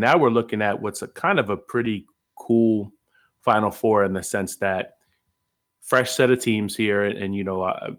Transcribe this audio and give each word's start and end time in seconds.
Now 0.00 0.18
we're 0.18 0.30
looking 0.30 0.62
at 0.62 0.80
what's 0.80 1.02
a 1.02 1.08
kind 1.08 1.38
of 1.38 1.50
a 1.50 1.56
pretty 1.56 2.06
cool 2.36 2.92
Final 3.42 3.70
Four 3.70 4.04
in 4.04 4.12
the 4.12 4.22
sense 4.22 4.56
that 4.56 4.94
fresh 5.80 6.10
set 6.10 6.30
of 6.30 6.40
teams 6.40 6.76
here, 6.76 7.04
and, 7.04 7.18
and 7.18 7.34
you 7.34 7.44
know, 7.44 7.62
uh, 7.62 7.90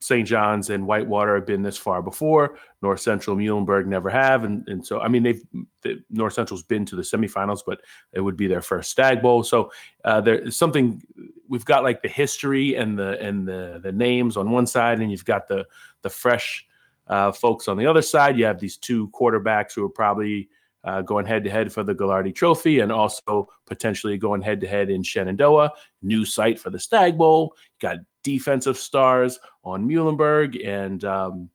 St. 0.00 0.26
John's 0.26 0.70
and 0.70 0.86
Whitewater 0.86 1.34
have 1.34 1.46
been 1.46 1.62
this 1.62 1.76
far 1.76 2.02
before. 2.02 2.58
North 2.80 3.00
Central, 3.00 3.36
Muhlenberg 3.36 3.86
never 3.86 4.08
have, 4.08 4.44
and 4.44 4.66
and 4.68 4.86
so 4.86 5.00
I 5.00 5.08
mean 5.08 5.22
they've 5.22 5.42
the, 5.82 6.02
North 6.10 6.34
Central's 6.34 6.62
been 6.62 6.84
to 6.86 6.96
the 6.96 7.02
semifinals, 7.02 7.60
but 7.66 7.80
it 8.12 8.20
would 8.20 8.36
be 8.36 8.46
their 8.46 8.62
first 8.62 8.90
Stag 8.90 9.22
Bowl. 9.22 9.42
So 9.42 9.70
uh, 10.04 10.20
there's 10.20 10.56
something 10.56 11.02
we've 11.48 11.64
got 11.64 11.82
like 11.82 12.02
the 12.02 12.08
history 12.08 12.76
and 12.76 12.98
the 12.98 13.18
and 13.20 13.48
the 13.48 13.80
the 13.82 13.92
names 13.92 14.36
on 14.36 14.50
one 14.50 14.66
side, 14.66 15.00
and 15.00 15.10
you've 15.10 15.24
got 15.24 15.48
the 15.48 15.66
the 16.02 16.10
fresh 16.10 16.66
uh, 17.08 17.32
folks 17.32 17.66
on 17.66 17.76
the 17.76 17.86
other 17.86 18.02
side. 18.02 18.38
You 18.38 18.44
have 18.44 18.60
these 18.60 18.76
two 18.76 19.08
quarterbacks 19.08 19.74
who 19.74 19.84
are 19.84 19.90
probably 19.90 20.48
uh, 20.86 21.02
going 21.02 21.26
head 21.26 21.44
to 21.44 21.50
head 21.50 21.72
for 21.72 21.82
the 21.82 21.94
Gagliardi 21.94 22.34
Trophy, 22.34 22.80
and 22.80 22.90
also 22.90 23.48
potentially 23.66 24.16
going 24.16 24.40
head 24.40 24.60
to 24.60 24.68
head 24.68 24.88
in 24.88 25.02
Shenandoah, 25.02 25.72
new 26.00 26.24
site 26.24 26.58
for 26.58 26.70
the 26.70 26.78
Stag 26.78 27.18
Bowl. 27.18 27.54
Got 27.80 27.98
defensive 28.22 28.78
stars 28.78 29.38
on 29.64 29.86
Muhlenberg, 29.86 30.66
and 30.66 31.04
um, 31.04 31.50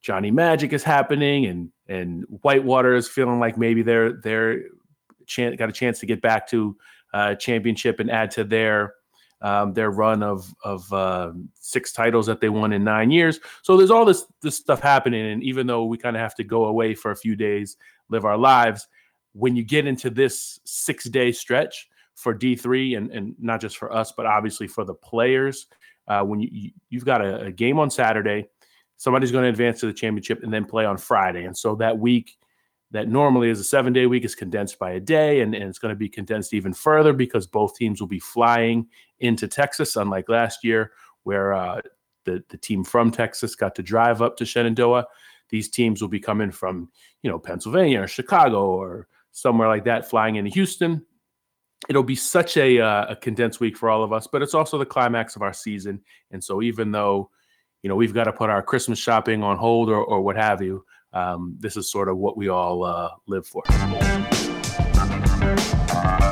Johnny 0.00 0.30
Magic 0.30 0.72
is 0.72 0.84
happening, 0.84 1.46
and 1.46 1.70
and 1.88 2.24
Whitewater 2.42 2.94
is 2.94 3.08
feeling 3.08 3.40
like 3.40 3.58
maybe 3.58 3.82
they're 3.82 4.12
they're 4.12 4.62
chan- 5.26 5.56
got 5.56 5.68
a 5.68 5.72
chance 5.72 5.98
to 6.00 6.06
get 6.06 6.22
back 6.22 6.48
to 6.48 6.76
uh, 7.12 7.34
championship 7.34 7.98
and 7.98 8.10
add 8.10 8.30
to 8.32 8.44
their 8.44 8.94
um, 9.40 9.72
their 9.72 9.90
run 9.90 10.22
of 10.22 10.54
of 10.64 10.92
uh, 10.92 11.32
six 11.54 11.92
titles 11.92 12.26
that 12.26 12.40
they 12.40 12.48
won 12.48 12.72
in 12.72 12.84
nine 12.84 13.10
years. 13.10 13.40
So 13.62 13.76
there's 13.76 13.90
all 13.90 14.04
this 14.04 14.24
this 14.40 14.56
stuff 14.56 14.80
happening, 14.80 15.32
and 15.32 15.42
even 15.42 15.66
though 15.66 15.84
we 15.84 15.98
kind 15.98 16.16
of 16.16 16.20
have 16.20 16.36
to 16.36 16.44
go 16.44 16.66
away 16.66 16.94
for 16.94 17.10
a 17.10 17.16
few 17.16 17.34
days, 17.34 17.76
live 18.10 18.24
our 18.24 18.38
lives, 18.38 18.86
when 19.32 19.56
you 19.56 19.62
get 19.62 19.86
into 19.86 20.10
this 20.10 20.58
six 20.64 21.04
day 21.04 21.32
stretch 21.32 21.88
for 22.14 22.36
D3, 22.36 22.96
and 22.96 23.10
and 23.10 23.34
not 23.38 23.60
just 23.60 23.76
for 23.76 23.92
us, 23.92 24.12
but 24.16 24.26
obviously 24.26 24.66
for 24.66 24.84
the 24.84 24.94
players, 24.94 25.66
uh, 26.08 26.22
when 26.22 26.40
you, 26.40 26.70
you 26.90 26.98
have 26.98 27.04
got 27.04 27.24
a, 27.24 27.40
a 27.42 27.52
game 27.52 27.78
on 27.78 27.90
Saturday, 27.90 28.46
somebody's 28.96 29.32
going 29.32 29.44
to 29.44 29.50
advance 29.50 29.80
to 29.80 29.86
the 29.86 29.92
championship 29.92 30.42
and 30.42 30.52
then 30.52 30.64
play 30.64 30.84
on 30.84 30.96
Friday, 30.96 31.44
and 31.44 31.56
so 31.56 31.74
that 31.76 31.98
week 31.98 32.38
that 32.90 33.08
normally 33.08 33.50
is 33.50 33.60
a 33.60 33.64
seven 33.64 33.92
day 33.92 34.06
week 34.06 34.24
is 34.24 34.34
condensed 34.34 34.78
by 34.78 34.92
a 34.92 35.00
day 35.00 35.40
and, 35.40 35.54
and 35.54 35.64
it's 35.64 35.78
going 35.78 35.92
to 35.92 35.98
be 35.98 36.08
condensed 36.08 36.54
even 36.54 36.72
further 36.72 37.12
because 37.12 37.46
both 37.46 37.74
teams 37.74 38.00
will 38.00 38.08
be 38.08 38.18
flying 38.18 38.86
into 39.20 39.46
texas 39.46 39.96
unlike 39.96 40.28
last 40.28 40.64
year 40.64 40.92
where 41.24 41.52
uh, 41.52 41.80
the, 42.24 42.42
the 42.48 42.56
team 42.56 42.84
from 42.84 43.10
texas 43.10 43.54
got 43.54 43.74
to 43.74 43.82
drive 43.82 44.22
up 44.22 44.36
to 44.36 44.44
shenandoah 44.44 45.06
these 45.50 45.68
teams 45.68 46.00
will 46.00 46.08
be 46.08 46.20
coming 46.20 46.50
from 46.50 46.88
you 47.22 47.30
know 47.30 47.38
pennsylvania 47.38 48.02
or 48.02 48.06
chicago 48.06 48.66
or 48.66 49.08
somewhere 49.32 49.68
like 49.68 49.84
that 49.84 50.08
flying 50.08 50.36
into 50.36 50.50
houston 50.50 51.04
it'll 51.88 52.02
be 52.02 52.16
such 52.16 52.56
a, 52.56 52.80
uh, 52.80 53.06
a 53.10 53.16
condensed 53.16 53.60
week 53.60 53.76
for 53.76 53.88
all 53.88 54.02
of 54.02 54.12
us 54.12 54.26
but 54.26 54.42
it's 54.42 54.54
also 54.54 54.78
the 54.78 54.86
climax 54.86 55.36
of 55.36 55.42
our 55.42 55.52
season 55.52 56.00
and 56.30 56.42
so 56.42 56.62
even 56.62 56.90
though 56.90 57.30
you 57.82 57.88
know 57.88 57.96
we've 57.96 58.14
got 58.14 58.24
to 58.24 58.32
put 58.32 58.50
our 58.50 58.62
christmas 58.62 58.98
shopping 58.98 59.42
on 59.42 59.56
hold 59.56 59.88
or, 59.88 60.02
or 60.02 60.20
what 60.20 60.36
have 60.36 60.60
you 60.60 60.84
um, 61.12 61.56
this 61.58 61.76
is 61.76 61.90
sort 61.90 62.08
of 62.08 62.18
what 62.18 62.36
we 62.36 62.48
all 62.48 62.84
uh, 62.84 63.10
live 63.26 63.46
for. 63.46 63.62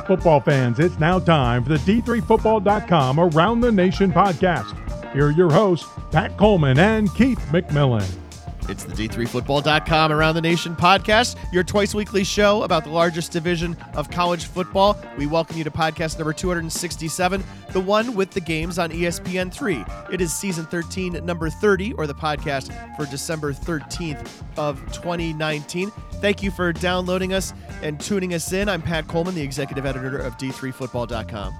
Football 0.06 0.40
fans, 0.40 0.78
it's 0.78 0.98
now 0.98 1.18
time 1.18 1.64
for 1.64 1.70
the 1.70 1.78
D3Football.com 1.78 3.18
Around 3.18 3.60
the 3.60 3.72
Nation 3.72 4.12
podcast. 4.12 4.72
Here 5.12 5.26
are 5.26 5.30
your 5.30 5.50
hosts, 5.50 5.88
Pat 6.12 6.36
Coleman 6.36 6.78
and 6.78 7.12
Keith 7.14 7.40
McMillan. 7.50 8.25
It's 8.68 8.82
the 8.82 8.92
D3Football.com 8.92 10.10
Around 10.10 10.34
the 10.34 10.40
Nation 10.40 10.74
podcast, 10.74 11.36
your 11.52 11.62
twice 11.62 11.94
weekly 11.94 12.24
show 12.24 12.64
about 12.64 12.82
the 12.82 12.90
largest 12.90 13.30
division 13.30 13.76
of 13.94 14.10
college 14.10 14.46
football. 14.46 15.00
We 15.16 15.26
welcome 15.26 15.56
you 15.56 15.62
to 15.62 15.70
podcast 15.70 16.18
number 16.18 16.32
267, 16.32 17.44
the 17.70 17.80
one 17.80 18.14
with 18.14 18.32
the 18.32 18.40
games 18.40 18.80
on 18.80 18.90
ESPN3. 18.90 20.12
It 20.12 20.20
is 20.20 20.32
season 20.32 20.66
13, 20.66 21.24
number 21.24 21.48
30, 21.48 21.92
or 21.92 22.08
the 22.08 22.14
podcast 22.14 22.72
for 22.96 23.06
December 23.06 23.52
13th 23.52 24.28
of 24.56 24.80
2019. 24.92 25.92
Thank 26.14 26.42
you 26.42 26.50
for 26.50 26.72
downloading 26.72 27.34
us 27.34 27.54
and 27.82 28.00
tuning 28.00 28.34
us 28.34 28.52
in. 28.52 28.68
I'm 28.68 28.82
Pat 28.82 29.06
Coleman, 29.06 29.36
the 29.36 29.42
executive 29.42 29.86
editor 29.86 30.18
of 30.18 30.36
D3Football.com. 30.38 31.54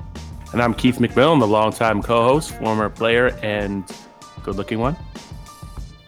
And 0.52 0.60
I'm 0.60 0.74
Keith 0.74 0.96
McMillan, 0.96 1.38
the 1.38 1.46
longtime 1.46 2.02
co 2.02 2.24
host, 2.24 2.50
former 2.56 2.88
player, 2.88 3.28
and 3.42 3.84
good 4.42 4.56
looking 4.56 4.80
one. 4.80 4.96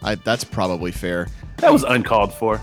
I, 0.03 0.15
that's 0.15 0.43
probably 0.43 0.91
fair. 0.91 1.27
That 1.57 1.73
was 1.73 1.83
uncalled 1.83 2.33
for. 2.33 2.61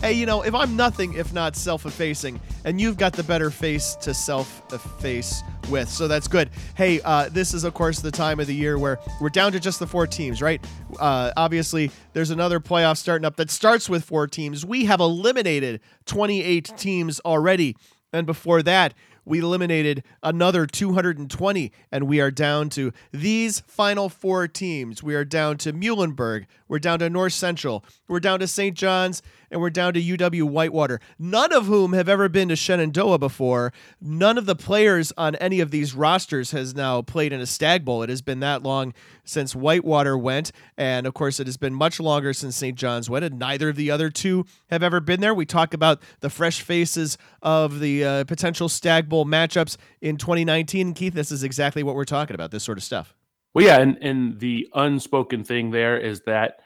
hey, 0.00 0.12
you 0.12 0.26
know, 0.26 0.42
if 0.42 0.54
I'm 0.54 0.76
nothing 0.76 1.14
if 1.14 1.32
not 1.32 1.56
self-effacing, 1.56 2.40
and 2.64 2.80
you've 2.80 2.96
got 2.96 3.12
the 3.12 3.22
better 3.22 3.50
face 3.50 3.96
to 4.02 4.14
self-efface 4.14 5.42
with, 5.70 5.88
so 5.88 6.06
that's 6.06 6.28
good. 6.28 6.50
Hey, 6.76 7.00
uh, 7.02 7.28
this 7.30 7.54
is 7.54 7.64
of 7.64 7.74
course 7.74 8.00
the 8.00 8.10
time 8.10 8.38
of 8.38 8.46
the 8.46 8.54
year 8.54 8.78
where 8.78 8.98
we're 9.20 9.30
down 9.30 9.52
to 9.52 9.60
just 9.60 9.78
the 9.78 9.86
four 9.86 10.06
teams, 10.06 10.40
right? 10.40 10.64
Uh, 11.00 11.32
obviously, 11.36 11.90
there's 12.12 12.30
another 12.30 12.60
playoff 12.60 12.98
starting 12.98 13.24
up 13.24 13.36
that 13.36 13.50
starts 13.50 13.88
with 13.88 14.04
four 14.04 14.26
teams. 14.26 14.64
We 14.64 14.84
have 14.84 15.00
eliminated 15.00 15.80
28 16.06 16.72
teams 16.76 17.20
already, 17.20 17.76
and 18.12 18.26
before 18.26 18.62
that, 18.62 18.94
we 19.24 19.40
eliminated 19.40 20.02
another 20.22 20.66
220, 20.66 21.72
and 21.90 22.08
we 22.08 22.20
are 22.20 22.30
down 22.30 22.68
to 22.70 22.92
these 23.12 23.60
final 23.60 24.08
four 24.08 24.48
teams. 24.48 25.02
We 25.02 25.14
are 25.14 25.24
down 25.24 25.58
to 25.58 25.72
Muhlenberg, 25.72 26.46
we're 26.68 26.78
down 26.78 26.98
to 27.00 27.10
North 27.10 27.32
Central, 27.32 27.84
we're 28.08 28.20
down 28.20 28.40
to 28.40 28.46
St. 28.46 28.76
John's, 28.76 29.22
and 29.54 29.60
we're 29.60 29.70
down 29.70 29.94
to 29.94 30.02
UW 30.02 30.42
Whitewater, 30.42 30.98
none 31.16 31.52
of 31.52 31.66
whom 31.66 31.92
have 31.92 32.08
ever 32.08 32.28
been 32.28 32.48
to 32.48 32.56
Shenandoah 32.56 33.18
before. 33.18 33.72
None 34.00 34.36
of 34.36 34.46
the 34.46 34.56
players 34.56 35.12
on 35.16 35.36
any 35.36 35.60
of 35.60 35.70
these 35.70 35.94
rosters 35.94 36.50
has 36.50 36.74
now 36.74 37.02
played 37.02 37.32
in 37.32 37.40
a 37.40 37.46
Stag 37.46 37.84
Bowl. 37.84 38.02
It 38.02 38.08
has 38.08 38.20
been 38.20 38.40
that 38.40 38.64
long 38.64 38.92
since 39.24 39.54
Whitewater 39.54 40.18
went, 40.18 40.50
and 40.76 41.06
of 41.06 41.14
course, 41.14 41.38
it 41.38 41.46
has 41.46 41.56
been 41.56 41.72
much 41.72 42.00
longer 42.00 42.32
since 42.32 42.56
St. 42.56 42.76
John's 42.76 43.08
went, 43.08 43.24
and 43.24 43.38
neither 43.38 43.68
of 43.68 43.76
the 43.76 43.92
other 43.92 44.10
two 44.10 44.44
have 44.70 44.82
ever 44.82 44.98
been 44.98 45.20
there. 45.20 45.32
We 45.32 45.46
talk 45.46 45.72
about 45.72 46.02
the 46.18 46.30
fresh 46.30 46.60
faces 46.60 47.16
of 47.40 47.78
the 47.78 48.04
uh, 48.04 48.24
potential 48.24 48.68
Stag 48.68 49.08
Bowl 49.08 49.24
matchups 49.24 49.76
in 50.00 50.16
2019. 50.16 50.94
Keith, 50.94 51.14
this 51.14 51.30
is 51.30 51.44
exactly 51.44 51.84
what 51.84 51.94
we're 51.94 52.04
talking 52.04 52.34
about, 52.34 52.50
this 52.50 52.64
sort 52.64 52.76
of 52.76 52.82
stuff. 52.82 53.14
Well, 53.54 53.64
yeah, 53.64 53.78
and, 53.78 53.98
and 54.02 54.40
the 54.40 54.68
unspoken 54.74 55.44
thing 55.44 55.70
there 55.70 55.96
is 55.96 56.22
that 56.22 56.58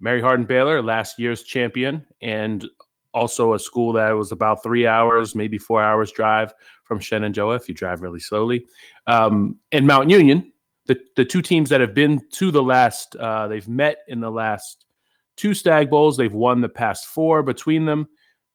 Mary 0.00 0.20
Hardin 0.20 0.46
Baylor, 0.46 0.82
last 0.82 1.18
year's 1.18 1.42
champion, 1.42 2.04
and 2.20 2.66
also 3.14 3.54
a 3.54 3.58
school 3.58 3.94
that 3.94 4.10
was 4.10 4.30
about 4.30 4.62
three 4.62 4.86
hours, 4.86 5.34
maybe 5.34 5.56
four 5.56 5.82
hours 5.82 6.12
drive 6.12 6.52
from 6.84 7.00
Shenandoah 7.00 7.56
if 7.56 7.68
you 7.68 7.74
drive 7.74 8.02
really 8.02 8.20
slowly. 8.20 8.66
Um, 9.06 9.58
and 9.72 9.86
Mount 9.86 10.10
Union, 10.10 10.52
the, 10.84 11.00
the 11.16 11.24
two 11.24 11.40
teams 11.40 11.70
that 11.70 11.80
have 11.80 11.94
been 11.94 12.20
to 12.32 12.50
the 12.50 12.62
last, 12.62 13.16
uh, 13.16 13.48
they've 13.48 13.66
met 13.66 13.98
in 14.06 14.20
the 14.20 14.30
last 14.30 14.84
two 15.36 15.54
Stag 15.54 15.88
Bowls. 15.88 16.16
They've 16.16 16.32
won 16.32 16.60
the 16.60 16.68
past 16.68 17.06
four 17.06 17.42
between 17.42 17.86
them. 17.86 18.06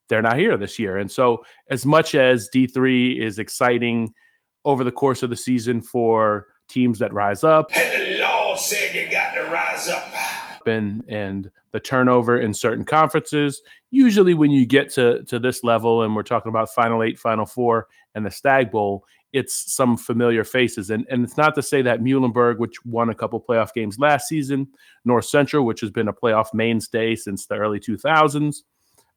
They're 0.10 0.22
not 0.22 0.38
here 0.38 0.58
this 0.58 0.78
year. 0.78 0.98
And 0.98 1.10
so, 1.10 1.44
as 1.70 1.86
much 1.86 2.16
as 2.16 2.50
D3 2.54 3.20
is 3.20 3.40
exciting 3.40 4.14
over 4.66 4.84
the 4.84 4.92
course 4.92 5.24
of 5.24 5.30
the 5.30 5.38
season 5.38 5.82
for 5.82 6.48
teams 6.68 7.00
that 7.00 7.14
rise 7.14 7.44
up, 7.44 7.72
and 7.76 8.02
the 8.02 8.20
law 8.20 8.56
said 8.56 8.94
you 8.94 9.10
got 9.10 9.34
to 9.36 9.44
rise 9.44 9.88
up 9.88 10.11
and 10.68 11.04
and 11.08 11.52
the 11.72 11.80
turnover 11.80 12.40
in 12.40 12.54
certain 12.54 12.86
conferences. 12.86 13.62
Usually, 13.90 14.34
when 14.34 14.52
you 14.52 14.66
get 14.66 14.90
to 14.94 15.24
to 15.24 15.40
this 15.40 15.64
level, 15.64 16.04
and 16.04 16.16
we're 16.16 16.24
talking 16.24 16.50
about 16.50 16.74
Final 16.74 17.04
Eight, 17.04 17.20
Final 17.20 17.46
Four, 17.46 17.88
and 18.16 18.26
the 18.26 18.32
Stag 18.32 18.72
Bowl, 18.72 19.06
it's 19.34 19.74
some 19.74 19.98
familiar 19.98 20.44
faces. 20.44 20.90
And 20.90 21.06
and 21.10 21.24
it's 21.24 21.38
not 21.38 21.56
to 21.56 21.62
say 21.62 21.82
that 21.82 22.02
Muhlenberg, 22.02 22.58
which 22.58 22.84
won 22.86 23.10
a 23.10 23.16
couple 23.16 23.42
playoff 23.42 23.74
games 23.74 24.00
last 24.00 24.28
season, 24.28 24.68
North 25.06 25.26
Central, 25.26 25.66
which 25.66 25.82
has 25.82 25.92
been 25.92 26.08
a 26.08 26.14
playoff 26.14 26.54
mainstay 26.54 27.16
since 27.16 27.46
the 27.46 27.56
early 27.56 27.80
2000s, 27.80 28.64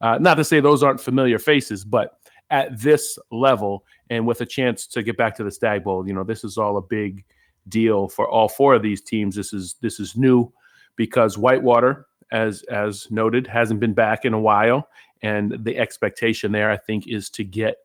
uh, 0.00 0.18
not 0.18 0.34
to 0.34 0.44
say 0.44 0.60
those 0.60 0.82
aren't 0.82 1.00
familiar 1.00 1.38
faces, 1.38 1.84
but 1.84 2.18
at 2.50 2.78
this 2.78 3.18
level 3.32 3.84
and 4.10 4.26
with 4.26 4.40
a 4.40 4.46
chance 4.46 4.86
to 4.86 5.02
get 5.02 5.16
back 5.16 5.34
to 5.36 5.44
the 5.44 5.50
Stag 5.50 5.82
Bowl, 5.82 6.06
you 6.06 6.12
know, 6.12 6.24
this 6.24 6.44
is 6.44 6.58
all 6.58 6.76
a 6.76 6.82
big 6.82 7.24
deal 7.68 8.08
for 8.08 8.28
all 8.28 8.48
four 8.48 8.74
of 8.74 8.82
these 8.82 9.00
teams. 9.00 9.34
This 9.34 9.52
is 9.52 9.76
this 9.80 9.98
is 9.98 10.16
new 10.16 10.52
because 10.96 11.38
Whitewater, 11.38 12.06
as 12.32 12.62
as 12.64 13.10
noted, 13.10 13.46
hasn't 13.46 13.80
been 13.80 13.94
back 13.94 14.24
in 14.24 14.34
a 14.34 14.40
while, 14.40 14.88
and 15.22 15.56
the 15.64 15.78
expectation 15.78 16.52
there, 16.52 16.70
I 16.70 16.76
think, 16.76 17.06
is 17.06 17.30
to 17.30 17.44
get 17.44 17.76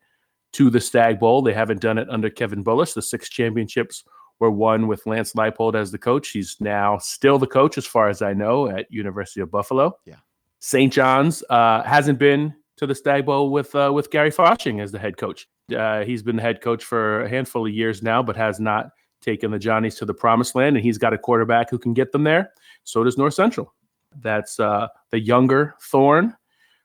to 0.53 0.69
the 0.69 0.81
Stag 0.81 1.19
Bowl. 1.19 1.41
They 1.41 1.53
haven't 1.53 1.81
done 1.81 1.97
it 1.97 2.09
under 2.09 2.29
Kevin 2.29 2.63
Bullis. 2.63 2.93
The 2.93 3.01
six 3.01 3.29
championships 3.29 4.03
were 4.39 4.51
won 4.51 4.87
with 4.87 5.05
Lance 5.05 5.33
Leipold 5.33 5.75
as 5.75 5.91
the 5.91 5.97
coach. 5.97 6.29
He's 6.29 6.57
now 6.59 6.97
still 6.97 7.37
the 7.37 7.47
coach, 7.47 7.77
as 7.77 7.85
far 7.85 8.09
as 8.09 8.21
I 8.21 8.33
know, 8.33 8.69
at 8.69 8.91
University 8.91 9.41
of 9.41 9.51
Buffalo. 9.51 9.97
Yeah. 10.05 10.15
St. 10.59 10.91
John's 10.91 11.43
uh, 11.49 11.83
hasn't 11.83 12.19
been 12.19 12.53
to 12.77 12.87
the 12.87 12.95
Stag 12.95 13.25
Bowl 13.25 13.51
with 13.51 13.73
uh, 13.75 13.91
with 13.93 14.09
Gary 14.09 14.31
Fasching 14.31 14.81
as 14.81 14.91
the 14.91 14.99
head 14.99 15.17
coach. 15.17 15.47
Uh, 15.75 16.03
he's 16.03 16.23
been 16.23 16.37
the 16.37 16.41
head 16.41 16.61
coach 16.61 16.83
for 16.83 17.21
a 17.23 17.29
handful 17.29 17.67
of 17.67 17.73
years 17.73 18.01
now, 18.01 18.23
but 18.23 18.35
has 18.35 18.59
not 18.59 18.89
taken 19.21 19.51
the 19.51 19.59
Johnnies 19.59 19.95
to 19.95 20.05
the 20.05 20.13
promised 20.13 20.55
land. 20.55 20.75
And 20.75 20.83
he's 20.83 20.97
got 20.97 21.13
a 21.13 21.17
quarterback 21.17 21.69
who 21.69 21.77
can 21.77 21.93
get 21.93 22.11
them 22.11 22.23
there. 22.23 22.51
So 22.83 23.03
does 23.03 23.17
North 23.17 23.33
Central. 23.33 23.73
That's 24.21 24.59
uh, 24.59 24.87
the 25.11 25.19
younger 25.19 25.75
Thorne, 25.81 26.35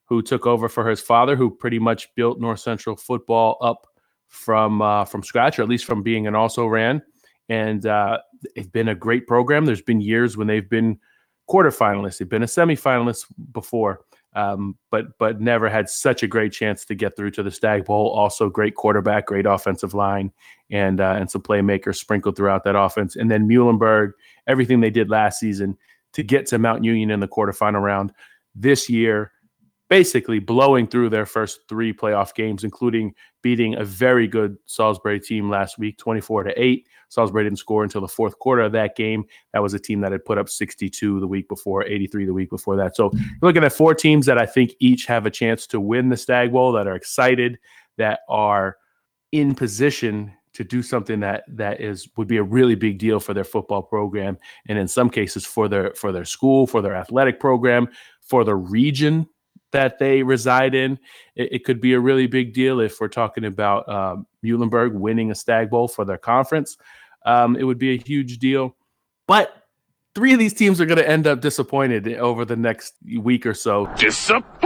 who 0.07 0.23
took 0.23 0.47
over 0.47 0.69
for 0.69 0.89
his 0.89 1.01
father, 1.01 1.37
who 1.37 1.51
pretty 1.51 1.79
much 1.79 2.15
built 2.15 2.41
North 2.41 2.61
Central 2.61 2.97
football 2.97 3.57
up 3.61 3.87
from 4.29 4.83
uh, 4.83 5.05
from 5.05 5.23
scratch, 5.23 5.59
or 5.59 5.63
at 5.63 5.69
least 5.69 5.85
from 5.85 6.03
being 6.03 6.27
an 6.27 6.35
also 6.35 6.67
ran. 6.67 7.03
And 7.49 7.87
uh, 7.87 8.19
it's 8.57 8.69
been 8.69 8.89
a 8.89 8.95
great 8.95 9.27
program. 9.27 9.65
There's 9.65 9.83
been 9.83 10.01
years 10.01 10.37
when 10.37 10.47
they've 10.47 10.69
been 10.69 10.99
quarterfinalists, 11.49 12.19
they've 12.19 12.29
been 12.29 12.43
a 12.43 12.47
semifinalist 12.47 13.27
before, 13.53 14.01
um, 14.35 14.77
but 14.91 15.19
but 15.19 15.41
never 15.41 15.69
had 15.69 15.89
such 15.89 16.23
a 16.23 16.27
great 16.27 16.53
chance 16.53 16.85
to 16.87 16.95
get 16.95 17.17
through 17.17 17.31
to 17.33 17.43
the 17.43 17.51
Stag 17.51 17.85
Bowl. 17.85 18.09
Also, 18.09 18.49
great 18.49 18.75
quarterback, 18.75 19.27
great 19.27 19.47
offensive 19.47 19.95
line, 19.95 20.33
and 20.71 21.01
uh, 21.01 21.15
and 21.19 21.31
some 21.31 21.43
playmakers 21.43 21.97
sprinkled 21.97 22.37
throughout 22.37 22.65
that 22.65 22.77
offense. 22.77 23.17
And 23.17 23.31
then 23.31 23.49
Muhlenberg, 23.49 24.13
everything 24.47 24.81
they 24.81 24.91
did 24.91 25.11
last 25.11 25.39
season 25.39 25.77
to 26.15 26.23
get 26.23 26.47
to 26.47 26.59
Mount 26.59 26.85
Union 26.85 27.11
in 27.11 27.21
the 27.21 27.29
quarterfinal 27.29 27.83
round 27.83 28.13
this 28.55 28.89
year 28.89 29.33
basically 29.95 30.41
blowing 30.41 30.89
through 30.89 31.09
their 31.09 31.25
first 31.25 31.61
three 31.69 31.93
playoff 31.93 32.35
games, 32.35 32.65
including 32.65 33.15
beating 33.43 33.77
a 33.77 33.85
very 33.85 34.27
good 34.27 34.57
Salisbury 34.67 35.21
team 35.21 35.49
last 35.49 35.79
week, 35.79 35.97
24 35.99 36.43
to 36.43 36.61
8. 36.61 36.89
Salisbury 37.11 37.45
didn't 37.45 37.61
score 37.61 37.85
until 37.85 38.01
the 38.01 38.09
fourth 38.09 38.37
quarter 38.41 38.63
of 38.63 38.73
that 38.73 38.97
game. 38.97 39.25
That 39.53 39.63
was 39.63 39.73
a 39.73 39.79
team 39.79 40.01
that 40.01 40.11
had 40.11 40.25
put 40.25 40.37
up 40.37 40.49
62 40.49 41.21
the 41.21 41.29
week 41.29 41.49
before, 41.49 41.85
83 41.85 42.27
the 42.27 42.33
week 42.33 42.51
before 42.51 42.75
that. 42.75 42.97
So 42.97 43.11
mm-hmm. 43.11 43.19
you're 43.19 43.39
looking 43.43 43.63
at 43.63 43.73
four 43.73 43.95
teams 43.95 44.27
that 44.27 44.37
I 44.37 44.47
think 44.47 44.73
each 44.81 45.07
have 45.07 45.27
a 45.27 45.31
chance 45.31 45.65
to 45.69 45.79
win 45.79 46.09
the 46.09 46.17
Stag 46.17 46.51
Bowl, 46.51 46.73
that 46.73 46.89
are 46.89 46.97
excited, 46.97 47.61
that 47.97 48.23
are 48.29 48.79
in 49.31 49.55
position 49.55 50.33
to 50.55 50.65
do 50.65 50.83
something 50.83 51.21
that 51.21 51.45
that 51.47 51.81
is 51.81 52.09
would 52.17 52.27
be 52.27 52.39
a 52.39 52.43
really 52.43 52.75
big 52.75 52.99
deal 52.99 53.21
for 53.21 53.33
their 53.33 53.45
football 53.45 53.83
program 53.83 54.39
and 54.69 54.77
in 54.77 54.89
some 54.89 55.09
cases 55.09 55.45
for 55.45 55.69
their 55.69 55.93
for 55.95 56.13
their 56.13 56.25
school 56.25 56.65
for 56.65 56.81
their 56.81 56.95
athletic 56.95 57.41
program 57.41 57.89
for 58.21 58.45
the 58.45 58.55
region 58.55 59.27
that 59.75 59.99
they 59.99 60.23
reside 60.23 60.75
in, 60.75 60.99
it, 61.37 61.53
it, 61.53 61.65
could 61.65 61.81
be 61.81 61.93
a 61.93 62.01
really 62.01 62.27
big 62.27 62.55
deal 62.55 62.81
if 62.81 63.01
we're 63.01 63.09
talking 63.09 63.45
about 63.45 63.89
um, 63.89 64.27
Muhlenberg 64.43 64.95
winning 64.95 65.31
a 65.31 65.35
Stag 65.35 65.69
Bowl 65.69 65.89
for 65.89 66.05
their 66.05 66.17
conference. 66.17 66.79
Um, 67.27 67.57
it 67.57 67.65
would 67.65 67.79
be 67.79 67.95
a 67.95 67.99
huge 67.99 68.39
deal. 68.39 68.75
But 69.27 69.55
three 70.15 70.33
of 70.33 70.39
these 70.39 70.55
teams 70.55 70.81
are 70.81 70.87
going 70.87 70.99
to 70.99 71.09
end 71.09 71.27
up 71.27 71.41
disappointed 71.41 72.09
over 72.15 72.45
the 72.45 72.57
next 72.57 72.95
week 73.19 73.45
or 73.47 73.55
so. 73.55 73.87
Disappointed! 73.97 74.65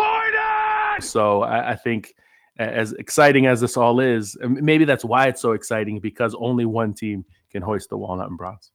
So 1.00 1.42
I, 1.42 1.72
I 1.72 1.76
think 1.76 2.14
as 2.58 2.92
exciting 2.92 3.46
as 3.46 3.60
this 3.60 3.76
all 3.76 4.00
is, 4.00 4.36
maybe 4.42 4.84
that's 4.84 5.04
why 5.04 5.28
it's 5.28 5.40
so 5.40 5.52
exciting 5.52 6.00
because 6.00 6.34
only 6.38 6.64
one 6.64 6.92
team 6.92 7.24
can 7.50 7.62
hoist 7.62 7.88
the 7.88 7.96
walnut 7.96 8.28
and 8.28 8.36
bronze. 8.36 8.72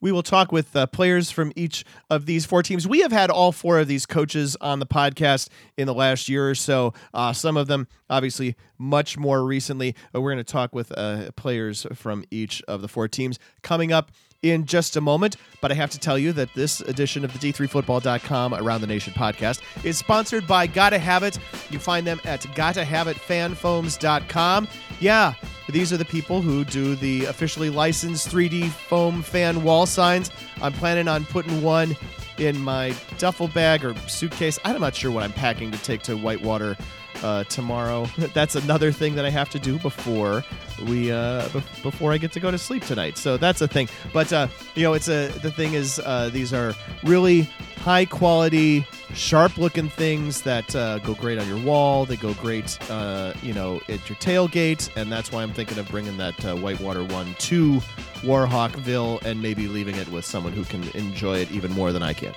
We 0.00 0.12
will 0.12 0.22
talk 0.22 0.52
with 0.52 0.74
uh, 0.74 0.86
players 0.86 1.30
from 1.30 1.52
each 1.56 1.84
of 2.08 2.26
these 2.26 2.46
four 2.46 2.62
teams. 2.62 2.86
We 2.86 3.00
have 3.00 3.12
had 3.12 3.30
all 3.30 3.52
four 3.52 3.78
of 3.78 3.88
these 3.88 4.06
coaches 4.06 4.56
on 4.60 4.78
the 4.78 4.86
podcast 4.86 5.48
in 5.76 5.86
the 5.86 5.94
last 5.94 6.28
year 6.28 6.48
or 6.48 6.54
so. 6.54 6.94
Uh, 7.12 7.32
some 7.32 7.56
of 7.56 7.66
them, 7.66 7.86
obviously, 8.08 8.56
much 8.78 9.18
more 9.18 9.44
recently. 9.44 9.94
But 10.12 10.22
we're 10.22 10.32
going 10.32 10.44
to 10.44 10.52
talk 10.52 10.74
with 10.74 10.96
uh, 10.96 11.30
players 11.32 11.86
from 11.94 12.24
each 12.30 12.62
of 12.68 12.82
the 12.82 12.88
four 12.88 13.08
teams 13.08 13.38
coming 13.62 13.92
up 13.92 14.10
in 14.42 14.64
just 14.64 14.96
a 14.96 15.00
moment. 15.00 15.36
But 15.60 15.70
I 15.70 15.74
have 15.74 15.90
to 15.90 15.98
tell 15.98 16.18
you 16.18 16.32
that 16.32 16.52
this 16.54 16.80
edition 16.80 17.24
of 17.24 17.38
the 17.38 17.52
D3Football.com 17.52 18.54
Around 18.54 18.80
the 18.80 18.86
Nation 18.86 19.12
podcast 19.12 19.60
is 19.84 19.98
sponsored 19.98 20.46
by 20.46 20.66
Gotta 20.66 20.98
Have 20.98 21.22
It. 21.22 21.38
You 21.70 21.78
find 21.78 22.06
them 22.06 22.18
at 22.24 22.40
GottaHaveItFanFoams.com. 22.40 24.68
Yeah, 25.00 25.34
these 25.68 25.92
are 25.92 25.96
the 25.98 26.04
people 26.04 26.42
who 26.42 26.64
do 26.64 26.94
the 26.94 27.26
officially 27.26 27.70
licensed 27.70 28.28
3D 28.28 28.70
foam 28.70 29.22
fan 29.22 29.62
wall 29.62 29.86
signs. 29.86 30.30
I'm 30.62 30.72
planning 30.72 31.08
on 31.08 31.24
putting 31.26 31.62
one 31.62 31.96
in 32.38 32.58
my 32.58 32.94
duffel 33.18 33.48
bag 33.48 33.84
or 33.84 33.94
suitcase. 34.08 34.58
I'm 34.64 34.80
not 34.80 34.94
sure 34.94 35.10
what 35.10 35.22
I'm 35.22 35.32
packing 35.32 35.70
to 35.72 35.82
take 35.82 36.02
to 36.04 36.16
Whitewater 36.16 36.76
uh, 37.22 37.44
tomorrow. 37.44 38.06
That's 38.34 38.54
another 38.54 38.92
thing 38.92 39.14
that 39.14 39.24
I 39.24 39.30
have 39.30 39.50
to 39.50 39.58
do 39.58 39.78
before 39.78 40.44
we 40.86 41.12
uh, 41.12 41.48
b- 41.48 41.62
before 41.82 42.12
I 42.12 42.18
get 42.18 42.32
to 42.32 42.40
go 42.40 42.50
to 42.50 42.58
sleep 42.58 42.84
tonight. 42.84 43.18
So 43.18 43.36
that's 43.36 43.60
a 43.60 43.68
thing. 43.68 43.88
But 44.12 44.32
uh, 44.32 44.48
you 44.74 44.82
know, 44.82 44.94
it's 44.94 45.08
a 45.08 45.28
the 45.28 45.50
thing 45.50 45.74
is 45.74 46.00
uh, 46.04 46.30
these 46.32 46.52
are 46.52 46.74
really 47.04 47.42
high 47.80 48.04
quality, 48.04 48.86
sharp 49.14 49.56
looking 49.56 49.88
things 49.88 50.42
that 50.42 50.74
uh, 50.74 50.98
go 50.98 51.14
great 51.14 51.38
on 51.38 51.48
your 51.48 51.58
wall. 51.58 52.04
They 52.04 52.16
go 52.16 52.34
great, 52.34 52.78
uh, 52.90 53.34
you 53.42 53.52
know, 53.52 53.80
at 53.88 54.08
your 54.08 54.16
tailgate, 54.16 54.94
and 54.96 55.10
that's 55.10 55.32
why 55.32 55.42
I'm 55.42 55.52
thinking 55.52 55.78
of 55.78 55.88
bringing 55.88 56.16
that 56.18 56.44
uh, 56.44 56.56
Whitewater 56.56 57.04
one 57.04 57.34
to 57.34 57.80
Warhawkville 58.22 59.22
and 59.22 59.40
maybe 59.42 59.66
leaving 59.66 59.96
it 59.96 60.08
with 60.08 60.24
someone 60.24 60.52
who 60.52 60.64
can 60.64 60.86
enjoy 60.90 61.38
it 61.38 61.50
even 61.50 61.72
more 61.72 61.92
than 61.92 62.02
I 62.02 62.12
can. 62.12 62.34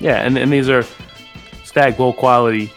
Yeah, 0.00 0.22
and, 0.22 0.36
and 0.36 0.52
these 0.52 0.68
are 0.68 0.84
Stag 1.62 1.96
Bowl 1.96 2.12
quality 2.12 2.72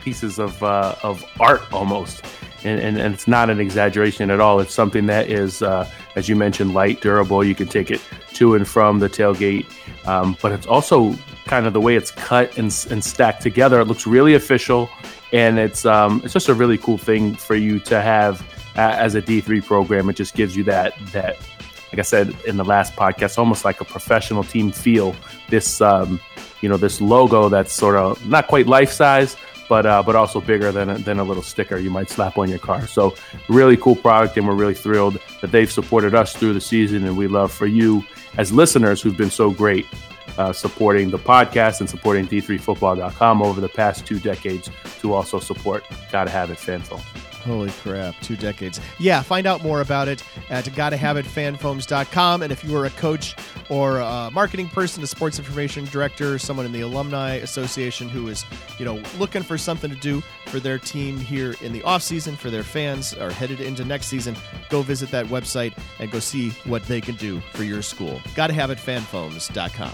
pieces 0.00 0.38
of 0.38 0.62
uh, 0.62 0.94
of 1.02 1.24
art 1.38 1.62
almost. 1.72 2.24
And, 2.62 2.78
and, 2.78 2.98
and, 2.98 3.14
it's 3.14 3.26
not 3.26 3.48
an 3.48 3.58
exaggeration 3.58 4.30
at 4.30 4.38
all. 4.38 4.60
It's 4.60 4.74
something 4.74 5.06
that 5.06 5.30
is, 5.30 5.62
uh, 5.62 5.90
as 6.14 6.28
you 6.28 6.36
mentioned, 6.36 6.74
light, 6.74 7.00
durable. 7.00 7.42
You 7.42 7.54
can 7.54 7.66
take 7.66 7.90
it 7.90 8.02
to 8.34 8.54
and 8.54 8.68
from 8.68 8.98
the 8.98 9.08
tailgate, 9.08 9.64
um, 10.06 10.36
but 10.42 10.52
it's 10.52 10.66
also 10.66 11.14
kind 11.46 11.66
of 11.66 11.72
the 11.72 11.80
way 11.80 11.96
it's 11.96 12.10
cut 12.10 12.58
and, 12.58 12.66
and 12.90 13.02
stacked 13.02 13.42
together. 13.42 13.80
It 13.80 13.86
looks 13.86 14.06
really 14.06 14.34
official, 14.34 14.90
and 15.32 15.58
it's 15.58 15.86
um, 15.86 16.20
it's 16.22 16.34
just 16.34 16.48
a 16.48 16.54
really 16.54 16.76
cool 16.76 16.98
thing 16.98 17.34
for 17.34 17.54
you 17.54 17.78
to 17.80 18.02
have 18.02 18.42
uh, 18.76 18.94
as 18.96 19.14
a 19.14 19.22
D 19.22 19.40
three 19.40 19.62
program. 19.62 20.10
It 20.10 20.16
just 20.16 20.34
gives 20.34 20.54
you 20.54 20.64
that 20.64 20.94
that, 21.12 21.38
like 21.92 21.98
I 21.98 22.02
said 22.02 22.36
in 22.46 22.56
the 22.56 22.64
last 22.64 22.94
podcast, 22.94 23.38
almost 23.38 23.64
like 23.64 23.80
a 23.80 23.86
professional 23.86 24.44
team 24.44 24.70
feel. 24.70 25.16
This 25.48 25.80
um, 25.80 26.20
you 26.60 26.68
know 26.68 26.76
this 26.76 27.00
logo 27.00 27.48
that's 27.48 27.72
sort 27.72 27.96
of 27.96 28.24
not 28.26 28.48
quite 28.48 28.66
life 28.66 28.92
size 28.92 29.36
but 29.70 29.86
uh, 29.86 30.02
but 30.02 30.16
also 30.16 30.40
bigger 30.40 30.72
than 30.72 30.90
a, 30.90 30.98
than 30.98 31.20
a 31.20 31.24
little 31.24 31.44
sticker 31.44 31.78
you 31.78 31.90
might 31.90 32.10
slap 32.10 32.36
on 32.36 32.50
your 32.50 32.58
car. 32.58 32.86
So 32.88 33.14
really 33.48 33.76
cool 33.76 33.94
product, 33.94 34.36
and 34.36 34.46
we're 34.46 34.56
really 34.56 34.74
thrilled 34.74 35.18
that 35.40 35.52
they've 35.52 35.70
supported 35.70 36.12
us 36.12 36.34
through 36.34 36.54
the 36.54 36.60
season, 36.60 37.06
and 37.06 37.16
we 37.16 37.28
love 37.28 37.52
for 37.52 37.66
you 37.66 38.04
as 38.36 38.52
listeners 38.52 39.00
who've 39.00 39.16
been 39.16 39.30
so 39.30 39.50
great 39.52 39.86
uh, 40.38 40.52
supporting 40.52 41.10
the 41.10 41.18
podcast 41.18 41.78
and 41.80 41.88
supporting 41.88 42.26
D3Football.com 42.26 43.42
over 43.42 43.60
the 43.60 43.68
past 43.68 44.04
two 44.04 44.18
decades 44.18 44.68
to 44.98 45.12
also 45.12 45.38
support 45.38 45.84
Gotta 46.10 46.30
Have 46.30 46.50
It 46.50 46.58
FanFoam. 46.58 47.29
Holy 47.42 47.70
crap, 47.70 48.14
two 48.20 48.36
decades. 48.36 48.80
Yeah, 48.98 49.22
find 49.22 49.46
out 49.46 49.62
more 49.62 49.80
about 49.80 50.08
it 50.08 50.22
at 50.50 50.66
gottahaveitfanfoams.com. 50.66 52.42
And 52.42 52.52
if 52.52 52.62
you 52.62 52.76
are 52.76 52.84
a 52.84 52.90
coach 52.90 53.34
or 53.70 53.98
a 53.98 54.30
marketing 54.30 54.68
person, 54.68 55.02
a 55.02 55.06
sports 55.06 55.38
information 55.38 55.86
director, 55.86 56.38
someone 56.38 56.66
in 56.66 56.72
the 56.72 56.82
alumni 56.82 57.36
association 57.36 58.08
who 58.08 58.28
is, 58.28 58.44
you 58.78 58.84
know, 58.84 59.02
looking 59.18 59.42
for 59.42 59.56
something 59.56 59.90
to 59.90 59.96
do 59.96 60.22
for 60.46 60.60
their 60.60 60.78
team 60.78 61.18
here 61.18 61.54
in 61.62 61.72
the 61.72 61.82
off 61.84 62.02
season, 62.02 62.36
for 62.36 62.50
their 62.50 62.64
fans, 62.64 63.14
or 63.14 63.30
headed 63.30 63.60
into 63.60 63.84
next 63.84 64.08
season, 64.08 64.36
go 64.68 64.82
visit 64.82 65.10
that 65.10 65.26
website 65.26 65.72
and 65.98 66.10
go 66.10 66.18
see 66.18 66.50
what 66.64 66.82
they 66.84 67.00
can 67.00 67.14
do 67.14 67.40
for 67.54 67.64
your 67.64 67.82
school. 67.82 68.20
Gottahaveitfanfoams.com. 68.34 69.92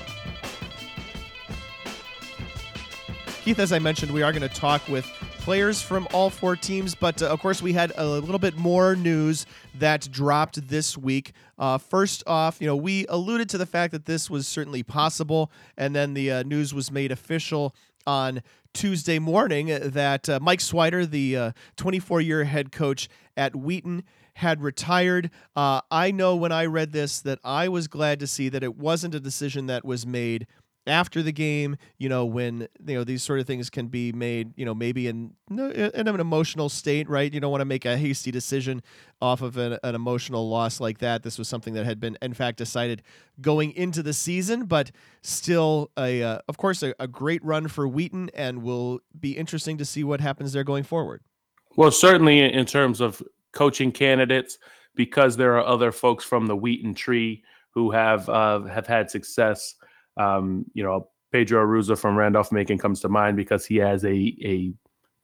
Keith, 3.47 3.61
as 3.61 3.73
I 3.73 3.79
mentioned, 3.79 4.11
we 4.11 4.25
are 4.25 4.33
going 4.33 4.43
to 4.43 4.49
talk 4.49 4.89
with 4.89 5.05
players 5.39 5.81
from 5.81 6.09
all 6.13 6.31
four 6.31 6.57
teams. 6.57 6.97
But 6.97 7.23
uh, 7.23 7.27
of 7.27 7.39
course, 7.39 7.63
we 7.63 7.75
had 7.75 7.93
a 7.97 8.05
little 8.05 8.41
bit 8.41 8.57
more 8.57 8.97
news 8.97 9.47
that 9.79 10.11
dropped 10.11 10.67
this 10.67 10.99
week. 10.99 11.31
Uh, 11.57 11.79
first 11.79 12.25
off, 12.27 12.61
you 12.61 12.67
know, 12.67 12.75
we 12.75 13.07
alluded 13.09 13.49
to 13.51 13.59
the 13.59 13.65
fact 13.65 13.93
that 13.93 14.05
this 14.05 14.29
was 14.29 14.49
certainly 14.49 14.83
possible, 14.83 15.53
and 15.77 15.95
then 15.95 16.15
the 16.15 16.29
uh, 16.29 16.43
news 16.43 16.75
was 16.75 16.91
made 16.91 17.13
official 17.13 17.73
on 18.05 18.43
Tuesday 18.75 19.21
morning 19.21 19.69
that 19.69 20.29
uh, 20.29 20.41
Mike 20.43 20.59
Swider, 20.59 21.09
the 21.09 21.55
24 21.77 22.19
uh, 22.19 22.21
year 22.23 22.43
head 22.43 22.73
coach 22.73 23.09
at 23.37 23.55
Wheaton, 23.55 24.03
had 24.35 24.61
retired. 24.61 25.31
Uh, 25.55 25.83
I 25.89 26.11
know 26.11 26.35
when 26.35 26.51
I 26.51 26.67
read 26.67 26.91
this 26.91 27.21
that 27.21 27.39
I 27.45 27.69
was 27.69 27.87
glad 27.87 28.19
to 28.19 28.27
see 28.27 28.49
that 28.49 28.65
it 28.65 28.77
wasn't 28.77 29.15
a 29.15 29.21
decision 29.21 29.67
that 29.67 29.85
was 29.85 30.05
made 30.05 30.49
after 30.87 31.23
the 31.23 31.33
game, 31.33 31.77
you 31.99 32.09
know, 32.09 32.25
when 32.25 32.69
you 32.87 32.95
know 32.95 33.05
these 33.05 33.23
sort 33.23 33.41
of 33.41 33.47
things 33.47 33.71
can 33.71 33.89
be 33.89 34.13
made, 34.13 34.53
you 34.57 34.65
know, 34.65 34.75
maybe 34.75 35.09
in 35.09 35.33
in 35.51 36.09
an 36.09 36.21
emotional 36.21 36.69
state, 36.69 37.09
right? 37.09 37.33
You 37.33 37.41
don't 37.41 37.51
want 37.51 37.61
to 37.61 37.67
make 37.67 37.85
a 37.85 37.97
hasty 37.97 38.31
decision 38.31 38.83
off 39.21 39.43
of 39.43 39.57
an, 39.57 39.79
an, 39.83 39.95
emotional 39.95 40.49
loss 40.49 40.81
like 40.81 40.99
that. 40.99 41.23
This 41.23 41.39
was 41.39 41.49
something 41.49 41.75
that 41.75 41.87
had 41.87 41.99
been, 41.99 42.19
in 42.21 42.35
fact, 42.35 42.59
decided 42.59 43.03
going 43.41 43.73
into 43.73 44.03
the 44.03 44.13
season, 44.13 44.67
but 44.67 44.91
still, 45.23 45.91
a 45.99 46.23
uh, 46.23 46.39
of 46.49 46.57
course, 46.57 46.83
a, 46.83 46.95
a 47.01 47.09
great 47.09 47.45
run 47.45 47.69
for 47.69 47.89
Wheaton, 47.89 48.31
and 48.35 48.63
will 48.63 49.01
be 49.19 49.37
interesting 49.37 49.79
to 49.79 49.85
see 49.85 50.05
what 50.05 50.21
happens 50.21 50.53
there 50.53 50.65
going 50.65 50.85
forward. 50.85 51.23
Well, 51.77 51.91
certainly 51.91 52.41
in 52.41 52.65
terms 52.65 53.01
of 53.01 53.23
coaching 53.53 53.93
candidates, 53.93 54.59
because 54.95 55.37
there 55.37 55.57
are 55.57 55.67
other 55.67 55.93
folks 55.93 56.25
from 56.25 56.47
the 56.47 56.57
Wheaton 56.57 56.95
tree 56.95 57.43
who 57.71 57.91
have 57.91 58.29
uh, 58.29 58.63
have 58.63 58.87
had 58.87 59.11
success 59.11 59.75
um, 60.17 60.65
you 60.75 60.83
know, 60.83 61.09
Pedro 61.33 61.65
Arruza 61.65 61.99
from 61.99 62.17
Randolph 62.17 62.53
Macon 62.53 62.79
comes 62.79 63.01
to 63.01 63.09
mind 63.09 63.37
because 63.37 63.67
he 63.67 63.77
has 63.77 64.05
a 64.05 64.37
a 64.43 64.73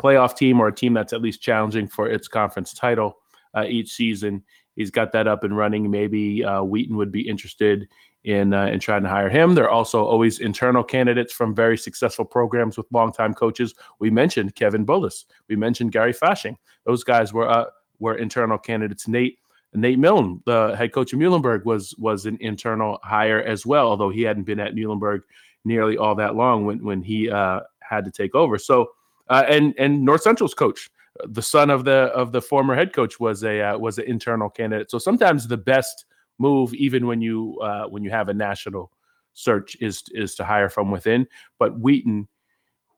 playoff 0.03 0.37
team 0.37 0.61
or 0.61 0.69
a 0.69 0.75
team 0.75 0.95
that's 0.95 1.13
at 1.13 1.23
least 1.23 1.41
challenging 1.41 1.87
for 1.87 2.09
its 2.09 2.29
conference 2.29 2.75
title 2.75 3.19
uh, 3.57 3.65
each 3.67 3.93
season. 3.93 4.43
He's 4.77 4.91
got 4.91 5.13
that 5.13 5.29
up 5.29 5.45
and 5.45 5.57
running. 5.57 5.91
Maybe 5.91 6.45
uh, 6.45 6.63
Wheaton 6.63 6.97
would 6.97 7.13
be 7.13 7.29
interested 7.29 7.89
in 8.25 8.55
uh, 8.55 8.67
in 8.67 8.81
trying 8.81 9.03
to 9.03 9.09
hire 9.09 9.29
him. 9.29 9.55
There 9.55 9.65
are 9.65 9.71
also 9.71 10.05
always 10.05 10.39
internal 10.39 10.85
candidates 10.85 11.33
from 11.33 11.55
very 11.55 11.77
successful 11.77 12.25
programs 12.25 12.77
with 12.77 12.87
longtime 12.93 13.35
coaches. 13.35 13.75
We 13.99 14.11
mentioned 14.11 14.55
Kevin 14.55 14.87
Bullis. 14.87 15.25
We 15.49 15.57
mentioned 15.57 15.93
Gary 15.93 16.13
Fasching. 16.15 16.57
Those 16.85 17.05
guys 17.05 17.33
were 17.33 17.49
uh, 17.49 17.67
were 17.99 18.17
internal 18.17 18.59
candidates. 18.59 19.09
Nate 19.09 19.39
Nate 19.75 19.99
Milne, 19.99 20.43
the 20.45 20.75
head 20.77 20.93
coach 20.93 21.13
of 21.13 21.19
Muhlenberg, 21.19 21.65
was 21.65 21.95
was 21.99 22.27
an 22.27 22.37
internal 22.41 22.99
hire 23.03 23.43
as 23.43 23.65
well, 23.65 23.89
although 23.89 24.11
he 24.11 24.23
hadn't 24.23 24.45
been 24.45 24.61
at 24.61 24.75
Muhlenberg 24.75 25.23
nearly 25.65 25.97
all 25.97 26.15
that 26.17 26.35
long 26.35 26.67
when 26.67 26.85
when 26.85 27.03
he 27.03 27.31
uh, 27.31 27.61
had 27.81 28.05
to 28.05 28.11
take 28.11 28.35
over. 28.35 28.59
So 28.59 28.91
uh, 29.29 29.45
and 29.49 29.75
and 29.79 30.05
North 30.05 30.23
Central's 30.23 30.55
coach, 30.55 30.91
the 31.25 31.43
son 31.43 31.71
of 31.71 31.85
the 31.85 32.11
of 32.15 32.33
the 32.33 32.43
former 32.43 32.75
head 32.75 32.93
coach, 32.93 33.19
was 33.19 33.45
a 33.45 33.61
uh, 33.63 33.79
was 33.79 33.99
an 33.99 34.05
internal 34.05 34.51
candidate. 34.51 34.91
So 34.91 34.99
sometimes 34.99 35.49
the 35.49 35.57
best 35.57 36.05
move, 36.39 36.75
even 36.75 37.07
when 37.07 37.23
you 37.23 37.59
uh, 37.63 37.85
when 37.87 38.05
you 38.05 38.11
have 38.11 38.29
a 38.29 38.35
national 38.35 38.91
search, 39.33 39.77
is 39.81 40.05
is 40.11 40.35
to 40.35 40.45
hire 40.45 40.69
from 40.69 40.91
within. 40.91 41.27
But 41.59 41.79
Wheaton, 41.79 42.29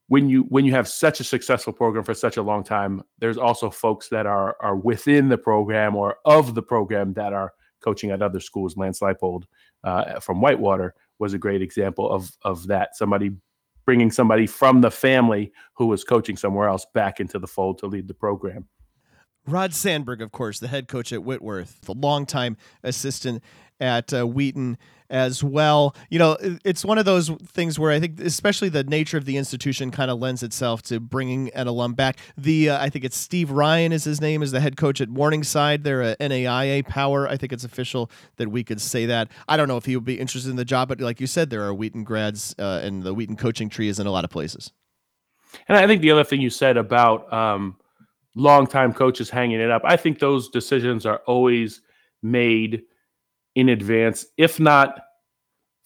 when 0.09 0.29
you 0.29 0.43
when 0.45 0.65
you 0.65 0.73
have 0.73 0.89
such 0.89 1.21
a 1.21 1.25
successful 1.25 1.73
program 1.73 2.05
for 2.05 2.15
such 2.15 2.37
a 2.37 2.43
long 2.43 2.63
time, 2.63 3.03
there's 3.19 3.39
also 3.39 3.71
folks 3.71 4.09
that 4.09 4.27
are 4.27 4.57
are 4.61 4.77
within 4.77 5.29
the 5.29 5.39
program 5.39 5.97
or 5.97 6.17
of 6.25 6.55
the 6.55 6.63
program 6.63 7.13
that 7.15 7.33
are 7.33 7.53
coaching 7.83 8.11
at 8.11 8.23
other 8.23 8.41
schools. 8.41 8.77
Lance 8.77 9.01
Leipold 9.01 9.45
uh, 9.83 10.21
from 10.21 10.41
Whitewater 10.41 10.95
was 11.19 11.35
a 11.35 11.39
great 11.39 11.63
example 11.63 12.11
of 12.11 12.31
of 12.43 12.67
that. 12.67 12.97
Somebody 12.97 13.31
bringing 13.87 14.11
somebody 14.11 14.47
from 14.47 14.81
the 14.81 14.91
family 14.91 15.53
who 15.75 15.87
was 15.87 16.05
coaching 16.05 16.37
somewhere 16.37 16.69
else 16.69 16.87
back 16.95 17.21
into 17.21 17.39
the 17.39 17.47
fold 17.47 17.79
to 17.79 17.87
lead 17.87 18.09
the 18.09 18.15
program. 18.15 18.67
Rod 19.47 19.75
Sandberg, 19.75 20.23
of 20.23 20.33
course, 20.33 20.59
the 20.59 20.69
head 20.69 20.89
coach 20.89 21.13
at 21.13 21.23
Whitworth, 21.23 21.81
the 21.83 21.95
longtime 21.95 22.57
assistant 22.83 23.43
at 23.81 24.13
uh, 24.15 24.25
Wheaton 24.27 24.79
as 25.11 25.45
well. 25.45 25.95
You 26.09 26.19
know, 26.19 26.37
it's 26.65 26.85
one 26.85 26.97
of 26.97 27.05
those 27.05 27.29
things 27.29 27.79
where 27.79 27.93
I 27.93 28.01
think, 28.01 28.21
especially 28.21 28.69
the 28.69 28.85
nature 28.85 29.19
of 29.19 29.27
the 29.27 29.37
institution, 29.37 29.91
kind 29.91 30.11
of 30.11 30.19
lends 30.19 30.43
itself 30.43 30.83
to 30.83 30.99
bringing 30.99 31.51
an 31.51 31.67
alum 31.67 31.93
back. 31.95 32.19
The 32.37 32.71
uh, 32.71 32.83
I 32.83 32.89
think 32.89 33.05
it's 33.05 33.17
Steve 33.17 33.51
Ryan 33.51 33.93
is 33.93 34.05
his 34.05 34.21
name, 34.21 34.43
is 34.43 34.51
the 34.51 34.61
head 34.61 34.77
coach 34.77 35.01
at 35.01 35.09
Morningside. 35.09 35.85
They're 35.85 36.03
a 36.03 36.17
NAIA 36.17 36.87
power. 36.87 37.29
I 37.29 37.37
think 37.37 37.53
it's 37.53 37.65
official 37.65 38.11
that 38.37 38.49
we 38.49 38.65
could 38.65 38.81
say 38.81 39.07
that. 39.07 39.31
I 39.47 39.57
don't 39.57 39.69
know 39.69 39.77
if 39.77 39.85
he 39.85 39.95
would 39.95 40.05
be 40.05 40.19
interested 40.19 40.51
in 40.51 40.57
the 40.57 40.65
job, 40.65 40.89
but 40.89 41.01
like 41.01 41.21
you 41.21 41.27
said, 41.27 41.51
there 41.51 41.65
are 41.65 41.75
Wheaton 41.75 42.05
grads, 42.05 42.55
uh, 42.59 42.81
and 42.83 43.03
the 43.03 43.13
Wheaton 43.13 43.37
coaching 43.37 43.69
tree 43.69 43.89
is 43.89 43.99
in 43.99 44.07
a 44.07 44.11
lot 44.11 44.25
of 44.25 44.31
places. 44.31 44.73
And 45.69 45.77
I 45.77 45.87
think 45.87 46.01
the 46.01 46.11
other 46.11 46.25
thing 46.25 46.41
you 46.41 46.51
said 46.51 46.77
about 46.77 47.33
um, 47.33 47.77
longtime 48.35 48.93
coaches 48.93 49.31
hanging 49.31 49.61
it 49.61 49.71
up. 49.71 49.83
I 49.85 49.97
think 49.97 50.19
those 50.19 50.49
decisions 50.49 51.07
are 51.07 51.19
always 51.26 51.81
made 52.23 52.83
in 53.55 53.69
advance, 53.69 54.26
if 54.37 54.59
not 54.59 55.00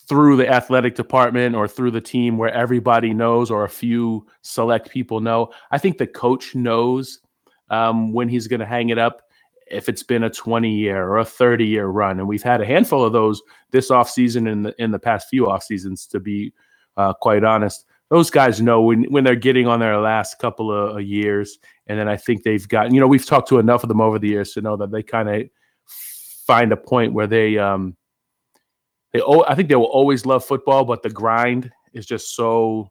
through 0.08 0.36
the 0.36 0.48
athletic 0.48 0.94
department 0.94 1.54
or 1.54 1.68
through 1.68 1.90
the 1.90 2.00
team 2.00 2.38
where 2.38 2.52
everybody 2.52 3.12
knows 3.12 3.50
or 3.50 3.64
a 3.64 3.68
few 3.68 4.26
select 4.40 4.90
people 4.90 5.20
know. 5.20 5.50
I 5.70 5.76
think 5.76 5.98
the 5.98 6.06
coach 6.06 6.54
knows 6.54 7.20
um, 7.68 8.14
when 8.14 8.28
he's 8.28 8.46
going 8.46 8.60
to 8.60 8.66
hang 8.66 8.88
it 8.88 8.98
up 8.98 9.22
if 9.70 9.86
it's 9.90 10.02
been 10.02 10.24
a 10.24 10.30
20 10.30 10.74
year 10.74 11.06
or 11.06 11.18
a 11.18 11.24
30 11.26 11.66
year 11.66 11.88
run. 11.88 12.18
And 12.18 12.26
we've 12.26 12.42
had 12.42 12.62
a 12.62 12.66
handful 12.66 13.04
of 13.04 13.12
those 13.12 13.42
this 13.70 13.90
offseason 13.90 14.50
and 14.50 14.66
in, 14.68 14.74
in 14.78 14.90
the 14.92 14.98
past 14.98 15.28
few 15.28 15.50
off 15.50 15.62
seasons, 15.62 16.06
to 16.06 16.20
be 16.20 16.54
uh, 16.96 17.12
quite 17.12 17.44
honest 17.44 17.84
those 18.10 18.30
guys 18.30 18.60
know 18.60 18.82
when 18.82 19.04
when 19.04 19.24
they're 19.24 19.36
getting 19.36 19.66
on 19.66 19.80
their 19.80 19.98
last 19.98 20.38
couple 20.38 20.72
of 20.72 20.96
uh, 20.96 20.98
years, 20.98 21.58
and 21.86 21.98
then 21.98 22.08
I 22.08 22.16
think 22.16 22.42
they've 22.42 22.66
gotten. 22.66 22.94
You 22.94 23.00
know, 23.00 23.06
we've 23.06 23.26
talked 23.26 23.48
to 23.48 23.58
enough 23.58 23.82
of 23.82 23.88
them 23.88 24.00
over 24.00 24.18
the 24.18 24.28
years 24.28 24.52
to 24.52 24.62
know 24.62 24.76
that 24.76 24.90
they 24.90 25.02
kind 25.02 25.28
of 25.28 25.42
find 26.46 26.72
a 26.72 26.76
point 26.76 27.12
where 27.12 27.26
they 27.26 27.58
um 27.58 27.96
they 29.12 29.22
I 29.46 29.54
think 29.54 29.68
they 29.68 29.76
will 29.76 29.84
always 29.84 30.26
love 30.26 30.44
football, 30.44 30.84
but 30.84 31.02
the 31.02 31.10
grind 31.10 31.70
is 31.92 32.06
just 32.06 32.34
so 32.34 32.90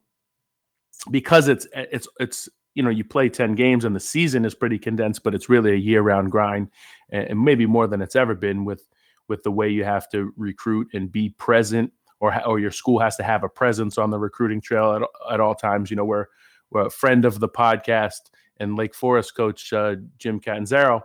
because 1.11 1.47
it's 1.47 1.67
it's 1.73 2.07
it's 2.19 2.49
you 2.73 2.83
know 2.83 2.89
you 2.89 3.03
play 3.03 3.29
10 3.29 3.55
games 3.55 3.85
and 3.85 3.95
the 3.95 3.99
season 3.99 4.45
is 4.45 4.53
pretty 4.53 4.77
condensed 4.77 5.23
but 5.23 5.33
it's 5.33 5.49
really 5.49 5.71
a 5.71 5.75
year-round 5.75 6.31
grind 6.31 6.69
and 7.11 7.39
maybe 7.39 7.65
more 7.65 7.87
than 7.87 8.01
it's 8.01 8.15
ever 8.15 8.35
been 8.35 8.65
with 8.65 8.87
with 9.27 9.43
the 9.43 9.51
way 9.51 9.69
you 9.69 9.83
have 9.83 10.09
to 10.09 10.33
recruit 10.37 10.87
and 10.93 11.11
be 11.11 11.29
present 11.29 11.91
or 12.19 12.45
or 12.45 12.59
your 12.59 12.71
school 12.71 12.99
has 12.99 13.15
to 13.17 13.23
have 13.23 13.43
a 13.43 13.49
presence 13.49 13.97
on 13.97 14.09
the 14.09 14.19
recruiting 14.19 14.61
trail 14.61 14.93
at, 14.93 15.33
at 15.33 15.39
all 15.39 15.55
times. 15.55 15.89
You 15.89 15.97
know, 15.97 16.05
we're, 16.05 16.25
we're 16.71 16.87
a 16.87 16.89
friend 16.89 17.25
of 17.25 17.39
the 17.39 17.49
podcast 17.49 18.31
and 18.57 18.75
Lake 18.75 18.95
Forest 18.95 19.35
coach 19.35 19.71
uh, 19.73 19.95
Jim 20.17 20.39
Catanzaro. 20.39 21.01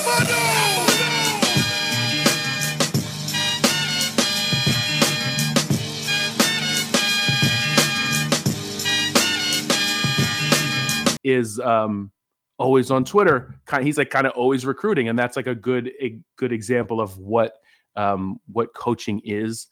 Is 11.24 11.60
um, 11.60 12.10
always 12.58 12.90
on 12.90 13.04
Twitter. 13.04 13.54
He's 13.80 13.96
like 13.96 14.10
kind 14.10 14.26
of 14.26 14.32
always 14.32 14.66
recruiting, 14.66 15.08
and 15.08 15.16
that's 15.16 15.36
like 15.36 15.46
a 15.46 15.54
good 15.54 15.92
a 16.00 16.18
good 16.36 16.52
example 16.52 17.00
of 17.00 17.16
what 17.16 17.54
um, 17.94 18.40
what 18.50 18.74
coaching 18.74 19.20
is 19.24 19.68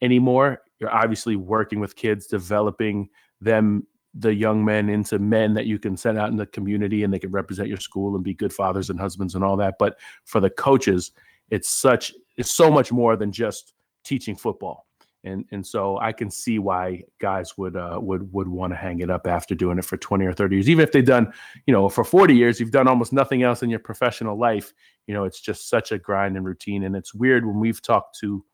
anymore 0.00 0.60
you're 0.80 0.94
obviously 0.94 1.36
working 1.36 1.80
with 1.80 1.96
kids, 1.96 2.26
developing 2.26 3.08
them, 3.40 3.86
the 4.14 4.34
young 4.34 4.64
men, 4.64 4.88
into 4.88 5.18
men 5.18 5.54
that 5.54 5.66
you 5.66 5.78
can 5.78 5.96
send 5.96 6.18
out 6.18 6.30
in 6.30 6.36
the 6.36 6.46
community 6.46 7.04
and 7.04 7.12
they 7.12 7.18
can 7.18 7.30
represent 7.30 7.68
your 7.68 7.78
school 7.78 8.14
and 8.14 8.24
be 8.24 8.34
good 8.34 8.52
fathers 8.52 8.90
and 8.90 8.98
husbands 8.98 9.34
and 9.34 9.44
all 9.44 9.56
that. 9.56 9.74
But 9.78 9.98
for 10.24 10.40
the 10.40 10.50
coaches, 10.50 11.12
it's 11.50 11.68
such 11.68 12.12
it's 12.36 12.50
so 12.50 12.70
much 12.70 12.92
more 12.92 13.16
than 13.16 13.32
just 13.32 13.74
teaching 14.04 14.36
football. 14.36 14.86
And 15.24 15.46
and 15.52 15.66
so 15.66 15.98
I 15.98 16.12
can 16.12 16.30
see 16.30 16.58
why 16.58 17.02
guys 17.18 17.56
would 17.56 17.76
uh, 17.76 17.98
would 18.00 18.30
would 18.32 18.46
want 18.46 18.72
to 18.72 18.76
hang 18.76 19.00
it 19.00 19.10
up 19.10 19.26
after 19.26 19.54
doing 19.54 19.78
it 19.78 19.84
for 19.84 19.96
20 19.96 20.24
or 20.26 20.34
30 20.34 20.56
years. 20.56 20.68
Even 20.68 20.82
if 20.82 20.92
they've 20.92 21.04
done, 21.04 21.32
you 21.66 21.72
know, 21.72 21.88
for 21.88 22.04
40 22.04 22.36
years, 22.36 22.60
you've 22.60 22.70
done 22.70 22.88
almost 22.88 23.12
nothing 23.12 23.42
else 23.42 23.62
in 23.62 23.70
your 23.70 23.78
professional 23.78 24.38
life. 24.38 24.74
You 25.06 25.14
know, 25.14 25.24
it's 25.24 25.40
just 25.40 25.70
such 25.70 25.92
a 25.92 25.98
grind 25.98 26.36
and 26.36 26.44
routine. 26.44 26.84
And 26.84 26.94
it's 26.94 27.14
weird 27.14 27.46
when 27.46 27.58
we've 27.58 27.80
talked 27.80 28.18
to 28.20 28.44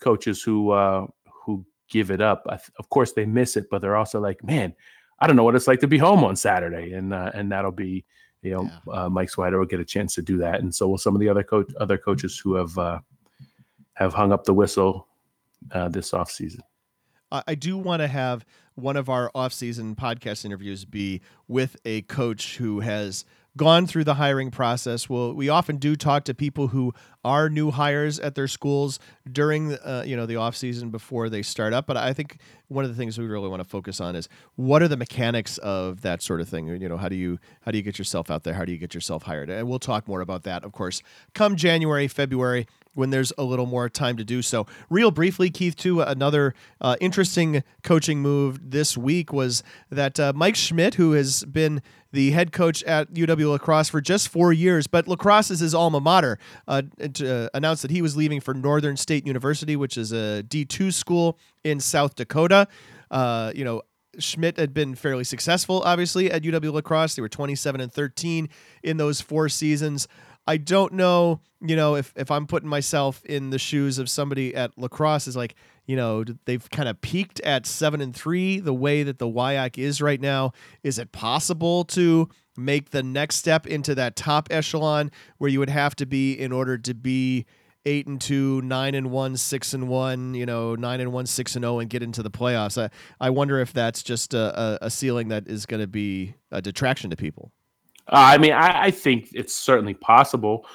coaches 0.00 0.42
who 0.42 0.72
uh, 0.72 1.06
give 1.88 2.10
it 2.10 2.20
up. 2.20 2.46
of 2.46 2.88
course, 2.90 3.12
they 3.12 3.26
miss 3.26 3.56
it, 3.56 3.68
but 3.70 3.80
they're 3.80 3.96
also 3.96 4.20
like, 4.20 4.42
man, 4.44 4.74
I 5.18 5.26
don't 5.26 5.36
know 5.36 5.44
what 5.44 5.54
it's 5.54 5.68
like 5.68 5.80
to 5.80 5.88
be 5.88 5.98
home 5.98 6.24
on 6.24 6.36
Saturday, 6.36 6.92
and 6.92 7.14
uh, 7.14 7.30
and 7.34 7.50
that'll 7.50 7.72
be, 7.72 8.04
you 8.42 8.52
know, 8.52 8.70
yeah. 8.86 9.04
uh, 9.04 9.08
Mike 9.08 9.30
Swider 9.30 9.58
will 9.58 9.66
get 9.66 9.80
a 9.80 9.84
chance 9.84 10.14
to 10.14 10.22
do 10.22 10.38
that, 10.38 10.60
and 10.60 10.74
so 10.74 10.88
will 10.88 10.98
some 10.98 11.14
of 11.14 11.20
the 11.20 11.28
other 11.28 11.42
coach 11.42 11.70
other 11.80 11.98
coaches 11.98 12.38
who 12.38 12.54
have 12.54 12.76
uh, 12.76 12.98
have 13.94 14.12
hung 14.12 14.32
up 14.32 14.44
the 14.44 14.54
whistle 14.54 15.08
uh, 15.72 15.88
this 15.88 16.12
off 16.12 16.30
season. 16.30 16.62
I 17.48 17.56
do 17.56 17.76
want 17.76 18.00
to 18.00 18.06
have 18.06 18.44
one 18.76 18.96
of 18.96 19.08
our 19.08 19.28
off-season 19.34 19.96
podcast 19.96 20.44
interviews 20.44 20.84
be 20.84 21.20
with 21.48 21.76
a 21.84 22.02
coach 22.02 22.58
who 22.58 22.80
has 22.80 23.24
gone 23.56 23.86
through 23.86 24.04
the 24.04 24.14
hiring 24.14 24.50
process. 24.50 25.08
Well, 25.08 25.32
we 25.32 25.48
often 25.48 25.76
do 25.76 25.94
talk 25.96 26.24
to 26.24 26.34
people 26.34 26.68
who 26.68 26.92
are 27.24 27.48
new 27.48 27.70
hires 27.70 28.18
at 28.18 28.34
their 28.34 28.48
schools 28.48 28.98
during 29.30 29.74
uh, 29.74 30.04
you 30.06 30.16
know 30.16 30.26
the 30.26 30.36
off 30.36 30.56
season 30.56 30.90
before 30.90 31.28
they 31.28 31.42
start 31.42 31.72
up. 31.72 31.86
But 31.86 31.96
I 31.96 32.12
think 32.12 32.38
one 32.68 32.84
of 32.84 32.90
the 32.90 32.96
things 32.96 33.18
we 33.18 33.26
really 33.26 33.48
want 33.48 33.62
to 33.62 33.68
focus 33.68 34.00
on 34.00 34.16
is 34.16 34.28
what 34.56 34.82
are 34.82 34.88
the 34.88 34.96
mechanics 34.96 35.58
of 35.58 36.02
that 36.02 36.22
sort 36.22 36.40
of 36.40 36.48
thing. 36.48 36.66
You 36.66 36.88
know, 36.88 36.96
how 36.96 37.08
do 37.08 37.16
you 37.16 37.38
how 37.62 37.70
do 37.70 37.78
you 37.78 37.84
get 37.84 37.98
yourself 37.98 38.30
out 38.30 38.44
there? 38.44 38.54
How 38.54 38.64
do 38.64 38.72
you 38.72 38.78
get 38.78 38.94
yourself 38.94 39.24
hired? 39.24 39.50
And 39.50 39.68
we'll 39.68 39.78
talk 39.78 40.08
more 40.08 40.20
about 40.20 40.42
that, 40.44 40.64
of 40.64 40.72
course, 40.72 41.02
come 41.34 41.56
January, 41.56 42.08
February 42.08 42.66
when 42.94 43.10
there's 43.10 43.32
a 43.36 43.44
little 43.44 43.66
more 43.66 43.88
time 43.88 44.16
to 44.16 44.24
do 44.24 44.42
so. 44.42 44.66
Real 44.88 45.10
briefly, 45.10 45.50
Keith, 45.50 45.76
too, 45.76 46.00
another 46.00 46.54
uh, 46.80 46.96
interesting 47.00 47.62
coaching 47.82 48.20
move 48.20 48.70
this 48.70 48.96
week 48.96 49.32
was 49.32 49.62
that 49.90 50.18
uh, 50.18 50.32
Mike 50.34 50.56
Schmidt, 50.56 50.94
who 50.94 51.12
has 51.12 51.44
been 51.44 51.82
the 52.12 52.30
head 52.30 52.52
coach 52.52 52.82
at 52.84 53.12
UW 53.12 53.50
La 53.50 53.58
Crosse 53.58 53.88
for 53.88 54.00
just 54.00 54.28
four 54.28 54.52
years, 54.52 54.86
but 54.86 55.08
La 55.08 55.16
Crosse 55.16 55.50
is 55.50 55.60
his 55.60 55.74
alma 55.74 56.00
mater, 56.00 56.38
uh, 56.68 56.82
uh, 57.20 57.48
announced 57.52 57.82
that 57.82 57.90
he 57.90 58.00
was 58.00 58.16
leaving 58.16 58.40
for 58.40 58.54
Northern 58.54 58.96
State 58.96 59.26
University, 59.26 59.76
which 59.76 59.98
is 59.98 60.12
a 60.12 60.42
D2 60.44 60.92
school 60.92 61.38
in 61.64 61.80
South 61.80 62.14
Dakota. 62.14 62.68
Uh, 63.10 63.52
you 63.54 63.64
know, 63.64 63.82
Schmidt 64.18 64.56
had 64.56 64.72
been 64.72 64.94
fairly 64.94 65.24
successful, 65.24 65.82
obviously, 65.84 66.30
at 66.30 66.42
UW 66.42 66.72
La 66.72 66.80
Crosse. 66.80 67.16
They 67.16 67.22
were 67.22 67.28
27 67.28 67.80
and 67.80 67.92
13 67.92 68.48
in 68.82 68.96
those 68.96 69.20
four 69.20 69.48
seasons. 69.48 70.08
I 70.46 70.58
don't 70.58 70.92
know, 70.92 71.40
you 71.60 71.76
know, 71.76 71.96
if, 71.96 72.12
if 72.16 72.30
I'm 72.30 72.46
putting 72.46 72.68
myself 72.68 73.24
in 73.24 73.50
the 73.50 73.58
shoes 73.58 73.98
of 73.98 74.10
somebody 74.10 74.54
at 74.54 74.76
La 74.76 74.88
Crosse 74.88 75.26
is 75.26 75.36
like, 75.36 75.54
you 75.86 75.96
know, 75.96 76.24
they've 76.44 76.68
kind 76.70 76.88
of 76.88 77.00
peaked 77.00 77.40
at 77.40 77.66
seven 77.66 78.00
and 78.00 78.14
three 78.14 78.60
the 78.60 78.74
way 78.74 79.02
that 79.02 79.18
the 79.18 79.26
WIAC 79.26 79.78
is 79.78 80.00
right 80.02 80.20
now. 80.20 80.52
Is 80.82 80.98
it 80.98 81.12
possible 81.12 81.84
to 81.86 82.28
make 82.56 82.90
the 82.90 83.02
next 83.02 83.36
step 83.36 83.66
into 83.66 83.94
that 83.94 84.16
top 84.16 84.48
echelon 84.50 85.10
where 85.38 85.50
you 85.50 85.58
would 85.58 85.70
have 85.70 85.96
to 85.96 86.06
be 86.06 86.32
in 86.32 86.52
order 86.52 86.78
to 86.78 86.94
be 86.94 87.46
eight 87.86 88.06
and 88.06 88.20
two, 88.20 88.62
nine 88.62 88.94
and 88.94 89.10
one, 89.10 89.36
six 89.36 89.74
and 89.74 89.88
one, 89.88 90.34
you 90.34 90.46
know, 90.46 90.74
nine 90.74 91.00
and 91.00 91.12
one, 91.12 91.26
six 91.26 91.54
and 91.54 91.62
zero, 91.64 91.74
oh, 91.74 91.78
and 91.80 91.90
get 91.90 92.02
into 92.02 92.22
the 92.22 92.30
playoffs? 92.30 92.82
I, 92.82 92.90
I 93.20 93.30
wonder 93.30 93.60
if 93.60 93.72
that's 93.72 94.02
just 94.02 94.32
a, 94.32 94.58
a, 94.82 94.86
a 94.86 94.90
ceiling 94.90 95.28
that 95.28 95.48
is 95.48 95.66
going 95.66 95.80
to 95.80 95.86
be 95.86 96.34
a 96.50 96.62
detraction 96.62 97.10
to 97.10 97.16
people. 97.16 97.52
Uh, 98.08 98.34
I 98.34 98.38
mean, 98.38 98.52
I, 98.52 98.84
I, 98.84 98.90
think 98.90 99.30
it's 99.32 99.54
certainly 99.54 99.94
possible, 99.94 100.66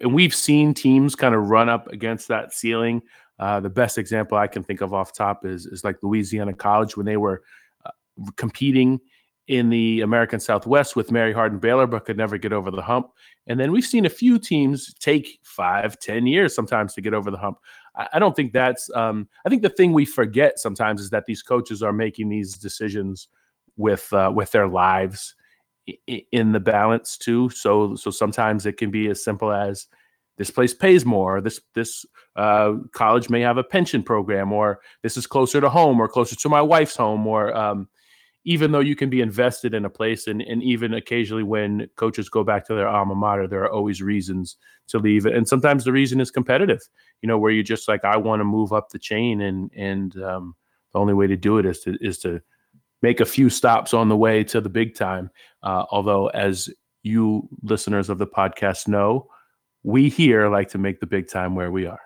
and 0.00 0.14
we've 0.14 0.34
seen 0.34 0.72
teams 0.72 1.16
kind 1.16 1.34
of 1.34 1.50
run 1.50 1.68
up 1.68 1.88
against 1.88 2.28
that 2.28 2.52
ceiling. 2.52 3.02
Uh, 3.38 3.60
the 3.60 3.68
best 3.68 3.98
example 3.98 4.38
I 4.38 4.46
can 4.46 4.62
think 4.62 4.80
of 4.80 4.94
off 4.94 5.12
top 5.12 5.44
is 5.44 5.66
is 5.66 5.82
like 5.82 5.96
Louisiana 6.02 6.54
College 6.54 6.96
when 6.96 7.04
they 7.04 7.16
were 7.16 7.42
uh, 7.84 7.90
competing 8.36 9.00
in 9.48 9.68
the 9.68 10.00
American 10.00 10.40
Southwest 10.40 10.96
with 10.96 11.12
Mary 11.12 11.32
Hardin 11.32 11.58
Baylor, 11.58 11.86
but 11.86 12.04
could 12.04 12.16
never 12.16 12.38
get 12.38 12.52
over 12.52 12.70
the 12.70 12.82
hump. 12.82 13.10
And 13.46 13.58
then 13.60 13.70
we've 13.70 13.84
seen 13.84 14.06
a 14.06 14.10
few 14.10 14.38
teams 14.38 14.94
take 14.94 15.40
five, 15.42 15.98
ten 15.98 16.26
years 16.26 16.54
sometimes 16.54 16.94
to 16.94 17.00
get 17.00 17.14
over 17.14 17.32
the 17.32 17.38
hump. 17.38 17.58
I, 17.96 18.08
I 18.14 18.18
don't 18.20 18.34
think 18.36 18.52
that's. 18.52 18.88
Um, 18.94 19.28
I 19.44 19.48
think 19.48 19.62
the 19.62 19.70
thing 19.70 19.92
we 19.92 20.04
forget 20.04 20.60
sometimes 20.60 21.00
is 21.00 21.10
that 21.10 21.26
these 21.26 21.42
coaches 21.42 21.82
are 21.82 21.92
making 21.92 22.28
these 22.28 22.56
decisions 22.56 23.26
with 23.76 24.12
uh, 24.12 24.30
with 24.32 24.52
their 24.52 24.68
lives 24.68 25.34
in 26.06 26.52
the 26.52 26.60
balance 26.60 27.16
too. 27.16 27.48
So 27.50 27.94
so 27.94 28.10
sometimes 28.10 28.66
it 28.66 28.76
can 28.76 28.90
be 28.90 29.08
as 29.08 29.22
simple 29.22 29.52
as 29.52 29.86
this 30.38 30.50
place 30.50 30.74
pays 30.74 31.04
more. 31.04 31.40
This 31.40 31.60
this 31.74 32.04
uh, 32.34 32.74
college 32.92 33.30
may 33.30 33.40
have 33.40 33.56
a 33.56 33.64
pension 33.64 34.02
program, 34.02 34.52
or 34.52 34.80
this 35.02 35.16
is 35.16 35.26
closer 35.26 35.60
to 35.60 35.70
home, 35.70 36.00
or 36.00 36.08
closer 36.08 36.36
to 36.36 36.48
my 36.48 36.60
wife's 36.60 36.96
home, 36.96 37.26
or 37.26 37.56
um, 37.56 37.88
even 38.44 38.70
though 38.70 38.80
you 38.80 38.94
can 38.94 39.08
be 39.08 39.20
invested 39.20 39.74
in 39.74 39.84
a 39.84 39.90
place, 39.90 40.26
and 40.26 40.42
and 40.42 40.62
even 40.62 40.94
occasionally 40.94 41.42
when 41.42 41.88
coaches 41.96 42.28
go 42.28 42.44
back 42.44 42.66
to 42.66 42.74
their 42.74 42.88
alma 42.88 43.14
mater, 43.14 43.46
there 43.46 43.62
are 43.62 43.72
always 43.72 44.02
reasons 44.02 44.56
to 44.88 44.98
leave, 44.98 45.24
and 45.24 45.48
sometimes 45.48 45.84
the 45.84 45.92
reason 45.92 46.20
is 46.20 46.30
competitive. 46.30 46.80
You 47.22 47.28
know, 47.28 47.38
where 47.38 47.50
you're 47.50 47.62
just 47.62 47.88
like, 47.88 48.04
I 48.04 48.16
want 48.18 48.40
to 48.40 48.44
move 48.44 48.72
up 48.72 48.90
the 48.90 48.98
chain, 48.98 49.40
and 49.40 49.70
and 49.74 50.20
um, 50.22 50.54
the 50.92 50.98
only 50.98 51.14
way 51.14 51.26
to 51.26 51.36
do 51.36 51.58
it 51.58 51.66
is 51.66 51.80
to 51.80 51.96
is 52.00 52.18
to 52.18 52.42
make 53.06 53.20
a 53.20 53.24
few 53.24 53.48
stops 53.48 53.94
on 53.94 54.08
the 54.08 54.16
way 54.16 54.42
to 54.42 54.60
the 54.60 54.68
big 54.68 54.96
time. 54.96 55.30
Uh, 55.62 55.84
although, 55.92 56.26
as 56.30 56.68
you 57.04 57.48
listeners 57.62 58.10
of 58.10 58.18
the 58.18 58.26
podcast 58.26 58.88
know, 58.88 59.28
we 59.84 60.08
here 60.08 60.48
like 60.48 60.70
to 60.70 60.78
make 60.78 60.98
the 60.98 61.06
big 61.06 61.28
time 61.28 61.54
where 61.54 61.70
we 61.70 61.86
are. 61.86 62.00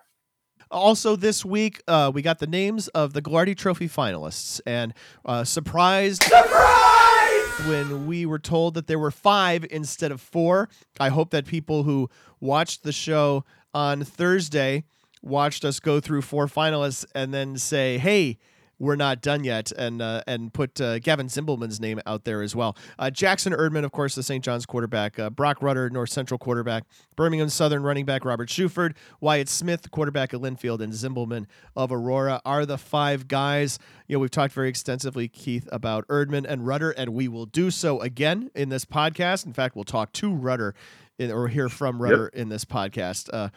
Also, 0.71 1.17
this 1.17 1.43
week, 1.43 1.83
uh, 1.89 2.13
we 2.13 2.21
got 2.21 2.39
the 2.39 2.47
names 2.47 2.89
of 2.89 3.15
the 3.15 3.23
Gagliardi 3.23 3.57
Trophy 3.57 3.89
finalists, 3.89 4.61
and 4.67 4.93
uh, 5.25 5.43
surprised. 5.43 6.23
Surprise! 6.23 7.67
When 7.67 8.07
we 8.07 8.27
were 8.27 8.39
told 8.39 8.75
that 8.75 8.87
there 8.87 8.99
were 8.99 9.11
five 9.11 9.65
instead 9.71 10.13
of 10.13 10.21
four, 10.21 10.69
I 10.99 11.09
hope 11.09 11.31
that 11.31 11.47
people 11.47 11.83
who 11.85 12.11
watched 12.41 12.83
the 12.83 12.93
show 12.93 13.47
on 13.73 14.05
Thursday 14.05 14.85
watched 15.23 15.65
us 15.65 15.81
go 15.81 15.99
through 15.99 16.23
four 16.23 16.47
finalists 16.47 17.07
and 17.15 17.33
then 17.33 17.57
say, 17.57 17.97
"Hey, 17.97 18.39
we're 18.81 18.97
not 18.97 19.21
done 19.21 19.45
yet, 19.45 19.71
and 19.73 20.03
uh, 20.03 20.23
and 20.27 20.53
put 20.53 20.81
uh, 20.81 20.99
Gavin 20.99 21.29
Zimbelman's 21.29 21.79
name 21.79 22.01
out 22.07 22.25
there 22.25 22.43
as 22.43 22.57
well. 22.57 22.77
Uh, 22.99 23.11
Jackson 23.11 23.53
Erdman, 23.53 23.85
of 23.85 23.93
course, 23.93 24.15
the 24.15 24.23
St. 24.23 24.43
John's 24.43 24.67
quarterback. 24.67 25.19
Uh, 25.19 25.31
Broc 25.31 25.63
Rutter, 25.63 25.91
North 25.91 26.11
Central 26.11 26.39
quarterback. 26.39 26.85
Birmingham 27.15 27.51
Southern 27.51 27.83
running 27.83 28.07
back 28.07 28.25
Robert 28.25 28.49
Shuford. 28.49 28.95
Wyatt 29.21 29.49
Smith, 29.49 29.91
quarterback 29.91 30.35
at 30.35 30.41
Linfield, 30.41 30.81
and 30.81 30.93
Zimbelman 30.93 31.47
of 31.77 31.93
Aurora 31.93 32.41
are 32.45 32.65
the 32.65 32.79
five 32.79 33.29
guys. 33.29 33.79
You 34.09 34.17
know, 34.17 34.21
we've 34.21 34.31
talked 34.31 34.55
very 34.55 34.71
extensively, 34.71 35.29
Keith, 35.29 35.69
about 35.71 36.09
Erdman 36.09 36.47
and 36.49 36.67
Rutter, 36.67 36.91
and 36.91 37.11
we 37.11 37.29
will 37.29 37.47
do 37.47 37.71
so 37.71 38.01
again 38.01 38.51
in 38.55 38.71
this 38.71 38.87
podcast. 38.87 39.45
In 39.45 39.53
fact, 39.53 39.77
we'll 39.77 39.85
talk 39.85 40.11
to 40.13 40.35
Rutter 40.35 40.75
in, 41.19 41.31
or 41.31 41.49
hear 41.49 41.69
from 41.69 42.01
Rutter 42.01 42.31
yep. 42.33 42.43
in 42.43 42.49
this 42.49 42.65
podcast. 42.65 43.51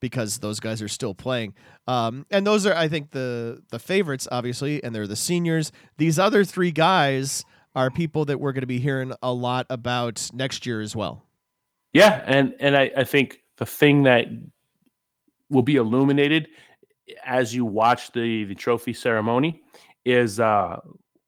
Because 0.00 0.38
those 0.38 0.60
guys 0.60 0.80
are 0.80 0.88
still 0.88 1.14
playing. 1.14 1.54
Um, 1.86 2.24
and 2.30 2.46
those 2.46 2.64
are, 2.66 2.74
I 2.74 2.88
think, 2.88 3.10
the 3.10 3.62
the 3.70 3.78
favorites, 3.78 4.26
obviously, 4.32 4.82
and 4.82 4.94
they're 4.94 5.06
the 5.06 5.16
seniors. 5.16 5.72
These 5.98 6.18
other 6.18 6.44
three 6.44 6.72
guys 6.72 7.44
are 7.74 7.90
people 7.90 8.24
that 8.24 8.40
we're 8.40 8.52
going 8.52 8.62
to 8.62 8.66
be 8.66 8.80
hearing 8.80 9.12
a 9.22 9.32
lot 9.32 9.66
about 9.70 10.30
next 10.32 10.66
year 10.66 10.80
as 10.80 10.96
well. 10.96 11.24
Yeah, 11.92 12.22
and 12.26 12.54
and 12.60 12.76
I, 12.76 12.90
I 12.96 13.04
think 13.04 13.42
the 13.58 13.66
thing 13.66 14.04
that 14.04 14.26
will 15.50 15.62
be 15.62 15.76
illuminated 15.76 16.48
as 17.24 17.54
you 17.54 17.64
watch 17.64 18.12
the 18.12 18.44
the 18.44 18.54
trophy 18.54 18.92
ceremony 18.92 19.62
is 20.04 20.40
uh, 20.40 20.78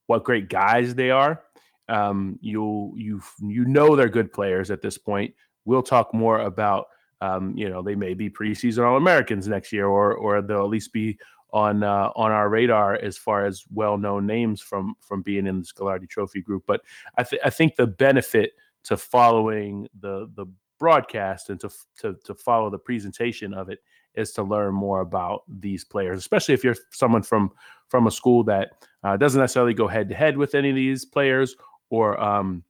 what 0.06 0.24
great 0.24 0.48
guys 0.48 0.94
they 0.94 1.10
are. 1.10 1.42
Um, 1.88 2.38
you 2.40 2.92
you 2.96 3.20
you 3.40 3.64
know 3.64 3.96
they're 3.96 4.08
good 4.08 4.32
players 4.32 4.70
at 4.70 4.82
this 4.82 4.98
point. 4.98 5.34
We'll 5.64 5.82
talk 5.82 6.14
more 6.14 6.40
about 6.40 6.86
um, 7.22 7.56
you 7.56 7.70
know, 7.70 7.82
they 7.82 7.94
may 7.94 8.14
be 8.14 8.28
preseason 8.28 8.85
All 8.85 8.96
Americans 8.96 9.46
next 9.46 9.72
year, 9.72 9.87
or 9.87 10.12
or 10.14 10.42
they'll 10.42 10.64
at 10.64 10.68
least 10.68 10.92
be 10.92 11.18
on 11.52 11.85
uh, 11.85 12.11
on 12.16 12.32
our 12.32 12.48
radar 12.48 12.94
as 12.94 13.16
far 13.16 13.46
as 13.46 13.64
well 13.72 13.96
known 13.96 14.26
names 14.26 14.61
from 14.61 14.96
from 15.00 15.22
being 15.22 15.46
in 15.46 15.61
the 15.61 15.66
Gagliardi 15.66 16.08
Trophy 16.08 16.40
group. 16.40 16.64
But 16.66 16.80
I, 17.16 17.22
th- 17.22 17.42
I 17.44 17.50
think 17.50 17.76
the 17.76 17.87
benefit 17.87 18.52
to 18.85 18.96
following 18.96 19.88
the 20.00 20.28
the 20.35 20.46
broadcast 20.80 21.48
and 21.48 21.61
to, 21.61 21.70
to 22.00 22.16
to 22.24 22.35
follow 22.35 22.70
the 22.70 22.78
presentation 22.78 23.54
of 23.54 23.68
it 23.68 23.78
is 24.14 24.32
to 24.32 24.42
learn 24.42 24.74
more 24.74 25.00
about 25.00 25.42
these 25.48 25.85
players, 25.85 26.18
especially 26.18 26.54
if 26.54 26.64
you're 26.64 26.76
someone 26.90 27.22
from 27.22 27.52
from 27.88 28.08
a 28.08 28.11
school 28.11 28.42
that 28.44 28.72
uh, 29.04 29.16
doesn't 29.16 29.40
necessarily 29.40 29.74
go 29.74 29.87
head 29.87 30.08
to 30.08 30.14
head 30.14 30.37
with 30.37 30.56
any 30.56 30.70
of 30.70 30.76
these 30.76 31.04
players 31.04 31.54
or 31.88 32.20
um, 32.20 32.64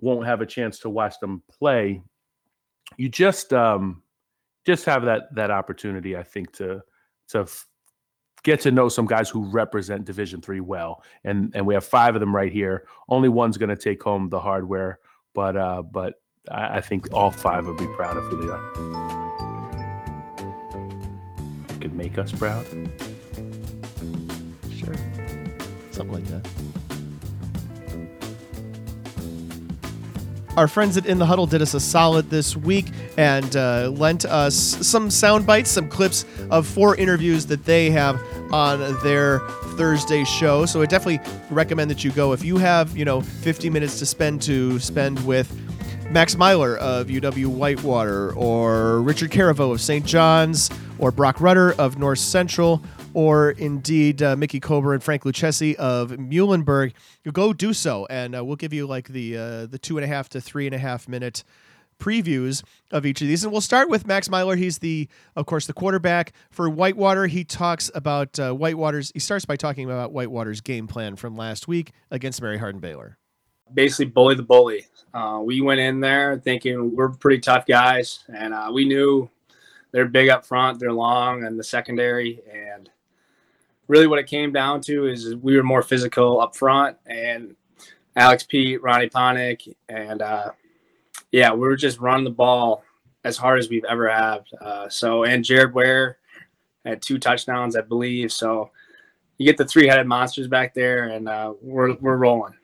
won't 0.00 0.26
have 0.26 0.40
a 0.40 0.46
chance 0.46 0.80
to 0.80 0.90
watch 0.90 1.20
them 1.20 1.42
play 1.48 2.02
you 2.96 3.08
just 3.08 3.52
um, 3.52 4.02
just 4.64 4.84
have 4.84 5.04
that 5.04 5.34
that 5.34 5.50
opportunity, 5.50 6.16
I 6.16 6.22
think, 6.22 6.52
to 6.54 6.82
to 7.28 7.46
get 8.42 8.60
to 8.60 8.70
know 8.70 8.88
some 8.88 9.06
guys 9.06 9.28
who 9.28 9.44
represent 9.44 10.04
Division 10.04 10.40
Three 10.40 10.60
well, 10.60 11.02
and 11.24 11.52
and 11.54 11.66
we 11.66 11.74
have 11.74 11.84
five 11.84 12.14
of 12.14 12.20
them 12.20 12.34
right 12.34 12.52
here. 12.52 12.86
Only 13.08 13.28
one's 13.28 13.56
going 13.58 13.70
to 13.70 13.76
take 13.76 14.02
home 14.02 14.28
the 14.28 14.40
hardware, 14.40 14.98
but 15.34 15.56
uh, 15.56 15.82
but 15.82 16.20
I, 16.50 16.78
I 16.78 16.80
think 16.80 17.12
all 17.12 17.30
five 17.30 17.66
will 17.66 17.76
be 17.76 17.86
proud 17.88 18.16
of 18.16 18.24
who 18.24 18.44
they 18.44 18.52
are. 18.52 18.72
Could 21.80 21.94
make 21.94 22.18
us 22.18 22.32
proud. 22.32 22.66
Sure, 24.70 24.94
something 25.90 26.12
like 26.12 26.26
that. 26.26 26.48
Our 30.54 30.68
friends 30.68 30.98
at 30.98 31.06
In 31.06 31.18
the 31.18 31.24
Huddle 31.24 31.46
did 31.46 31.62
us 31.62 31.72
a 31.72 31.80
solid 31.80 32.28
this 32.28 32.54
week 32.54 32.90
and 33.16 33.56
uh, 33.56 33.88
lent 33.88 34.26
us 34.26 34.54
some 34.54 35.08
sound 35.08 35.46
bites, 35.46 35.70
some 35.70 35.88
clips 35.88 36.26
of 36.50 36.66
four 36.66 36.94
interviews 36.96 37.46
that 37.46 37.64
they 37.64 37.88
have 37.90 38.22
on 38.52 38.78
their 39.02 39.38
Thursday 39.78 40.24
show. 40.24 40.66
So 40.66 40.82
I 40.82 40.86
definitely 40.86 41.20
recommend 41.48 41.90
that 41.90 42.04
you 42.04 42.12
go 42.12 42.34
if 42.34 42.44
you 42.44 42.58
have, 42.58 42.94
you 42.94 43.06
know, 43.06 43.22
50 43.22 43.70
minutes 43.70 43.98
to 44.00 44.04
spend 44.04 44.42
to 44.42 44.78
spend 44.78 45.24
with 45.26 45.50
Max 46.10 46.34
Meylor 46.34 46.76
of 46.76 47.06
UW 47.06 47.46
Whitewater 47.46 48.34
or 48.34 49.00
Richard 49.00 49.30
Caraveau 49.30 49.72
of 49.72 49.80
St. 49.80 50.04
John's 50.04 50.68
or 50.98 51.10
Broc 51.10 51.40
Rutter 51.40 51.72
of 51.72 51.96
North 51.98 52.18
Central 52.18 52.82
or 53.14 53.50
indeed 53.50 54.22
uh, 54.22 54.36
Mickey 54.36 54.60
Kober 54.60 54.94
and 54.94 55.02
Frank 55.02 55.24
Lucchesi 55.24 55.74
of 55.74 56.10
Muhlenberg, 56.12 56.92
you 57.24 57.32
go 57.32 57.52
do 57.52 57.72
so, 57.72 58.06
and 58.10 58.36
uh, 58.36 58.44
we'll 58.44 58.56
give 58.56 58.72
you 58.72 58.86
like 58.86 59.08
the 59.08 59.36
uh, 59.36 59.66
the 59.66 59.78
two 59.78 59.98
and 59.98 60.04
a 60.04 60.08
half 60.08 60.28
to 60.30 60.40
three 60.40 60.66
and 60.66 60.74
a 60.74 60.78
half 60.78 61.08
minute 61.08 61.44
previews 61.98 62.64
of 62.90 63.06
each 63.06 63.22
of 63.22 63.28
these. 63.28 63.44
And 63.44 63.52
we'll 63.52 63.60
start 63.60 63.88
with 63.88 64.06
Max 64.06 64.28
Meylor. 64.28 64.58
He's 64.58 64.78
the, 64.78 65.08
of 65.36 65.46
course, 65.46 65.66
the 65.66 65.72
quarterback 65.72 66.32
for 66.50 66.68
Whitewater. 66.68 67.28
He 67.28 67.44
talks 67.44 67.90
about 67.94 68.38
uh, 68.40 68.52
Whitewater's. 68.52 69.12
He 69.12 69.20
starts 69.20 69.44
by 69.44 69.56
talking 69.56 69.84
about 69.84 70.12
Whitewater's 70.12 70.60
game 70.60 70.88
plan 70.88 71.16
from 71.16 71.36
last 71.36 71.68
week 71.68 71.92
against 72.10 72.42
Mary 72.42 72.58
Hardin 72.58 72.80
Baylor. 72.80 73.18
Basically, 73.72 74.06
bully 74.06 74.34
the 74.34 74.42
bully. 74.42 74.86
Uh, 75.14 75.40
we 75.42 75.60
went 75.60 75.80
in 75.80 76.00
there 76.00 76.38
thinking 76.38 76.94
we're 76.94 77.10
pretty 77.10 77.40
tough 77.40 77.66
guys, 77.66 78.24
and 78.34 78.52
uh, 78.52 78.70
we 78.72 78.84
knew 78.84 79.30
they're 79.92 80.08
big 80.08 80.28
up 80.28 80.44
front, 80.44 80.80
they're 80.80 80.92
long, 80.92 81.44
and 81.44 81.58
the 81.58 81.64
secondary, 81.64 82.40
and 82.52 82.90
really 83.92 84.06
what 84.06 84.18
it 84.18 84.26
came 84.26 84.52
down 84.52 84.80
to 84.80 85.06
is 85.06 85.36
we 85.36 85.54
were 85.54 85.62
more 85.62 85.82
physical 85.82 86.40
up 86.40 86.56
front 86.56 86.96
and 87.04 87.54
Alex 88.16 88.42
Pete, 88.42 88.82
Ronnie 88.82 89.10
Ponick, 89.10 89.70
and 89.90 90.22
uh, 90.22 90.50
yeah, 91.30 91.52
we 91.52 91.60
were 91.60 91.76
just 91.76 92.00
running 92.00 92.24
the 92.24 92.30
ball 92.30 92.84
as 93.22 93.36
hard 93.36 93.58
as 93.58 93.68
we've 93.68 93.84
ever 93.84 94.08
had. 94.08 94.44
Uh, 94.58 94.88
so 94.88 95.24
and 95.24 95.44
Jared 95.44 95.74
Ware 95.74 96.16
had 96.86 97.02
two 97.02 97.18
touchdowns, 97.18 97.76
I 97.76 97.82
believe. 97.82 98.32
So 98.32 98.70
you 99.36 99.44
get 99.44 99.58
the 99.58 99.66
three-headed 99.66 100.06
monsters 100.06 100.48
back 100.48 100.72
there, 100.72 101.08
and 101.08 101.28
uh, 101.28 101.52
we're 101.60 101.94
we're 101.96 102.16
rolling. 102.16 102.54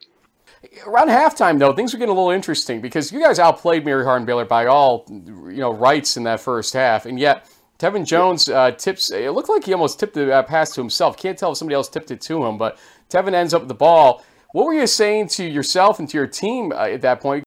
Around 0.87 1.09
halftime, 1.09 1.59
though, 1.59 1.75
things 1.75 1.93
are 1.95 1.99
getting 1.99 2.15
a 2.15 2.19
little 2.19 2.31
interesting 2.31 2.81
because 2.81 3.13
you 3.13 3.21
guys 3.21 3.39
outplayed 3.39 3.85
Mary 3.85 4.03
Hardin 4.03 4.25
Baylor 4.25 4.47
by 4.47 4.65
all 4.65 5.05
you 5.11 5.59
know 5.59 5.75
rights 5.75 6.17
in 6.17 6.23
that 6.25 6.41
first 6.41 6.73
half, 6.73 7.05
and 7.05 7.19
yet 7.19 7.47
Tevin 7.79 8.05
Jones 8.05 8.49
uh, 8.49 8.73
tips. 8.73 9.11
It 9.11 9.31
looked 9.33 9.49
like 9.49 9.65
he 9.65 9.73
almost 9.73 10.01
tipped 10.01 10.15
the 10.15 10.33
uh, 10.33 10.43
pass 10.43 10.73
to 10.75 10.81
himself. 10.81 11.17
Can't 11.17 11.39
tell 11.39 11.53
if 11.53 11.59
somebody 11.59 11.77
else 11.77 11.89
tipped 11.89 12.11
it 12.11 12.21
to 12.23 12.45
him, 12.45 12.59
but 12.59 12.79
Tevin 13.09 13.35
ends 13.35 13.55
up 13.55 13.63
with 13.63 13.69
the 13.69 13.75
ball. 13.75 14.25
What 14.53 14.67
were 14.67 14.75
you 14.75 14.87
saying 14.87 15.29
to 15.29 15.45
yourself 15.45 16.01
and 16.01 16.09
to 16.09 16.17
your 16.17 16.27
team 16.27 16.73
uh, 16.73 16.87
at 16.87 17.03
that 17.03 17.21
point? 17.21 17.45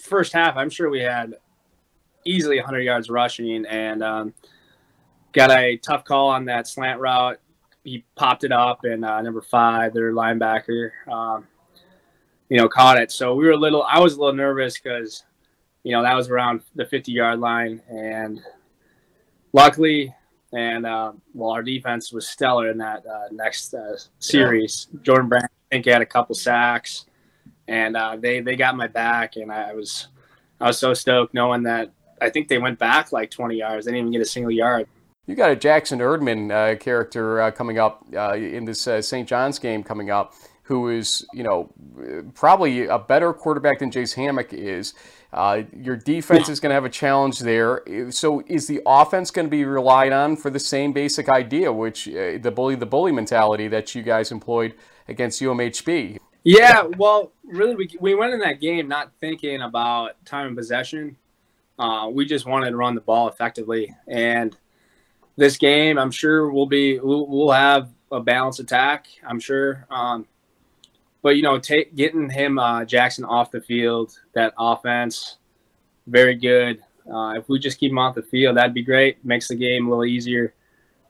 First 0.00 0.32
half, 0.32 0.56
I'm 0.56 0.70
sure 0.70 0.88
we 0.88 1.00
had 1.00 1.34
easily 2.24 2.56
100 2.56 2.80
yards 2.80 3.10
rushing 3.10 3.64
and 3.66 4.02
um, 4.02 4.34
got 5.32 5.50
a 5.50 5.76
tough 5.78 6.04
call 6.04 6.28
on 6.28 6.44
that 6.44 6.68
slant 6.68 7.00
route. 7.00 7.40
He 7.82 8.04
popped 8.14 8.44
it 8.44 8.52
up, 8.52 8.84
and 8.84 9.04
uh, 9.04 9.20
number 9.22 9.42
five, 9.42 9.92
their 9.92 10.12
linebacker, 10.12 10.90
um, 11.10 11.48
you 12.48 12.56
know, 12.56 12.68
caught 12.68 12.96
it. 12.98 13.10
So 13.10 13.34
we 13.34 13.44
were 13.44 13.52
a 13.52 13.56
little. 13.56 13.82
I 13.82 13.98
was 13.98 14.14
a 14.14 14.20
little 14.20 14.36
nervous 14.36 14.78
because, 14.78 15.24
you 15.82 15.90
know, 15.90 16.02
that 16.04 16.14
was 16.14 16.30
around 16.30 16.60
the 16.76 16.86
50 16.86 17.10
yard 17.10 17.40
line, 17.40 17.82
and 17.88 18.40
luckily 19.52 20.14
and 20.52 20.84
uh, 20.84 21.12
well, 21.34 21.50
our 21.50 21.62
defense 21.62 22.12
was 22.12 22.28
stellar 22.28 22.70
in 22.70 22.78
that 22.78 23.04
uh, 23.06 23.28
next 23.30 23.72
uh, 23.72 23.96
series. 24.18 24.88
Yeah. 24.92 25.00
Jordan 25.02 25.28
Brand, 25.28 25.44
I 25.46 25.74
think, 25.74 25.86
had 25.86 26.02
a 26.02 26.06
couple 26.06 26.34
sacks, 26.34 27.06
and 27.68 27.96
uh, 27.96 28.16
they 28.16 28.40
they 28.40 28.56
got 28.56 28.76
my 28.76 28.86
back, 28.86 29.36
and 29.36 29.50
I 29.50 29.72
was 29.72 30.08
I 30.60 30.66
was 30.66 30.78
so 30.78 30.92
stoked 30.92 31.32
knowing 31.32 31.62
that 31.62 31.90
I 32.20 32.28
think 32.28 32.48
they 32.48 32.58
went 32.58 32.78
back 32.78 33.12
like 33.12 33.30
20 33.30 33.56
yards. 33.56 33.86
They 33.86 33.92
didn't 33.92 34.08
even 34.08 34.12
get 34.12 34.22
a 34.22 34.26
single 34.26 34.52
yard. 34.52 34.86
You 35.26 35.34
got 35.34 35.50
a 35.50 35.56
Jackson 35.56 36.00
Erdman 36.00 36.50
uh, 36.50 36.76
character 36.76 37.40
uh, 37.40 37.50
coming 37.50 37.78
up 37.78 38.04
in 38.12 38.64
this 38.64 38.82
St. 38.82 39.26
John's 39.26 39.58
game 39.58 39.82
coming 39.82 40.10
up, 40.10 40.34
who 40.64 40.90
is 40.90 41.26
you 41.32 41.44
know 41.44 41.72
probably 42.34 42.86
a 42.86 42.98
better 42.98 43.32
quarterback 43.32 43.78
than 43.78 43.90
Jace 43.90 44.14
Hammock 44.14 44.52
is. 44.52 44.92
Uh, 45.32 45.62
your 45.74 45.96
defense 45.96 46.48
is 46.50 46.60
going 46.60 46.70
to 46.70 46.74
have 46.74 46.84
a 46.84 46.90
challenge 46.90 47.38
there. 47.40 47.82
So 48.10 48.42
is 48.46 48.66
the 48.66 48.82
offense 48.84 49.30
going 49.30 49.46
to 49.46 49.50
be 49.50 49.64
relied 49.64 50.12
on 50.12 50.36
for 50.36 50.50
the 50.50 50.60
same 50.60 50.92
basic 50.92 51.28
idea, 51.30 51.72
which 51.72 52.06
uh, 52.08 52.38
the 52.38 52.52
bully 52.54 52.74
the 52.74 52.86
bully 52.86 53.12
mentality 53.12 53.66
that 53.68 53.94
you 53.94 54.02
guys 54.02 54.30
employed 54.30 54.74
against 55.08 55.40
UMHB? 55.40 56.18
Yeah, 56.44 56.82
well, 56.82 57.32
really, 57.44 57.76
we, 57.76 57.88
we 58.00 58.14
went 58.14 58.34
in 58.34 58.40
that 58.40 58.60
game 58.60 58.88
not 58.88 59.12
thinking 59.20 59.62
about 59.62 60.22
time 60.26 60.48
and 60.48 60.56
possession. 60.56 61.16
Uh, 61.78 62.10
we 62.12 62.26
just 62.26 62.46
wanted 62.46 62.70
to 62.70 62.76
run 62.76 62.94
the 62.94 63.00
ball 63.00 63.28
effectively, 63.28 63.94
and 64.06 64.56
this 65.36 65.56
game, 65.56 65.98
I'm 65.98 66.10
sure 66.10 66.50
we'll 66.50 66.66
be 66.66 66.98
we'll, 66.98 67.26
we'll 67.26 67.52
have 67.52 67.90
a 68.10 68.20
balanced 68.20 68.60
attack. 68.60 69.06
I'm 69.26 69.40
sure. 69.40 69.86
Um, 69.88 70.26
but 71.22 71.36
you 71.36 71.42
know, 71.42 71.58
take, 71.58 71.94
getting 71.94 72.28
him 72.28 72.58
uh, 72.58 72.84
Jackson 72.84 73.24
off 73.24 73.50
the 73.50 73.60
field, 73.60 74.18
that 74.34 74.52
offense, 74.58 75.38
very 76.06 76.34
good. 76.34 76.82
Uh, 77.10 77.34
if 77.36 77.48
we 77.48 77.58
just 77.58 77.78
keep 77.78 77.90
him 77.90 77.98
off 77.98 78.14
the 78.14 78.22
field, 78.22 78.56
that'd 78.56 78.74
be 78.74 78.82
great. 78.82 79.24
Makes 79.24 79.48
the 79.48 79.54
game 79.54 79.86
a 79.86 79.90
little 79.90 80.04
easier. 80.04 80.54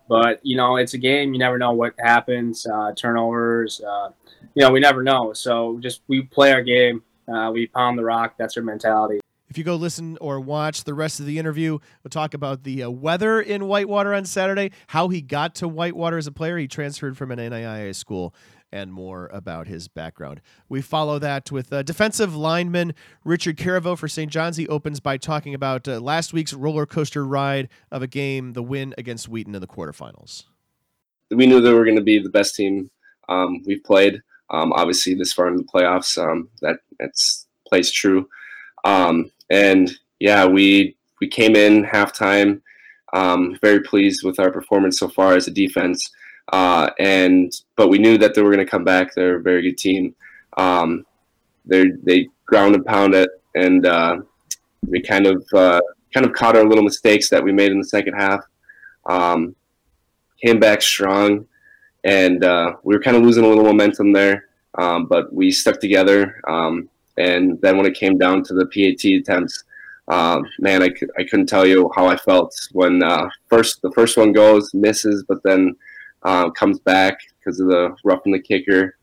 But 0.08 0.40
you 0.42 0.56
know, 0.56 0.76
it's 0.76 0.94
a 0.94 0.98
game. 0.98 1.32
You 1.32 1.38
never 1.38 1.58
know 1.58 1.72
what 1.72 1.94
happens. 1.98 2.66
Uh, 2.66 2.92
turnovers. 2.94 3.80
Uh, 3.80 4.10
you 4.54 4.62
know, 4.62 4.70
we 4.70 4.80
never 4.80 5.02
know. 5.02 5.32
So 5.32 5.78
just 5.80 6.02
we 6.08 6.22
play 6.22 6.52
our 6.52 6.62
game. 6.62 7.02
Uh, 7.26 7.50
we 7.52 7.66
pound 7.68 7.98
the 7.98 8.04
rock. 8.04 8.34
That's 8.38 8.56
our 8.56 8.62
mentality. 8.62 9.20
If 9.48 9.58
you 9.58 9.64
go 9.64 9.76
listen 9.76 10.16
or 10.20 10.40
watch 10.40 10.84
the 10.84 10.94
rest 10.94 11.20
of 11.20 11.26
the 11.26 11.38
interview, 11.38 11.78
we'll 12.02 12.08
talk 12.08 12.32
about 12.32 12.64
the 12.64 12.84
uh, 12.84 12.90
weather 12.90 13.38
in 13.38 13.66
Whitewater 13.66 14.14
on 14.14 14.24
Saturday, 14.24 14.70
how 14.86 15.08
he 15.08 15.20
got 15.20 15.54
to 15.56 15.68
Whitewater 15.68 16.16
as 16.16 16.26
a 16.26 16.32
player. 16.32 16.56
He 16.56 16.66
transferred 16.66 17.18
from 17.18 17.30
an 17.30 17.38
NAIA 17.38 17.94
school 17.94 18.34
and 18.72 18.92
more 18.92 19.28
about 19.32 19.66
his 19.66 19.88
background. 19.88 20.40
We 20.68 20.80
follow 20.80 21.18
that 21.18 21.52
with 21.52 21.72
uh, 21.72 21.82
defensive 21.82 22.34
lineman 22.34 22.94
Richard 23.24 23.56
Caraveau 23.56 23.96
for 23.96 24.08
St. 24.08 24.30
John's. 24.30 24.56
He 24.56 24.66
opens 24.68 25.00
by 25.00 25.16
talking 25.18 25.54
about 25.54 25.86
uh, 25.86 26.00
last 26.00 26.32
week's 26.32 26.54
roller 26.54 26.86
coaster 26.86 27.24
ride 27.24 27.68
of 27.90 28.02
a 28.02 28.06
game, 28.06 28.54
the 28.54 28.62
win 28.62 28.94
against 28.96 29.28
Wheaton 29.28 29.54
in 29.54 29.60
the 29.60 29.66
quarterfinals. 29.66 30.44
We 31.30 31.46
knew 31.46 31.60
they 31.60 31.72
were 31.72 31.84
going 31.84 31.96
to 31.96 32.02
be 32.02 32.18
the 32.18 32.30
best 32.30 32.54
team 32.54 32.90
um, 33.28 33.62
we've 33.66 33.84
played. 33.84 34.20
Um, 34.50 34.72
obviously, 34.72 35.14
this 35.14 35.32
far 35.32 35.48
in 35.48 35.56
the 35.56 35.64
playoffs, 35.64 36.18
um, 36.18 36.48
that 36.60 36.76
that's 36.98 37.46
plays 37.66 37.90
true. 37.90 38.28
Um, 38.84 39.30
and 39.48 39.92
yeah, 40.20 40.46
we 40.46 40.96
we 41.20 41.28
came 41.28 41.56
in 41.56 41.84
halftime. 41.84 42.60
Um, 43.14 43.58
very 43.60 43.80
pleased 43.80 44.24
with 44.24 44.38
our 44.38 44.50
performance 44.50 44.98
so 44.98 45.08
far 45.08 45.34
as 45.34 45.46
a 45.46 45.50
defense. 45.50 46.10
Uh, 46.48 46.90
and 46.98 47.52
but 47.76 47.88
we 47.88 47.98
knew 47.98 48.18
that 48.18 48.34
they 48.34 48.42
were 48.42 48.52
going 48.52 48.64
to 48.64 48.70
come 48.70 48.84
back. 48.84 49.14
They're 49.14 49.36
a 49.36 49.42
very 49.42 49.62
good 49.62 49.78
team. 49.78 50.14
Um, 50.56 51.06
they 51.64 51.90
they 52.02 52.28
ground 52.46 52.74
and 52.74 52.84
pound 52.84 53.14
it, 53.14 53.30
and 53.54 53.86
uh, 53.86 54.18
we 54.86 55.00
kind 55.00 55.26
of 55.26 55.44
uh, 55.54 55.80
kind 56.12 56.26
of 56.26 56.32
caught 56.32 56.56
our 56.56 56.64
little 56.64 56.84
mistakes 56.84 57.30
that 57.30 57.42
we 57.42 57.52
made 57.52 57.72
in 57.72 57.78
the 57.78 57.86
second 57.86 58.14
half. 58.14 58.44
Um, 59.06 59.54
came 60.42 60.58
back 60.58 60.82
strong, 60.82 61.46
and 62.04 62.44
uh, 62.44 62.74
we 62.82 62.94
were 62.94 63.02
kind 63.02 63.16
of 63.16 63.22
losing 63.22 63.44
a 63.44 63.48
little 63.48 63.64
momentum 63.64 64.12
there, 64.12 64.46
um, 64.76 65.06
but 65.06 65.32
we 65.32 65.50
stuck 65.50 65.80
together. 65.80 66.40
Um, 66.48 66.88
and 67.16 67.60
then 67.60 67.76
when 67.76 67.86
it 67.86 67.94
came 67.94 68.18
down 68.18 68.42
to 68.44 68.54
the 68.54 68.66
PAT 68.66 69.04
attempts, 69.04 69.64
uh, 70.08 70.40
man, 70.58 70.82
I, 70.82 70.90
I 71.18 71.24
couldn't 71.24 71.46
tell 71.46 71.66
you 71.66 71.90
how 71.94 72.06
I 72.06 72.16
felt 72.16 72.54
when 72.72 73.02
uh, 73.02 73.28
first 73.48 73.82
the 73.82 73.92
first 73.92 74.16
one 74.16 74.32
goes 74.32 74.74
misses, 74.74 75.24
but 75.28 75.42
then 75.42 75.76
uh, 76.24 76.50
comes 76.50 76.78
back 76.78 77.18
because 77.38 77.60
of 77.60 77.68
the 77.68 77.94
roughing 78.04 78.32
the 78.32 78.40
kicker, 78.40 78.96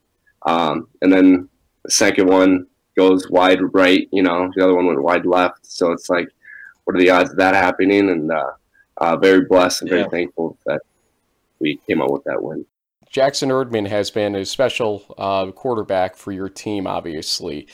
um, 0.45 0.87
and 1.01 1.11
then 1.11 1.49
the 1.83 1.91
second 1.91 2.27
one 2.27 2.65
goes 2.95 3.29
wide 3.29 3.59
right. 3.73 4.07
You 4.11 4.23
know, 4.23 4.51
the 4.55 4.63
other 4.63 4.75
one 4.75 4.85
went 4.87 5.01
wide 5.01 5.25
left. 5.25 5.65
So 5.65 5.91
it's 5.91 6.09
like, 6.09 6.27
what 6.83 6.95
are 6.95 6.99
the 6.99 7.09
odds 7.09 7.31
of 7.31 7.37
that 7.37 7.55
happening? 7.55 8.09
And 8.09 8.31
uh, 8.31 8.51
uh, 8.97 9.17
very 9.17 9.45
blessed 9.45 9.81
and 9.81 9.89
very 9.89 10.01
yeah. 10.01 10.09
thankful 10.09 10.57
that 10.65 10.81
we 11.59 11.79
came 11.87 12.01
out 12.01 12.11
with 12.11 12.23
that 12.25 12.41
win. 12.41 12.65
Jackson 13.09 13.49
Erdman 13.49 13.87
has 13.87 14.11
been 14.11 14.35
a 14.35 14.45
special 14.45 15.03
uh, 15.17 15.51
quarterback 15.51 16.15
for 16.15 16.31
your 16.31 16.49
team, 16.49 16.85
obviously. 16.85 17.67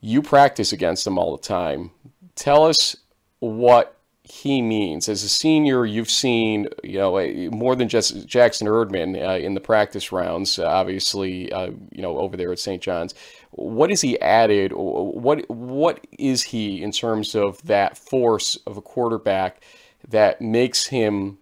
You 0.00 0.20
practice 0.20 0.72
against 0.72 1.06
him 1.06 1.18
all 1.18 1.36
the 1.36 1.42
time. 1.42 1.92
Tell 2.34 2.64
us 2.64 2.96
what 3.38 3.97
he 4.28 4.60
means. 4.60 5.08
As 5.08 5.22
a 5.22 5.28
senior, 5.28 5.86
you've 5.86 6.10
seen 6.10 6.68
you 6.84 6.98
know 6.98 7.50
more 7.50 7.74
than 7.74 7.88
just 7.88 8.26
Jackson 8.26 8.66
Erdman 8.66 9.16
uh, 9.16 9.38
in 9.38 9.54
the 9.54 9.60
practice 9.60 10.12
rounds. 10.12 10.58
Uh, 10.58 10.66
obviously, 10.66 11.50
uh, 11.52 11.70
you 11.90 12.02
know 12.02 12.18
over 12.18 12.36
there 12.36 12.52
at 12.52 12.58
St. 12.58 12.82
John's. 12.82 13.14
What 13.52 13.90
has 13.90 14.02
he 14.02 14.20
added? 14.20 14.72
What 14.74 15.48
what 15.48 16.06
is 16.18 16.42
he 16.42 16.82
in 16.82 16.92
terms 16.92 17.34
of 17.34 17.62
that 17.62 17.96
force 17.96 18.56
of 18.66 18.76
a 18.76 18.82
quarterback 18.82 19.62
that 20.08 20.40
makes 20.40 20.86
him 20.86 21.38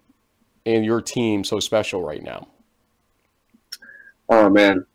and 0.65 0.85
your 0.85 1.01
team 1.01 1.45
so 1.45 1.59
special 1.61 2.05
right 2.05 2.23
now? 2.23 2.47
Oh 4.29 4.49
man, 4.49 4.87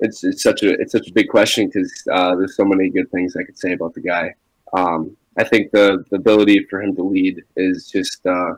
it's 0.00 0.24
it's 0.24 0.42
such 0.42 0.62
a 0.62 0.72
it's 0.80 0.92
such 0.92 1.08
a 1.08 1.12
big 1.12 1.28
question 1.28 1.66
because 1.66 1.92
uh, 2.12 2.34
there's 2.34 2.56
so 2.56 2.64
many 2.64 2.90
good 2.90 3.10
things 3.10 3.36
I 3.36 3.44
could 3.44 3.58
say 3.58 3.72
about 3.72 3.94
the 3.94 4.00
guy. 4.00 4.34
Um, 4.72 5.16
I 5.38 5.44
think 5.44 5.70
the, 5.70 6.04
the 6.10 6.16
ability 6.16 6.64
for 6.70 6.82
him 6.82 6.94
to 6.96 7.02
lead 7.02 7.42
is 7.56 7.88
just 7.90 8.24
uh, 8.26 8.54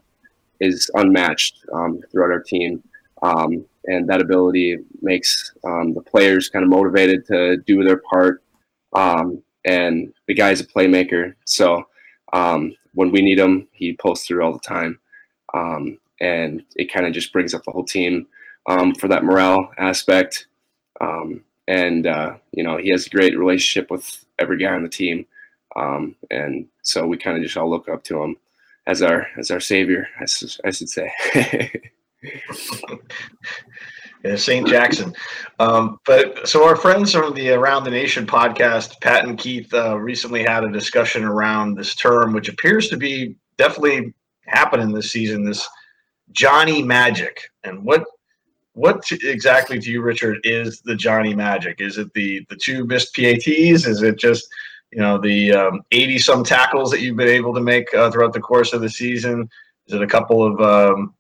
is 0.61 0.91
unmatched 0.95 1.65
um, 1.73 2.01
throughout 2.11 2.33
our 2.33 2.43
team, 2.43 2.83
um, 3.23 3.65
and 3.87 4.09
that 4.09 4.21
ability 4.21 4.79
makes 5.03 5.53
um, 5.65 5.95
the 5.95 6.03
players 6.03 6.49
kind 6.49 6.63
of 6.63 6.69
motivated 6.71 7.27
to 7.27 7.57
do 7.59 7.83
their 7.83 8.03
part. 8.11 8.43
Um, 8.93 9.43
and 9.65 10.13
the 10.27 10.35
guy's 10.35 10.61
a 10.61 10.67
playmaker, 10.67 11.35
so 11.45 11.85
um, 12.33 12.75
when 12.95 13.11
we 13.11 13.21
need 13.21 13.39
him, 13.39 13.69
he 13.73 13.93
pulls 13.95 14.25
through 14.25 14.43
all 14.43 14.53
the 14.53 14.59
time, 14.61 14.99
um, 15.55 15.99
and 16.21 16.63
it 16.77 16.93
kind 16.93 17.07
of 17.07 17.13
just 17.13 17.33
brings 17.33 17.55
up 17.55 17.65
the 17.65 17.73
whole 17.73 17.85
team 17.85 18.27
for 18.99 19.09
that 19.09 19.25
morale 19.25 19.71
aspect. 19.79 20.47
and 21.69 22.07
uh, 22.07 22.35
you 22.53 22.63
know, 22.65 22.79
he 22.79 22.91
has 22.91 23.07
a 23.07 23.11
great 23.11 23.39
relationship 23.39 23.91
with 23.91 24.25
every 24.39 24.59
guy 24.59 24.73
on 24.73 24.83
the 24.83 24.89
team. 24.89 25.27
Um, 25.77 26.17
and 26.31 26.67
so 26.83 27.07
we 27.07 27.17
kind 27.17 27.37
of 27.37 27.43
just 27.43 27.57
all 27.57 27.71
look 27.71 27.89
up 27.89 28.05
to 28.05 28.23
him 28.23 28.37
as 28.87 29.03
our 29.03 29.27
as 29.39 29.51
our 29.51 29.61
savior, 29.61 30.09
I, 30.19 30.25
I 30.65 30.71
should 30.71 30.89
say. 30.89 31.13
yeah, 34.25 34.37
St. 34.37 34.67
Jackson. 34.67 35.15
Um, 35.59 36.01
but 36.07 36.49
so 36.49 36.67
our 36.67 36.75
friends 36.75 37.13
from 37.13 37.35
the 37.35 37.51
Around 37.51 37.85
the 37.85 37.91
Nation 37.91 38.27
podcast, 38.27 39.01
Pat 39.01 39.27
and 39.27 39.39
Keith, 39.39 39.73
uh, 39.73 39.99
recently 39.99 40.43
had 40.43 40.65
a 40.65 40.73
discussion 40.73 41.23
around 41.23 41.75
this 41.75 41.95
term, 41.95 42.33
which 42.33 42.49
appears 42.49 42.89
to 42.89 42.97
be 42.97 43.37
definitely 43.59 44.15
happening 44.47 44.93
this 44.93 45.13
season. 45.13 45.45
This 45.45 45.69
Johnny 46.33 46.83
Magic, 46.83 47.41
and 47.65 47.85
what 47.85 48.05
what 48.73 49.05
exactly 49.11 49.79
to 49.81 49.91
you, 49.91 50.03
Richard, 50.03 50.39
is 50.45 50.81
the 50.81 50.95
Johnny 50.95 51.35
Magic? 51.35 51.81
Is 51.81 51.99
it 51.99 52.13
the 52.15 52.45
the 52.49 52.57
two 52.57 52.87
missed 52.87 53.15
PATs? 53.15 53.87
Is 53.87 54.03
it 54.03 54.19
just 54.19 54.49
you 54.93 55.01
know 55.01 55.19
the 55.19 55.51
80 55.93 56.15
um, 56.15 56.19
some 56.19 56.45
tackles 56.45 56.91
that 56.91 57.01
you've 57.01 57.17
been 57.17 57.29
able 57.29 57.55
to 57.55 57.61
make 57.61 57.93
uh, 57.95 58.11
throughout 58.11 58.33
the 58.33 58.41
course 58.41 58.73
of 58.73 58.81
the 58.81 58.89
season. 58.89 59.49
Is 59.87 59.95
it 59.95 60.03
a 60.03 60.07
couple 60.07 60.43
of 60.43 60.61
um, 60.61 61.15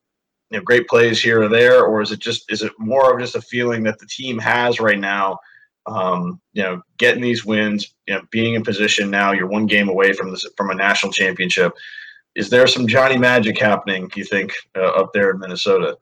you 0.50 0.58
know 0.58 0.64
great 0.64 0.88
plays 0.88 1.22
here 1.22 1.42
or 1.42 1.48
there 1.48 1.84
or 1.84 2.00
is 2.00 2.12
it 2.12 2.20
just 2.20 2.50
is 2.50 2.62
it 2.62 2.72
more 2.78 3.12
of 3.12 3.20
just 3.20 3.36
a 3.36 3.42
feeling 3.42 3.82
that 3.84 3.98
the 3.98 4.06
team 4.06 4.38
has 4.38 4.80
right 4.80 4.98
now 4.98 5.38
um, 5.86 6.40
you 6.52 6.62
know 6.62 6.80
getting 6.98 7.22
these 7.22 7.44
wins 7.44 7.94
you 8.06 8.14
know 8.14 8.22
being 8.30 8.54
in 8.54 8.62
position 8.62 9.10
now 9.10 9.32
you're 9.32 9.46
one 9.46 9.66
game 9.66 9.88
away 9.88 10.12
from 10.12 10.30
this 10.30 10.44
from 10.56 10.70
a 10.70 10.74
national 10.74 11.12
championship. 11.12 11.72
Is 12.34 12.50
there 12.50 12.66
some 12.66 12.86
johnny 12.86 13.18
magic 13.18 13.58
happening 13.58 14.10
you 14.14 14.24
think 14.24 14.52
uh, 14.76 14.90
up 14.90 15.12
there 15.12 15.30
in 15.30 15.38
minnesota? 15.38 15.98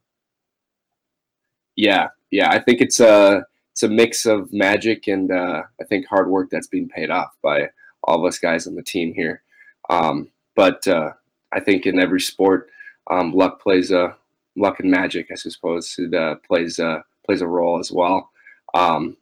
Yeah 1.74 2.08
yeah 2.30 2.50
i 2.50 2.58
think 2.58 2.80
it's 2.80 3.00
uh 3.00 3.40
it's 3.76 3.82
a 3.82 3.88
mix 3.90 4.24
of 4.24 4.50
magic 4.54 5.06
and 5.06 5.30
uh, 5.30 5.62
I 5.78 5.84
think 5.84 6.06
hard 6.06 6.30
work 6.30 6.48
that's 6.50 6.66
being 6.66 6.88
paid 6.88 7.10
off 7.10 7.36
by 7.42 7.68
all 8.04 8.18
of 8.18 8.26
us 8.26 8.38
guys 8.38 8.66
on 8.66 8.74
the 8.74 8.82
team 8.82 9.12
here. 9.12 9.42
Um, 9.90 10.30
but 10.54 10.88
uh, 10.88 11.10
I 11.52 11.60
think 11.60 11.84
in 11.84 12.00
every 12.00 12.22
sport, 12.22 12.70
um, 13.10 13.34
luck 13.34 13.60
plays 13.60 13.90
a 13.90 14.16
luck 14.56 14.80
and 14.80 14.90
magic, 14.90 15.28
I 15.30 15.34
suppose, 15.34 15.94
it 15.98 16.14
uh, 16.14 16.36
plays 16.36 16.80
plays 17.26 17.42
a 17.42 17.46
role 17.46 17.78
as 17.78 17.92
well. 17.92 18.30
Um, 18.72 19.18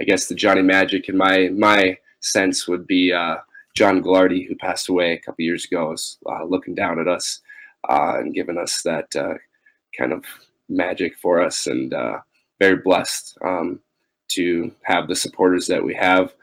I 0.00 0.04
guess 0.04 0.26
the 0.26 0.34
Johnny 0.34 0.62
Magic 0.62 1.08
in 1.08 1.16
my 1.16 1.50
my 1.50 1.96
sense 2.18 2.66
would 2.66 2.88
be 2.88 3.12
uh, 3.12 3.36
John 3.76 4.02
Gagliardi, 4.02 4.48
who 4.48 4.56
passed 4.56 4.88
away 4.88 5.12
a 5.12 5.18
couple 5.20 5.44
years 5.44 5.64
ago, 5.64 5.92
is 5.92 6.18
uh, 6.28 6.42
looking 6.42 6.74
down 6.74 6.98
at 6.98 7.06
us 7.06 7.40
uh, 7.88 8.16
and 8.18 8.34
giving 8.34 8.58
us 8.58 8.82
that 8.82 9.12
kind 9.96 10.12
of 10.12 10.24
magic 10.68 11.16
for 11.18 11.40
us, 11.40 11.68
and 11.68 11.94
very 12.58 12.76
blessed 12.76 13.38
um, 13.44 13.78
to 14.34 14.72
have 14.82 15.08
the 15.08 15.16
supporters 15.16 15.66
that 15.66 15.84
we 15.84 15.94
have. 15.94 16.34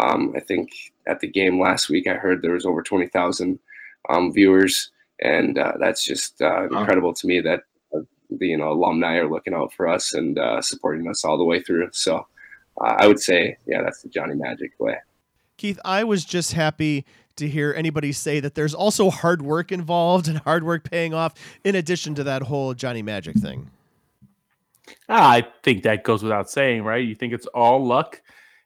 Um, 0.00 0.34
I 0.36 0.40
think 0.40 0.70
at 1.06 1.20
the 1.20 1.26
game 1.28 1.60
last 1.60 1.88
week, 1.88 2.06
I 2.06 2.14
heard 2.14 2.42
there 2.42 2.52
was 2.52 2.66
over 2.66 2.82
twenty 2.82 3.06
thousand 3.06 3.58
um, 4.08 4.32
viewers, 4.32 4.90
and 5.20 5.58
uh, 5.58 5.72
that's 5.80 6.04
just 6.04 6.40
uh, 6.42 6.64
incredible 6.64 7.14
to 7.14 7.26
me 7.26 7.40
that 7.40 7.62
the 7.92 8.46
you 8.46 8.56
know 8.56 8.72
alumni 8.72 9.16
are 9.16 9.30
looking 9.30 9.54
out 9.54 9.72
for 9.72 9.88
us 9.88 10.12
and 10.12 10.38
supporting 10.64 11.08
us 11.08 11.24
all 11.24 11.38
the 11.38 11.44
way 11.44 11.60
through. 11.60 11.88
So 11.92 12.26
I 12.80 13.06
would 13.06 13.20
say, 13.20 13.56
yeah, 13.66 13.82
that's 13.82 14.02
the 14.02 14.08
Johnny 14.08 14.34
Magic 14.34 14.72
way. 14.78 14.98
Keith, 15.56 15.80
I 15.84 16.04
was 16.04 16.24
just 16.24 16.52
happy 16.52 17.06
to 17.36 17.48
hear 17.48 17.72
anybody 17.76 18.12
say 18.12 18.40
that 18.40 18.54
there's 18.54 18.74
also 18.74 19.10
hard 19.10 19.42
work 19.42 19.70
involved 19.70 20.28
and 20.28 20.38
hard 20.38 20.64
work 20.64 20.88
paying 20.90 21.14
off 21.14 21.34
in 21.64 21.74
addition 21.74 22.14
to 22.14 22.24
that 22.24 22.42
whole 22.42 22.74
Johnny 22.74 23.02
Magic 23.02 23.36
thing. 23.36 23.70
Ah, 25.08 25.32
I 25.32 25.46
think 25.62 25.82
that 25.82 26.04
goes 26.04 26.22
without 26.22 26.50
saying, 26.50 26.84
right? 26.84 27.04
You 27.04 27.14
think 27.14 27.32
it's 27.32 27.46
all 27.48 27.84
luck. 27.84 28.20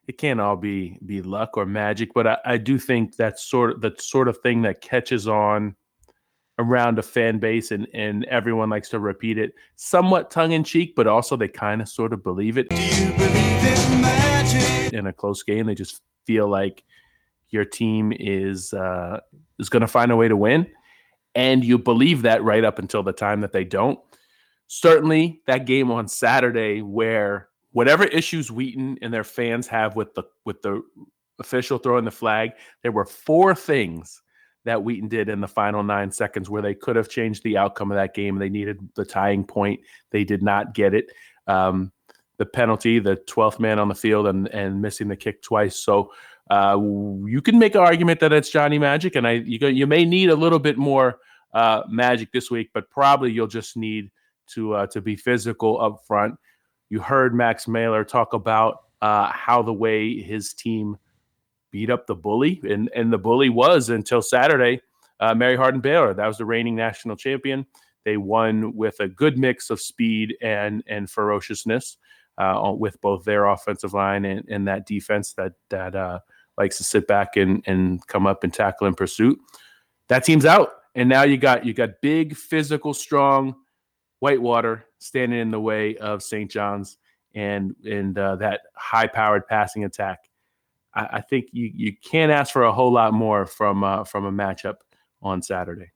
It 0.07 0.19
can't 0.19 0.41
all 0.41 0.57
be 0.57 0.99
be 1.07 1.23
luck 1.23 1.57
or 1.57 1.67
magic, 1.67 2.11
but 2.15 2.27
I, 2.27 2.39
I 2.45 2.57
do 2.57 2.79
think 2.79 3.17
that's 3.17 3.45
sort 3.45 3.71
of 3.71 3.81
the 3.81 3.95
sort 3.99 4.29
of 4.29 4.39
thing 4.39 4.63
that 4.63 4.81
catches 4.81 5.29
on 5.29 5.77
around 6.59 6.99
a 6.99 7.03
fan 7.03 7.39
base 7.39 7.71
and, 7.71 7.87
and 7.95 8.25
everyone 8.27 8.69
likes 8.69 8.91
to 8.91 8.99
repeat 8.99 9.39
it 9.39 9.55
somewhat 9.77 10.31
tongue 10.31 10.53
in 10.53 10.63
cheek, 10.63 10.95
but 10.95 11.07
also 11.07 11.37
they 11.37 11.49
kind 11.49 11.81
of 11.81 11.89
sort 11.89 12.13
of 12.13 12.23
believe 12.23 12.59
it. 12.59 12.69
Do 12.69 12.77
you 12.77 13.13
believe 13.13 13.33
in, 13.65 14.01
magic? 14.01 14.93
in 14.93 15.07
a 15.07 15.13
close 15.13 15.43
game, 15.43 15.67
they 15.67 15.75
just 15.75 16.03
feel 16.27 16.49
like 16.49 16.85
your 17.49 17.65
team 17.65 18.13
is 18.15 18.73
uh, 18.73 19.21
is 19.59 19.69
going 19.69 19.81
to 19.81 19.89
find 19.89 20.13
a 20.13 20.17
way 20.17 20.29
to 20.29 20.37
win, 20.37 20.67
and 21.35 21.65
you 21.65 21.79
believe 21.79 22.23
that 22.23 22.45
right 22.45 22.65
up 22.65 22.79
until 22.79 23.03
the 23.03 23.13
time 23.13 23.41
that 23.41 23.53
they 23.53 23.65
don't. 23.65 23.99
Certainly, 24.73 25.41
that 25.49 25.67
game 25.67 25.91
on 25.91 26.07
Saturday, 26.07 26.81
where 26.81 27.49
whatever 27.73 28.05
issues 28.05 28.53
Wheaton 28.53 28.99
and 29.03 29.13
their 29.13 29.25
fans 29.25 29.67
have 29.67 29.97
with 29.97 30.15
the 30.15 30.23
with 30.45 30.63
the 30.63 30.81
official 31.41 31.79
throwing 31.79 32.05
the 32.05 32.13
flag, 32.13 32.53
there 32.85 32.93
were 32.93 33.05
four 33.05 33.53
things 33.53 34.23
that 34.65 34.85
Wheaton 34.85 35.09
did 35.09 35.29
in 35.29 35.41
the 35.41 35.49
final 35.49 35.83
nine 35.83 36.13
seconds 36.13 36.49
where 36.49 36.63
they 36.63 36.77
could 36.77 36.95
have 36.95 37.09
changed 37.09 37.43
the 37.43 37.57
outcome 37.57 37.91
of 37.91 37.97
that 37.97 38.15
game. 38.15 38.39
They 38.39 38.49
needed 38.49 38.79
the 38.95 39.05
tying 39.05 39.43
point. 39.43 39.81
They 40.13 40.23
did 40.23 40.41
not 40.41 40.73
get 40.73 40.95
it. 40.95 41.11
Um, 41.49 41.91
the 42.37 42.47
penalty, 42.47 43.01
the 43.01 43.17
12th 43.17 43.59
man 43.59 43.81
on 43.81 43.89
the 43.89 43.95
field, 43.97 44.29
and 44.29 44.47
and 44.55 44.81
missing 44.81 45.09
the 45.09 45.17
kick 45.17 45.43
twice. 45.43 45.75
So 45.75 46.13
uh, 46.49 46.79
you 46.81 47.43
can 47.43 47.59
make 47.59 47.75
an 47.75 47.81
argument 47.81 48.21
that 48.21 48.33
it's 48.33 48.51
Johnny 48.51 48.79
Magic, 48.79 49.17
and 49.17 49.27
I 49.27 49.33
you 49.33 49.67
you 49.67 49.89
may 49.89 50.05
need 50.05 50.31
a 50.31 50.37
little 50.37 50.61
bit 50.61 50.79
more 50.79 51.19
uh, 51.55 51.83
magic 51.89 52.31
this 52.31 52.53
week, 52.53 52.71
but 52.73 52.89
probably 52.89 53.33
you'll 53.33 53.49
just 53.49 53.77
need 53.77 54.13
to 54.55 54.75
uh, 54.75 54.87
to 54.89 55.01
be 55.01 55.17
physical 55.17 55.81
up 55.81 56.05
front. 56.07 56.35
You 56.89 57.01
heard 57.01 57.35
Max 57.35 57.67
Meylor 57.67 58.07
talk 58.07 58.33
about 58.33 58.83
uh, 59.03 59.31
how 59.33 59.63
the 59.63 59.73
way 59.73 60.21
his 60.21 60.53
team 60.53 60.97
beat 61.71 61.91
up 61.91 62.07
the 62.07 62.15
bully, 62.15 62.61
and 62.69 62.91
and 62.95 63.13
the 63.13 63.19
bully 63.19 63.49
was 63.49 63.91
until 63.91 64.23
Saturday, 64.23 64.81
uh, 65.21 65.35
Mary 65.35 65.57
Hardin 65.57 65.81
Baylor. 65.81 66.15
That 66.15 66.27
was 66.27 66.39
the 66.39 66.45
reigning 66.45 66.77
national 66.77 67.17
champion. 67.17 67.67
They 68.05 68.17
won 68.17 68.75
with 68.75 69.01
a 69.01 69.09
good 69.09 69.39
mix 69.39 69.71
of 69.71 69.81
speed 69.81 70.37
and 70.41 70.83
and 70.87 71.09
ferociousness. 71.09 71.97
Uh, 72.39 72.73
with 72.73 72.99
both 73.03 73.23
their 73.25 73.45
offensive 73.45 73.93
line 73.93 74.25
and, 74.25 74.49
and 74.49 74.67
that 74.67 74.87
defense 74.87 75.35
that 75.35 75.53
that 75.69 75.95
uh, 75.95 76.19
likes 76.57 76.79
to 76.79 76.85
sit 76.85 77.07
back 77.07 77.37
and 77.37 77.63
and 77.67 78.07
come 78.07 78.27
up 78.27 78.45
and 78.45 78.55
tackle 78.55 78.87
in 78.87 78.95
pursuit. 78.95 79.39
That 80.09 80.25
team's 80.25 80.47
out, 80.47 80.71
and 80.95 81.07
now 81.07 81.23
you 81.23 81.37
got 81.37 81.67
you 81.67 81.75
got 81.75 82.01
big, 82.01 82.35
physical, 82.35 82.95
strong 82.95 83.57
Whitewater 84.21 84.87
standing 84.99 85.41
in 85.41 85.51
the 85.51 85.61
way 85.61 85.97
of 85.97 86.23
St. 86.23 86.51
John's 86.51 86.97
and 87.35 87.75
and 87.85 88.19
uh, 88.19 88.37
that 88.37 88.61
high-powered 88.77 89.47
passing 89.47 89.85
attack. 89.85 90.19
I, 90.95 91.09
I, 91.13 91.21
think 91.21 91.47
you 91.53 91.71
you 91.75 91.93
can't 91.97 92.33
ask 92.33 92.53
for 92.53 92.65
a 92.65 92.73
whole 92.73 92.93
lot 92.93 93.13
more 93.13 93.47
from 93.47 93.85
uh, 93.85 94.05
from 94.05 94.25
a 94.25 94.33
matchup 94.33 94.77
on 95.23 95.43
Saturday. 95.43 95.93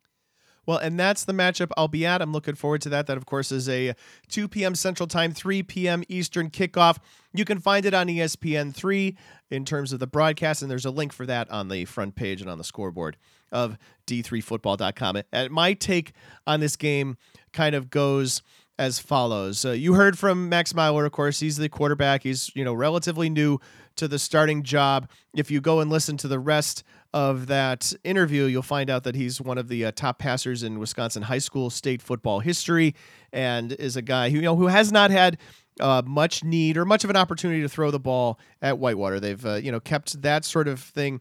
Well, 0.67 0.79
and 0.79 0.99
that's 0.99 1.25
the 1.25 1.35
matchup 1.35 1.71
I'll 1.77 1.89
be 1.89 2.07
at. 2.07 2.23
I'm 2.23 2.33
looking 2.33 2.55
forward 2.55 2.81
to 2.83 2.89
that. 2.91 3.07
That, 3.07 3.19
of 3.19 3.27
course, 3.27 3.53
is 3.53 3.69
a 3.69 3.95
2 4.29 4.49
p.m. 4.49 4.75
Central 4.75 5.07
Time, 5.07 5.33
3 5.33 5.63
p.m. 5.63 6.05
Eastern 6.09 6.49
kickoff. 6.49 6.97
You 7.35 7.45
can 7.45 7.59
find 7.59 7.85
it 7.85 7.93
on 7.93 8.07
ESPN3 8.07 9.15
in 9.51 9.65
terms 9.67 9.93
of 9.93 10.01
the 10.01 10.07
broadcast, 10.07 10.63
and 10.63 10.71
there's 10.71 10.87
a 10.87 10.91
link 10.91 11.13
for 11.13 11.27
that 11.27 11.51
on 11.51 11.69
the 11.69 11.85
front 11.85 12.15
page 12.15 12.41
and 12.41 12.49
on 12.49 12.57
the 12.57 12.65
scoreboard 12.65 13.19
of 13.53 13.79
d3football.com. 14.07 15.23
And 15.33 15.51
my 15.51 15.75
take 15.75 16.13
on 16.47 16.61
this 16.61 16.77
game 16.77 17.17
kind 17.53 17.75
of 17.75 17.91
goes 17.91 18.43
as 18.79 18.99
follows. 18.99 19.65
Uh, 19.65 19.71
you 19.71 19.95
heard 19.95 20.19
from 20.19 20.49
Max 20.49 20.73
Meylor, 20.73 21.07
of 21.07 21.13
course. 21.13 21.41
He's 21.41 21.57
the 21.57 21.69
quarterback. 21.69 22.23
He's, 22.25 22.51
you 22.55 22.65
know, 22.65 22.75
relatively 22.75 23.31
new 23.31 23.59
to 23.97 24.09
the 24.09 24.19
starting 24.19 24.63
job. 24.63 25.09
If 25.35 25.51
you 25.51 25.61
go 25.61 25.81
and 25.81 25.91
listen 25.91 26.17
to 26.19 26.29
the 26.29 26.41
rest 26.41 26.83
of 27.13 27.47
that 27.47 27.93
interview, 28.03 28.45
you'll 28.45 28.63
find 28.63 28.91
out 28.91 29.05
that 29.05 29.15
he's 29.15 29.41
one 29.41 29.59
of 29.59 29.69
the 29.69 29.85
uh, 29.85 29.93
top 29.93 30.19
passers 30.19 30.65
in 30.65 30.81
Wisconsin 30.81 31.23
high 31.23 31.39
school 31.39 31.71
state 31.71 32.03
football 32.03 32.41
history, 32.41 32.95
and 33.33 33.73
is 33.73 33.97
a 33.97 34.03
guy 34.03 34.31
who 34.31 34.37
you 34.37 34.43
know 34.43 34.57
who 34.57 34.67
has 34.67 34.91
not 34.91 35.13
had 35.13 35.39
uh, 35.79 36.03
much 36.05 36.43
need 36.43 36.77
or 36.77 36.85
much 36.85 37.05
of 37.05 37.11
an 37.11 37.17
opportunity 37.17 37.63
to 37.63 37.69
throw 37.69 37.93
the 37.93 38.01
ball 38.01 38.41
at 38.61 38.79
Whitewater. 38.79 39.21
They've 39.21 39.47
uh, 39.47 39.55
you 39.55 39.71
know 39.71 39.79
kept 39.79 40.21
that 40.23 40.45
sort 40.45 40.67
of 40.67 40.81
thing 40.81 41.21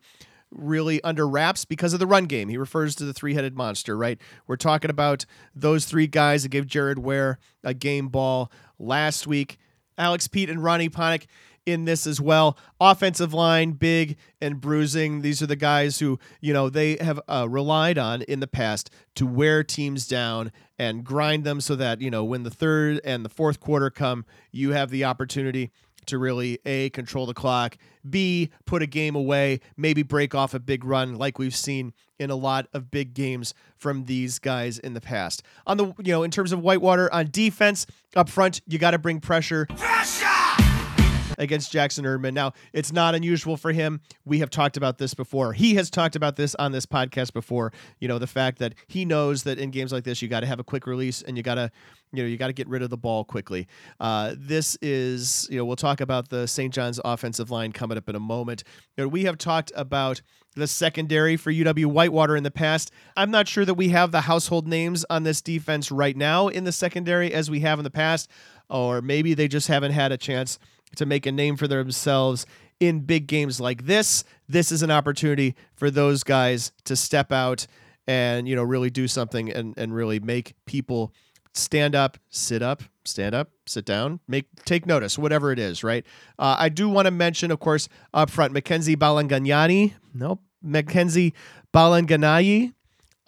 really 0.54 1.04
under 1.04 1.28
wraps 1.28 1.66
because 1.66 1.94
of 1.94 2.00
the 2.00 2.08
run 2.08 2.26
game. 2.26 2.50
He 2.50 2.58
refers 2.58 2.96
to 2.96 3.06
the 3.06 3.14
three-headed 3.14 3.56
monster, 3.56 3.98
right? 3.98 4.20
We're 4.48 4.56
talking 4.56 4.92
about 4.92 5.26
those 5.56 5.86
three 5.86 6.08
guys 6.08 6.44
that 6.44 6.50
gave 6.50 6.68
Jared 6.68 7.00
Ware 7.00 7.40
a 7.64 7.74
game 7.74 8.10
ball 8.10 8.52
last 8.80 9.28
week. 9.28 9.58
Alex 9.98 10.28
Pete 10.28 10.50
and 10.50 10.64
Ronnie 10.64 10.90
Ponick 10.90 11.26
in 11.66 11.86
this 11.86 12.06
as 12.06 12.20
well. 12.20 12.58
Offensive 12.80 13.34
line, 13.34 13.72
big 13.72 14.18
and 14.42 14.60
bruising. 14.60 15.22
These 15.22 15.42
are 15.42 15.48
the 15.48 15.56
guys 15.56 16.00
who, 16.00 16.20
you 16.42 16.52
know, 16.52 16.70
they 16.70 16.98
have 16.98 17.20
uh, 17.28 17.48
relied 17.50 17.98
on 17.98 18.22
in 18.24 18.40
the 18.40 18.48
past 18.48 18.90
to 19.16 19.26
wear 19.26 19.64
teams 19.64 20.08
down 20.08 20.52
and 20.78 21.04
grind 21.04 21.44
them 21.44 21.62
so 21.62 21.76
that, 21.76 22.02
you 22.02 22.10
know, 22.10 22.24
when 22.24 22.44
the 22.44 22.50
third 22.50 23.00
and 23.06 23.24
the 23.24 23.30
fourth 23.30 23.60
quarter 23.60 23.90
come, 23.90 24.26
you 24.52 24.72
have 24.72 24.90
the 24.90 25.06
opportunity 25.06 25.72
to 26.08 26.18
really 26.18 26.60
A, 26.66 26.90
control 26.92 27.26
the 27.26 27.34
clock, 27.34 27.78
B, 28.10 28.50
put 28.66 28.82
a 28.82 28.88
game 28.88 29.16
away, 29.16 29.60
maybe 29.78 30.04
break 30.04 30.36
off 30.36 30.54
a 30.54 30.60
big 30.60 30.84
run 30.84 31.16
like 31.16 31.38
we've 31.38 31.56
seen 31.56 31.94
in 32.20 32.30
a 32.30 32.36
lot 32.36 32.68
of 32.74 32.92
big 32.92 33.14
games 33.14 33.54
from 33.78 34.06
these 34.06 34.40
guys 34.40 34.80
in 34.80 34.94
the 34.94 35.02
past. 35.02 35.44
On 35.68 35.78
the, 35.78 35.94
you 36.00 36.12
know, 36.12 36.24
in 36.24 36.32
terms 36.32 36.52
of 36.52 36.60
Whitewater 36.60 37.12
on 37.14 37.30
defense, 37.32 37.86
up 38.16 38.30
front, 38.30 38.62
you 38.68 38.78
got 38.78 38.92
to 38.92 38.98
bring 38.98 39.20
pressure. 39.20 39.66
Pressure! 39.76 40.33
Against 41.38 41.72
Jackson 41.72 42.06
Erdman. 42.06 42.34
Now, 42.34 42.54
it's 42.74 42.92
not 42.92 43.16
unusual 43.16 43.58
for 43.58 43.72
him. 43.72 44.02
We 44.26 44.40
have 44.40 44.50
talked 44.50 44.78
about 44.78 44.98
this 44.98 45.14
before. 45.14 45.54
He 45.54 45.76
has 45.76 45.90
talked 45.90 46.16
about 46.16 46.36
this 46.36 46.56
on 46.56 46.72
this 46.72 46.86
podcast 46.86 47.34
before. 47.34 47.72
You 48.00 48.08
know, 48.08 48.20
the 48.20 48.28
fact 48.28 48.60
that 48.60 48.76
he 48.88 49.06
knows 49.06 49.44
that 49.44 49.58
in 49.58 49.72
games 49.72 49.92
like 49.92 50.04
this, 50.04 50.22
you 50.22 50.28
got 50.28 50.42
to 50.42 50.48
have 50.48 50.60
a 50.60 50.64
quick 50.64 50.88
release 50.88 51.22
and 51.22 51.38
you 51.38 51.44
got 51.44 51.56
to, 51.56 51.72
you 52.12 52.24
know, 52.24 52.30
you 52.30 52.38
got 52.38 52.48
to 52.48 52.54
get 52.54 52.68
rid 52.68 52.82
of 52.82 52.90
the 52.90 52.98
ball 52.98 53.24
quickly. 53.24 53.68
Uh, 54.00 54.36
this 54.38 54.78
is, 54.82 55.48
you 55.50 55.58
know, 55.58 55.66
we'll 55.66 55.76
talk 55.76 56.02
about 56.02 56.30
the 56.30 56.48
St. 56.48 56.74
John's 56.74 57.00
offensive 57.04 57.50
line 57.52 57.72
coming 57.72 57.98
up 57.98 58.10
in 58.10 58.16
a 58.16 58.20
moment. 58.20 58.64
You 58.98 59.04
know, 59.04 59.08
we 59.08 59.26
have 59.26 59.38
talked 59.38 59.72
about 59.76 60.22
the 60.56 60.68
secondary 60.68 61.36
for 61.36 61.52
UW 61.52 61.88
Whitewater 61.88 62.36
in 62.36 62.44
the 62.44 62.52
past. 62.52 62.92
I'm 63.18 63.32
not 63.32 63.48
sure 63.48 63.66
that 63.66 63.74
we 63.74 63.90
have 63.90 64.12
the 64.12 64.22
household 64.22 64.68
names 64.68 65.04
on 65.10 65.24
this 65.24 65.42
defense 65.42 65.92
right 65.92 66.16
now 66.16 66.48
in 66.48 66.64
the 66.64 66.72
secondary 66.72 67.34
as 67.34 67.50
we 67.50 67.62
have 67.62 67.80
in 67.80 67.84
the 67.84 67.90
past, 67.90 68.30
or 68.70 69.02
maybe 69.02 69.34
they 69.34 69.48
just 69.48 69.68
haven't 69.68 69.92
had 69.92 70.12
a 70.12 70.18
chance 70.18 70.60
to 70.96 71.06
make 71.06 71.26
a 71.26 71.32
name 71.32 71.58
for 71.58 71.68
themselves 71.68 72.46
in 72.80 73.02
big 73.02 73.28
games 73.28 73.60
like 73.60 73.86
this. 73.86 74.24
This 74.48 74.72
is 74.72 74.84
an 74.84 74.92
opportunity 74.92 75.56
for 75.76 75.90
those 75.90 76.24
guys 76.24 76.72
to 76.86 76.96
step 76.96 77.32
out 77.32 77.68
and 78.08 78.48
you 78.48 78.56
know 78.56 78.64
really 78.64 78.90
do 78.90 79.08
something 79.08 79.52
and 79.52 79.74
and 79.78 79.96
really 79.96 80.20
make 80.20 80.54
people 80.66 81.14
stand 81.54 81.96
up, 81.96 82.18
sit 82.30 82.62
up, 82.62 82.84
stand 83.06 83.36
up, 83.36 83.50
sit 83.66 83.86
down, 83.86 84.20
make 84.28 84.48
take 84.66 84.86
notice, 84.86 85.18
whatever 85.18 85.52
it 85.52 85.60
is, 85.60 85.84
right? 85.84 86.06
Uh, 86.38 86.56
I 86.60 86.70
do 86.70 86.90
want 86.90 87.06
to 87.06 87.12
mention, 87.12 87.52
of 87.52 87.60
course, 87.60 87.88
up 88.14 88.30
front, 88.30 88.54
Mackenzie 88.54 88.96
Balanganyani. 88.96 89.94
Nope, 90.14 90.42
Mackenzie 90.62 91.34
Balanganayi 91.74 92.74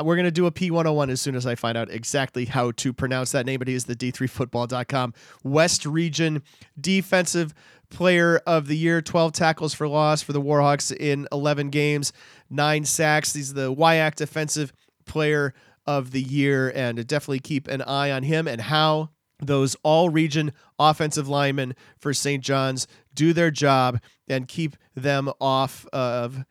we're 0.02 0.16
going 0.16 0.26
to 0.26 0.32
do 0.32 0.46
a 0.46 0.52
P101 0.52 1.10
as 1.10 1.22
soon 1.22 1.36
as 1.36 1.46
I 1.46 1.56
find 1.56 1.78
out 1.78 1.90
exactly 1.90 2.46
how 2.46 2.72
to 2.72 2.94
pronounce 2.94 3.32
that 3.32 3.46
name. 3.46 3.60
But 3.60 3.68
he 3.68 3.74
is 3.74 3.86
the 3.86 3.96
D3Football.com 3.96 5.14
West 5.44 5.86
Region 5.86 6.44
Defensive 6.80 7.54
Player 7.90 8.38
of 8.46 8.68
the 8.68 8.76
Year. 8.76 9.02
12 9.02 9.32
tackles 9.32 9.74
for 9.74 9.88
loss 9.88 10.22
for 10.22 10.34
the 10.34 10.42
Warhawks 10.42 10.96
in 10.96 11.28
11 11.32 11.70
games, 11.70 12.12
nine 12.50 12.84
sacks. 12.84 13.34
He's 13.34 13.54
the 13.54 13.74
WIAC 13.74 14.16
Defensive 14.16 14.74
Player 15.06 15.54
of 15.86 16.12
the 16.12 16.22
Year. 16.22 16.72
And 16.76 17.06
definitely 17.08 17.40
keep 17.40 17.68
an 17.68 17.82
eye 17.82 18.12
on 18.12 18.24
him 18.24 18.48
and 18.48 18.62
how 18.62 19.12
those 19.40 19.76
all 19.84 20.10
region 20.10 20.52
offensive 20.80 21.28
linemen 21.28 21.76
for 21.98 22.14
St. 22.14 22.44
John's 22.44 22.88
do 23.14 23.34
their 23.34 23.52
job 23.52 24.00
and 24.28 24.48
keep 24.48 24.76
them 24.96 25.32
off 25.40 25.86
of 25.94 26.46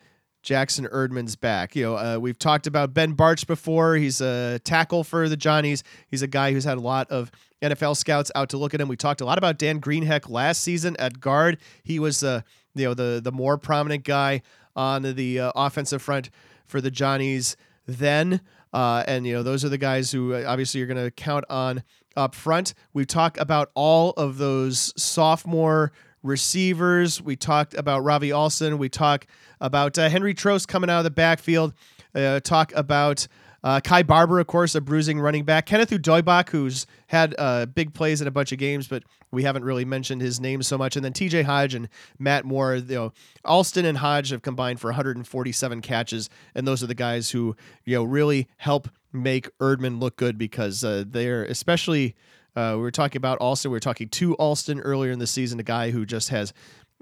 Jackson 0.44 0.86
Erdman's 0.86 1.34
back. 1.34 1.74
You 1.74 1.84
know, 1.84 1.96
uh, 1.96 2.18
we've 2.20 2.38
talked 2.38 2.66
about 2.66 2.94
Ben 2.94 3.16
Bartch 3.16 3.46
before. 3.46 3.96
He's 3.96 4.20
a 4.20 4.60
tackle 4.62 5.02
for 5.02 5.28
the 5.28 5.36
Johnnies. 5.36 5.82
He's 6.08 6.22
a 6.22 6.26
guy 6.26 6.52
who's 6.52 6.64
had 6.64 6.76
a 6.76 6.82
lot 6.82 7.10
of 7.10 7.32
NFL 7.62 7.96
scouts 7.96 8.30
out 8.34 8.50
to 8.50 8.58
look 8.58 8.74
at 8.74 8.80
him. 8.80 8.86
We 8.86 8.96
talked 8.96 9.22
a 9.22 9.24
lot 9.24 9.38
about 9.38 9.58
Dan 9.58 9.80
Greenheck 9.80 10.28
last 10.28 10.62
season 10.62 10.96
at 10.98 11.18
guard. 11.18 11.56
He 11.82 11.98
was, 11.98 12.22
uh, 12.22 12.42
you 12.74 12.84
know, 12.84 12.94
the 12.94 13.20
the 13.24 13.32
more 13.32 13.56
prominent 13.56 14.04
guy 14.04 14.42
on 14.76 15.02
the 15.02 15.40
uh, 15.40 15.52
offensive 15.56 16.02
front 16.02 16.28
for 16.66 16.80
the 16.80 16.90
Johnnies 16.90 17.56
then. 17.86 18.40
Uh, 18.72 19.02
and 19.06 19.26
you 19.26 19.32
know, 19.32 19.42
those 19.42 19.64
are 19.64 19.70
the 19.70 19.78
guys 19.78 20.10
who 20.12 20.34
uh, 20.34 20.44
obviously 20.46 20.78
you're 20.78 20.88
going 20.88 21.02
to 21.02 21.10
count 21.10 21.44
on 21.48 21.82
up 22.16 22.34
front. 22.34 22.74
We 22.92 23.06
talk 23.06 23.38
about 23.38 23.70
all 23.74 24.10
of 24.10 24.36
those 24.36 24.92
sophomore 25.00 25.92
receivers. 26.24 27.22
We 27.22 27.36
talked 27.36 27.74
about 27.74 28.02
Ravi 28.02 28.32
Alston. 28.32 28.78
We 28.78 28.88
talk 28.88 29.26
about 29.60 29.96
uh, 29.96 30.08
Henry 30.08 30.34
Trost 30.34 30.66
coming 30.66 30.90
out 30.90 30.98
of 30.98 31.04
the 31.04 31.10
backfield. 31.10 31.74
Uh, 32.14 32.40
talk 32.40 32.72
about 32.74 33.28
uh, 33.62 33.80
Kai 33.80 34.02
Barber, 34.02 34.40
of 34.40 34.46
course, 34.46 34.74
a 34.74 34.80
bruising 34.80 35.20
running 35.20 35.44
back. 35.44 35.66
Kenneth 35.66 35.90
Udoibak, 35.90 36.50
who's 36.50 36.86
had 37.06 37.34
uh, 37.38 37.66
big 37.66 37.94
plays 37.94 38.20
in 38.20 38.28
a 38.28 38.30
bunch 38.30 38.52
of 38.52 38.58
games, 38.58 38.88
but 38.88 39.04
we 39.30 39.42
haven't 39.42 39.64
really 39.64 39.86
mentioned 39.86 40.20
his 40.20 40.38
name 40.38 40.62
so 40.62 40.76
much. 40.76 40.96
And 40.96 41.04
then 41.04 41.12
TJ 41.12 41.44
Hodge 41.44 41.74
and 41.74 41.88
Matt 42.18 42.44
Moore. 42.44 42.74
You 42.74 42.94
know, 42.94 43.12
Alston 43.44 43.86
and 43.86 43.98
Hodge 43.98 44.30
have 44.30 44.42
combined 44.42 44.80
for 44.80 44.88
147 44.88 45.80
catches, 45.80 46.28
and 46.54 46.66
those 46.66 46.82
are 46.82 46.86
the 46.86 46.94
guys 46.94 47.30
who 47.30 47.56
you 47.84 47.96
know 47.96 48.04
really 48.04 48.48
help 48.58 48.88
make 49.12 49.48
Erdman 49.58 49.98
look 50.00 50.16
good 50.16 50.38
because 50.38 50.84
uh, 50.84 51.04
they're 51.06 51.44
especially. 51.44 52.14
Uh, 52.56 52.74
we 52.76 52.82
were 52.82 52.90
talking 52.90 53.18
about 53.18 53.38
Alston. 53.38 53.70
We 53.70 53.76
were 53.76 53.80
talking 53.80 54.08
to 54.10 54.34
Alston 54.34 54.80
earlier 54.80 55.10
in 55.10 55.18
the 55.18 55.26
season, 55.26 55.58
a 55.58 55.64
guy 55.64 55.90
who 55.90 56.06
just 56.06 56.28
has, 56.28 56.52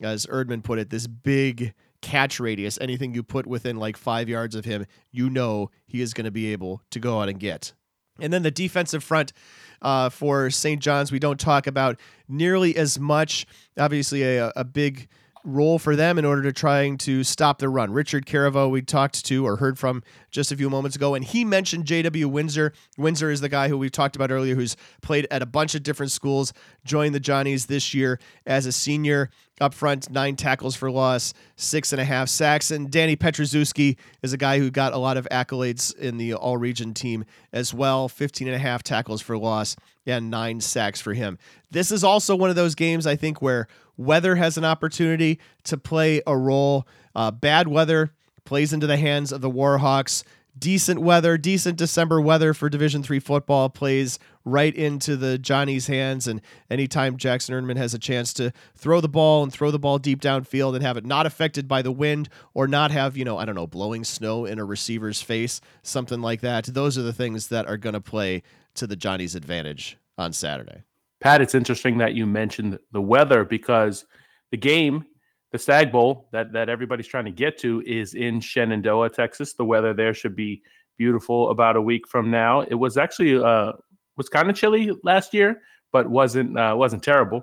as 0.02 0.26
Erdman 0.26 0.62
put 0.62 0.78
it, 0.78 0.90
this 0.90 1.06
big 1.06 1.74
catch 2.00 2.40
radius. 2.40 2.78
Anything 2.80 3.14
you 3.14 3.22
put 3.22 3.46
within 3.46 3.76
like 3.76 3.96
five 3.96 4.28
yards 4.28 4.54
of 4.54 4.64
him, 4.64 4.86
you 5.10 5.28
know 5.28 5.70
he 5.86 6.00
is 6.00 6.14
going 6.14 6.24
to 6.24 6.30
be 6.30 6.52
able 6.52 6.82
to 6.90 6.98
go 6.98 7.20
out 7.20 7.28
and 7.28 7.38
get. 7.38 7.72
And 8.20 8.32
then 8.32 8.42
the 8.42 8.50
defensive 8.50 9.02
front 9.02 9.32
uh, 9.80 10.08
for 10.08 10.50
St. 10.50 10.80
John's, 10.80 11.10
we 11.10 11.18
don't 11.18 11.40
talk 11.40 11.66
about 11.66 11.98
nearly 12.28 12.76
as 12.76 12.98
much. 12.98 13.46
Obviously, 13.78 14.22
a, 14.22 14.52
a 14.54 14.64
big 14.64 15.08
role 15.44 15.78
for 15.78 15.96
them 15.96 16.18
in 16.18 16.24
order 16.24 16.42
to 16.42 16.52
trying 16.52 16.98
to 16.98 17.24
stop 17.24 17.58
the 17.58 17.68
run. 17.68 17.92
Richard 17.92 18.26
Caraveau, 18.26 18.70
we 18.70 18.82
talked 18.82 19.24
to 19.26 19.46
or 19.46 19.56
heard 19.56 19.78
from 19.78 20.02
just 20.30 20.52
a 20.52 20.56
few 20.56 20.70
moments 20.70 20.96
ago, 20.96 21.14
and 21.14 21.24
he 21.24 21.44
mentioned 21.44 21.84
J.W. 21.84 22.28
Windsor. 22.28 22.72
Windsor 22.96 23.30
is 23.30 23.40
the 23.40 23.48
guy 23.48 23.68
who 23.68 23.76
we 23.78 23.90
talked 23.90 24.16
about 24.16 24.30
earlier, 24.30 24.54
who's 24.54 24.76
played 25.00 25.26
at 25.30 25.42
a 25.42 25.46
bunch 25.46 25.74
of 25.74 25.82
different 25.82 26.12
schools, 26.12 26.52
joined 26.84 27.14
the 27.14 27.20
Johnnies 27.20 27.66
this 27.66 27.94
year 27.94 28.18
as 28.46 28.66
a 28.66 28.72
senior. 28.72 29.30
Up 29.62 29.74
front, 29.74 30.10
nine 30.10 30.34
tackles 30.34 30.74
for 30.74 30.90
loss, 30.90 31.34
six 31.54 31.92
and 31.92 32.00
a 32.00 32.04
half 32.04 32.28
sacks. 32.28 32.72
And 32.72 32.90
Danny 32.90 33.14
Petruzewski 33.14 33.96
is 34.20 34.32
a 34.32 34.36
guy 34.36 34.58
who 34.58 34.72
got 34.72 34.92
a 34.92 34.98
lot 34.98 35.16
of 35.16 35.28
accolades 35.30 35.96
in 35.96 36.16
the 36.16 36.34
all 36.34 36.56
region 36.56 36.92
team 36.94 37.24
as 37.52 37.72
well 37.72 38.08
15 38.08 38.48
and 38.48 38.56
a 38.56 38.58
half 38.58 38.82
tackles 38.82 39.22
for 39.22 39.38
loss 39.38 39.76
and 40.04 40.32
nine 40.32 40.60
sacks 40.60 41.00
for 41.00 41.14
him. 41.14 41.38
This 41.70 41.92
is 41.92 42.02
also 42.02 42.34
one 42.34 42.50
of 42.50 42.56
those 42.56 42.74
games, 42.74 43.06
I 43.06 43.14
think, 43.14 43.40
where 43.40 43.68
weather 43.96 44.34
has 44.34 44.58
an 44.58 44.64
opportunity 44.64 45.38
to 45.62 45.76
play 45.76 46.20
a 46.26 46.36
role. 46.36 46.84
Uh, 47.14 47.30
bad 47.30 47.68
weather 47.68 48.12
plays 48.44 48.72
into 48.72 48.88
the 48.88 48.96
hands 48.96 49.30
of 49.30 49.42
the 49.42 49.50
Warhawks 49.50 50.24
decent 50.58 51.00
weather, 51.00 51.38
decent 51.38 51.76
December 51.78 52.20
weather 52.20 52.54
for 52.54 52.68
Division 52.68 53.02
Three 53.02 53.20
football 53.20 53.68
plays 53.68 54.18
right 54.44 54.74
into 54.74 55.16
the 55.16 55.38
Johnny's 55.38 55.86
hands. 55.86 56.26
And 56.26 56.40
anytime 56.70 57.16
Jackson 57.16 57.54
Erdman 57.54 57.76
has 57.76 57.94
a 57.94 57.98
chance 57.98 58.32
to 58.34 58.52
throw 58.76 59.00
the 59.00 59.08
ball 59.08 59.42
and 59.42 59.52
throw 59.52 59.70
the 59.70 59.78
ball 59.78 59.98
deep 59.98 60.20
downfield 60.20 60.74
and 60.74 60.84
have 60.84 60.96
it 60.96 61.04
not 61.04 61.26
affected 61.26 61.68
by 61.68 61.82
the 61.82 61.92
wind 61.92 62.28
or 62.54 62.66
not 62.66 62.90
have, 62.90 63.16
you 63.16 63.24
know, 63.24 63.38
I 63.38 63.44
don't 63.44 63.54
know, 63.54 63.66
blowing 63.66 64.04
snow 64.04 64.44
in 64.44 64.58
a 64.58 64.64
receiver's 64.64 65.22
face, 65.22 65.60
something 65.82 66.20
like 66.20 66.40
that, 66.40 66.64
those 66.66 66.98
are 66.98 67.02
the 67.02 67.12
things 67.12 67.48
that 67.48 67.66
are 67.66 67.76
going 67.76 67.94
to 67.94 68.00
play 68.00 68.42
to 68.74 68.86
the 68.86 68.96
Johnny's 68.96 69.34
advantage 69.34 69.96
on 70.18 70.32
Saturday. 70.32 70.82
Pat, 71.20 71.40
it's 71.40 71.54
interesting 71.54 71.98
that 71.98 72.14
you 72.14 72.26
mentioned 72.26 72.78
the 72.90 73.00
weather 73.00 73.44
because 73.44 74.04
the 74.50 74.56
game 74.56 75.06
the 75.52 75.58
Stag 75.58 75.92
Bowl 75.92 76.28
that 76.32 76.52
that 76.52 76.68
everybody's 76.68 77.06
trying 77.06 77.26
to 77.26 77.30
get 77.30 77.58
to 77.58 77.82
is 77.86 78.14
in 78.14 78.40
Shenandoah, 78.40 79.10
Texas. 79.10 79.52
The 79.52 79.64
weather 79.64 79.94
there 79.94 80.14
should 80.14 80.34
be 80.34 80.62
beautiful 80.98 81.50
about 81.50 81.76
a 81.76 81.82
week 81.82 82.08
from 82.08 82.30
now. 82.30 82.62
It 82.62 82.74
was 82.74 82.96
actually 82.96 83.36
uh, 83.42 83.72
was 84.16 84.28
kind 84.28 84.48
of 84.50 84.56
chilly 84.56 84.90
last 85.04 85.34
year, 85.34 85.60
but 85.92 86.08
wasn't 86.08 86.58
uh, 86.58 86.74
wasn't 86.76 87.02
terrible. 87.02 87.42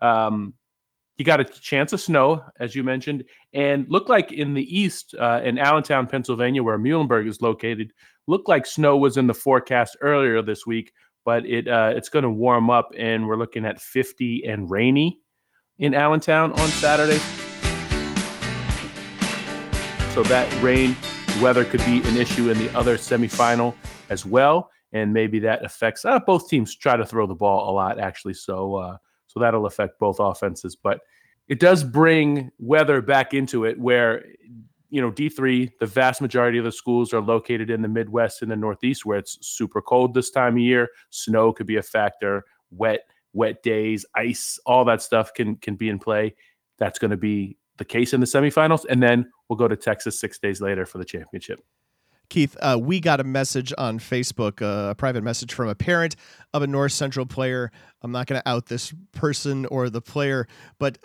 Um, 0.00 0.54
you 1.16 1.24
got 1.24 1.40
a 1.40 1.44
chance 1.44 1.92
of 1.92 2.00
snow, 2.00 2.44
as 2.60 2.76
you 2.76 2.84
mentioned, 2.84 3.24
and 3.52 3.86
looked 3.88 4.08
like 4.08 4.30
in 4.30 4.54
the 4.54 4.62
east, 4.62 5.16
uh, 5.18 5.40
in 5.42 5.58
Allentown, 5.58 6.06
Pennsylvania, 6.06 6.62
where 6.62 6.78
Muhlenberg 6.78 7.28
is 7.28 7.42
located, 7.42 7.92
looked 8.28 8.48
like 8.48 8.66
snow 8.66 8.96
was 8.96 9.16
in 9.16 9.26
the 9.26 9.34
forecast 9.34 9.96
earlier 10.00 10.40
this 10.42 10.64
week, 10.64 10.92
but 11.24 11.44
it 11.44 11.66
uh, 11.66 11.92
it's 11.96 12.08
going 12.08 12.22
to 12.22 12.30
warm 12.30 12.70
up, 12.70 12.90
and 12.96 13.26
we're 13.26 13.36
looking 13.36 13.66
at 13.66 13.80
50 13.80 14.44
and 14.46 14.70
rainy 14.70 15.18
in 15.78 15.92
Allentown 15.92 16.52
on 16.52 16.68
Saturday. 16.68 17.20
So 20.18 20.24
that 20.24 20.52
rain 20.60 20.96
weather 21.40 21.64
could 21.64 21.78
be 21.84 21.98
an 21.98 22.16
issue 22.16 22.50
in 22.50 22.58
the 22.58 22.76
other 22.76 22.96
semifinal 22.96 23.72
as 24.10 24.26
well, 24.26 24.68
and 24.90 25.12
maybe 25.12 25.38
that 25.38 25.64
affects. 25.64 26.04
Uh, 26.04 26.18
both 26.18 26.48
teams 26.48 26.74
try 26.74 26.96
to 26.96 27.06
throw 27.06 27.24
the 27.28 27.36
ball 27.36 27.70
a 27.70 27.72
lot, 27.72 28.00
actually. 28.00 28.34
So 28.34 28.74
uh, 28.74 28.96
so 29.28 29.38
that'll 29.38 29.66
affect 29.66 30.00
both 30.00 30.18
offenses, 30.18 30.74
but 30.74 31.02
it 31.46 31.60
does 31.60 31.84
bring 31.84 32.50
weather 32.58 33.00
back 33.00 33.32
into 33.32 33.64
it, 33.64 33.78
where 33.78 34.24
you 34.90 35.00
know 35.00 35.12
D3, 35.12 35.70
the 35.78 35.86
vast 35.86 36.20
majority 36.20 36.58
of 36.58 36.64
the 36.64 36.72
schools 36.72 37.12
are 37.12 37.20
located 37.20 37.70
in 37.70 37.80
the 37.80 37.86
Midwest 37.86 38.42
and 38.42 38.50
the 38.50 38.56
Northeast, 38.56 39.06
where 39.06 39.18
it's 39.18 39.38
super 39.40 39.80
cold 39.80 40.14
this 40.14 40.30
time 40.30 40.54
of 40.54 40.58
year. 40.58 40.88
Snow 41.10 41.52
could 41.52 41.68
be 41.68 41.76
a 41.76 41.82
factor. 41.82 42.44
Wet 42.72 43.02
wet 43.34 43.62
days, 43.62 44.04
ice, 44.16 44.58
all 44.66 44.84
that 44.86 45.00
stuff 45.00 45.32
can 45.32 45.54
can 45.58 45.76
be 45.76 45.88
in 45.88 46.00
play. 46.00 46.34
That's 46.78 46.98
going 46.98 47.12
to 47.12 47.16
be 47.16 47.57
the 47.78 47.84
case 47.84 48.12
in 48.12 48.20
the 48.20 48.26
semifinals, 48.26 48.84
and 48.88 49.02
then 49.02 49.30
we'll 49.48 49.56
go 49.56 49.68
to 49.68 49.76
Texas 49.76 50.20
six 50.20 50.38
days 50.38 50.60
later 50.60 50.84
for 50.84 50.98
the 50.98 51.04
championship. 51.04 51.60
Keith, 52.28 52.56
uh, 52.60 52.78
we 52.78 53.00
got 53.00 53.20
a 53.20 53.24
message 53.24 53.72
on 53.78 53.98
Facebook, 53.98 54.60
uh, 54.60 54.90
a 54.90 54.94
private 54.94 55.22
message 55.22 55.54
from 55.54 55.68
a 55.68 55.74
parent 55.74 56.14
of 56.52 56.62
a 56.62 56.66
North 56.66 56.92
Central 56.92 57.24
player. 57.24 57.70
I'm 58.02 58.12
not 58.12 58.26
going 58.26 58.40
to 58.40 58.46
out 58.46 58.66
this 58.66 58.92
person 59.12 59.64
or 59.66 59.88
the 59.88 60.02
player, 60.02 60.46
but 60.78 60.98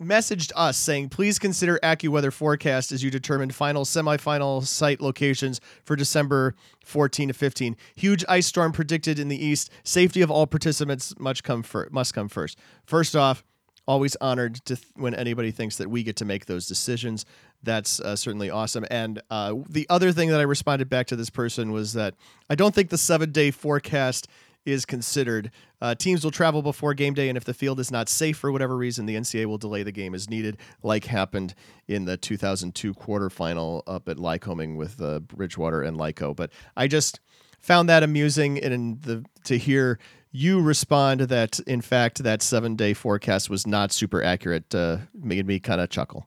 messaged 0.00 0.52
us 0.56 0.76
saying, 0.76 1.10
please 1.10 1.38
consider 1.38 1.78
AccuWeather 1.82 2.32
forecast 2.32 2.90
as 2.90 3.02
you 3.02 3.10
determine 3.10 3.50
final 3.50 3.84
semifinal 3.84 4.64
site 4.64 5.00
locations 5.00 5.60
for 5.84 5.94
December 5.94 6.54
14 6.84 7.28
to 7.28 7.34
15. 7.34 7.76
Huge 7.96 8.24
ice 8.28 8.46
storm 8.46 8.72
predicted 8.72 9.18
in 9.18 9.28
the 9.28 9.44
east. 9.44 9.70
Safety 9.84 10.22
of 10.22 10.30
all 10.30 10.46
participants 10.46 11.14
must 11.18 11.44
come, 11.44 11.62
fir- 11.62 11.88
must 11.90 12.14
come 12.14 12.28
first. 12.28 12.58
First 12.84 13.14
off, 13.14 13.44
always 13.90 14.14
honored 14.20 14.54
to 14.64 14.76
th- 14.76 14.86
when 14.94 15.16
anybody 15.16 15.50
thinks 15.50 15.78
that 15.78 15.90
we 15.90 16.04
get 16.04 16.14
to 16.14 16.24
make 16.24 16.46
those 16.46 16.68
decisions. 16.68 17.26
That's 17.64 17.98
uh, 17.98 18.14
certainly 18.14 18.48
awesome. 18.48 18.86
And 18.88 19.20
uh, 19.30 19.56
the 19.68 19.84
other 19.90 20.12
thing 20.12 20.28
that 20.28 20.38
I 20.38 20.44
responded 20.44 20.88
back 20.88 21.08
to 21.08 21.16
this 21.16 21.28
person 21.28 21.72
was 21.72 21.92
that 21.94 22.14
I 22.48 22.54
don't 22.54 22.72
think 22.72 22.90
the 22.90 22.96
seven 22.96 23.32
day 23.32 23.50
forecast 23.50 24.28
is 24.64 24.86
considered. 24.86 25.50
Uh, 25.80 25.96
teams 25.96 26.22
will 26.22 26.30
travel 26.30 26.62
before 26.62 26.94
game 26.94 27.14
day, 27.14 27.28
and 27.28 27.36
if 27.36 27.42
the 27.42 27.52
field 27.52 27.80
is 27.80 27.90
not 27.90 28.08
safe 28.08 28.36
for 28.36 28.52
whatever 28.52 28.76
reason, 28.76 29.06
the 29.06 29.16
NCAA 29.16 29.46
will 29.46 29.58
delay 29.58 29.82
the 29.82 29.90
game 29.90 30.14
as 30.14 30.30
needed, 30.30 30.58
like 30.84 31.06
happened 31.06 31.56
in 31.88 32.04
the 32.04 32.16
2002 32.16 32.94
quarterfinal 32.94 33.82
up 33.88 34.08
at 34.08 34.18
Lycoming 34.18 34.76
with 34.76 35.02
uh, 35.02 35.18
Bridgewater 35.18 35.82
and 35.82 35.96
Lyco. 35.96 36.36
But 36.36 36.52
I 36.76 36.86
just 36.86 37.18
found 37.58 37.88
that 37.88 38.04
amusing 38.04 38.62
and 38.62 39.02
the 39.02 39.24
to 39.44 39.58
hear 39.58 39.98
you 40.32 40.60
respond 40.60 41.20
that 41.22 41.58
in 41.60 41.80
fact 41.80 42.22
that 42.22 42.42
seven 42.42 42.76
day 42.76 42.94
forecast 42.94 43.50
was 43.50 43.66
not 43.66 43.92
super 43.92 44.22
accurate 44.22 44.72
uh, 44.74 44.98
made 45.14 45.46
me 45.46 45.58
kind 45.58 45.80
of 45.80 45.90
chuckle. 45.90 46.26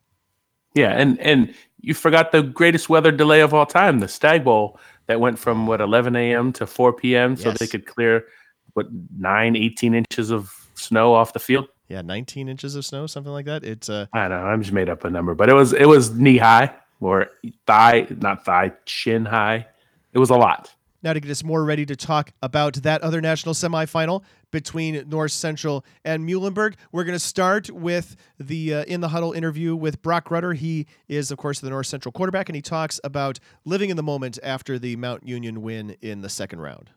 Yeah 0.75 0.89
and 0.91 1.19
and 1.19 1.53
you 1.79 1.93
forgot 1.93 2.31
the 2.31 2.41
greatest 2.43 2.89
weather 2.89 3.11
delay 3.11 3.41
of 3.41 3.53
all 3.53 3.65
time 3.65 3.99
the 3.99 4.07
stag 4.07 4.43
bowl 4.43 4.79
that 5.07 5.19
went 5.19 5.37
from 5.37 5.67
what 5.67 5.81
11 5.81 6.15
a.m 6.15 6.51
to 6.53 6.65
4 6.65 6.93
p.m 6.93 7.35
so 7.35 7.49
Yes. 7.49 7.59
they 7.59 7.67
could 7.67 7.85
clear 7.85 8.25
what 8.73 8.87
9 9.17 9.55
18 9.55 9.93
inches 9.93 10.31
of 10.31 10.51
snow 10.75 11.13
off 11.13 11.33
the 11.33 11.39
field? 11.39 11.67
Yeah 11.89 12.01
19 12.01 12.49
inches 12.49 12.75
of 12.75 12.85
snow 12.85 13.05
something 13.07 13.31
like 13.31 13.45
that. 13.45 13.63
It's 13.63 13.87
uh 13.89 14.07
i 14.13 14.27
don't 14.27 14.41
know 14.41 14.47
i 14.47 14.57
just 14.57 14.71
made 14.71 14.89
up 14.89 15.05
a 15.05 15.09
number 15.09 15.35
but 15.35 15.47
it 15.49 15.53
was 15.53 15.73
it 15.73 15.85
was 15.85 16.11
knee 16.11 16.37
high 16.37 16.73
or 16.99 17.27
thigh 17.67 18.07
not 18.19 18.43
thigh 18.45 18.71
chin 18.85 19.25
high. 19.25 19.67
It 20.13 20.19
was 20.19 20.29
a 20.31 20.35
lot 20.35 20.73
now 21.03 21.13
to 21.13 21.19
get 21.19 21.29
us 21.29 21.43
more 21.43 21.63
ready 21.63 21.85
to 21.85 21.95
talk 21.95 22.31
about 22.41 22.75
that 22.75 23.01
other 23.01 23.21
national 23.21 23.53
semifinal 23.53 24.23
between 24.51 25.07
North 25.09 25.31
Central 25.31 25.85
and 26.05 26.27
Muhlenberg. 26.27 26.75
We're 26.91 27.03
going 27.03 27.15
to 27.15 27.19
start 27.19 27.69
with 27.69 28.15
the 28.39 28.73
uh, 28.73 28.83
in 28.85 29.01
the 29.01 29.09
huddle 29.09 29.33
interview 29.33 29.75
with 29.75 30.01
Broc 30.01 30.31
Rutter. 30.31 30.53
He 30.53 30.87
is, 31.07 31.31
of 31.31 31.37
course, 31.37 31.59
the 31.59 31.69
North 31.69 31.87
Central 31.87 32.11
quarterback, 32.11 32.47
and 32.49 32.55
he 32.55 32.61
talks 32.61 32.99
about 33.03 33.39
living 33.65 33.89
in 33.89 33.97
the 33.97 34.03
moment 34.03 34.39
after 34.41 34.79
the 34.79 34.95
Mount 34.95 35.27
Union 35.27 35.61
win 35.61 35.97
in 36.01 36.21
the 36.21 36.29
second 36.29 36.61
round. 36.61 36.91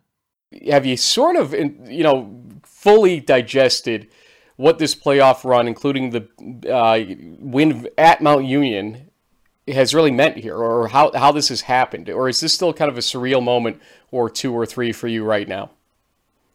have 0.69 0.87
you 0.87 0.97
sort 0.97 1.37
of 1.37 1.53
you 1.53 2.05
know 2.05 2.43
fully 2.63 3.21
digested 3.21 4.09
what 4.57 4.79
this 4.79 4.95
playoff 4.95 5.45
run 5.45 5.67
including 5.67 6.11
the 6.11 6.29
uh, 6.73 6.99
win 7.41 7.89
at 7.99 8.23
mount 8.23 8.45
union 8.45 9.06
has 9.75 9.95
really 9.95 10.11
meant 10.11 10.37
here, 10.37 10.57
or 10.57 10.89
how 10.89 11.11
how 11.13 11.33
this 11.33 11.49
has 11.49 11.63
happened, 11.63 12.09
or 12.09 12.29
is 12.29 12.41
this 12.41 12.53
still 12.53 12.73
kind 12.73 12.91
of 12.91 12.97
a 12.97 13.01
surreal 13.01 13.43
moment 13.43 13.81
or 14.11 14.31
two 14.31 14.53
or 14.53 14.65
three 14.65 14.93
for 14.93 15.09
you 15.09 15.25
right 15.25 15.49
now? 15.49 15.71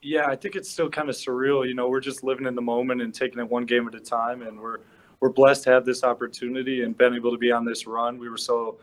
Yeah, 0.01 0.25
I 0.27 0.35
think 0.35 0.55
it's 0.55 0.69
still 0.69 0.89
kind 0.89 1.09
of 1.09 1.15
surreal. 1.15 1.67
You 1.67 1.75
know, 1.75 1.89
we're 1.89 1.99
just 1.99 2.23
living 2.23 2.47
in 2.47 2.55
the 2.55 2.61
moment 2.61 3.01
and 3.01 3.13
taking 3.13 3.39
it 3.39 3.47
one 3.47 3.65
game 3.65 3.87
at 3.87 3.95
a 3.95 3.99
time, 3.99 4.41
and 4.41 4.59
we're 4.59 4.79
we're 5.19 5.29
blessed 5.29 5.65
to 5.65 5.71
have 5.71 5.85
this 5.85 6.03
opportunity 6.03 6.83
and 6.83 6.97
been 6.97 7.13
able 7.13 7.31
to 7.31 7.37
be 7.37 7.51
on 7.51 7.65
this 7.65 7.85
run. 7.85 8.17
We 8.17 8.29
were 8.29 8.37
so 8.37 8.77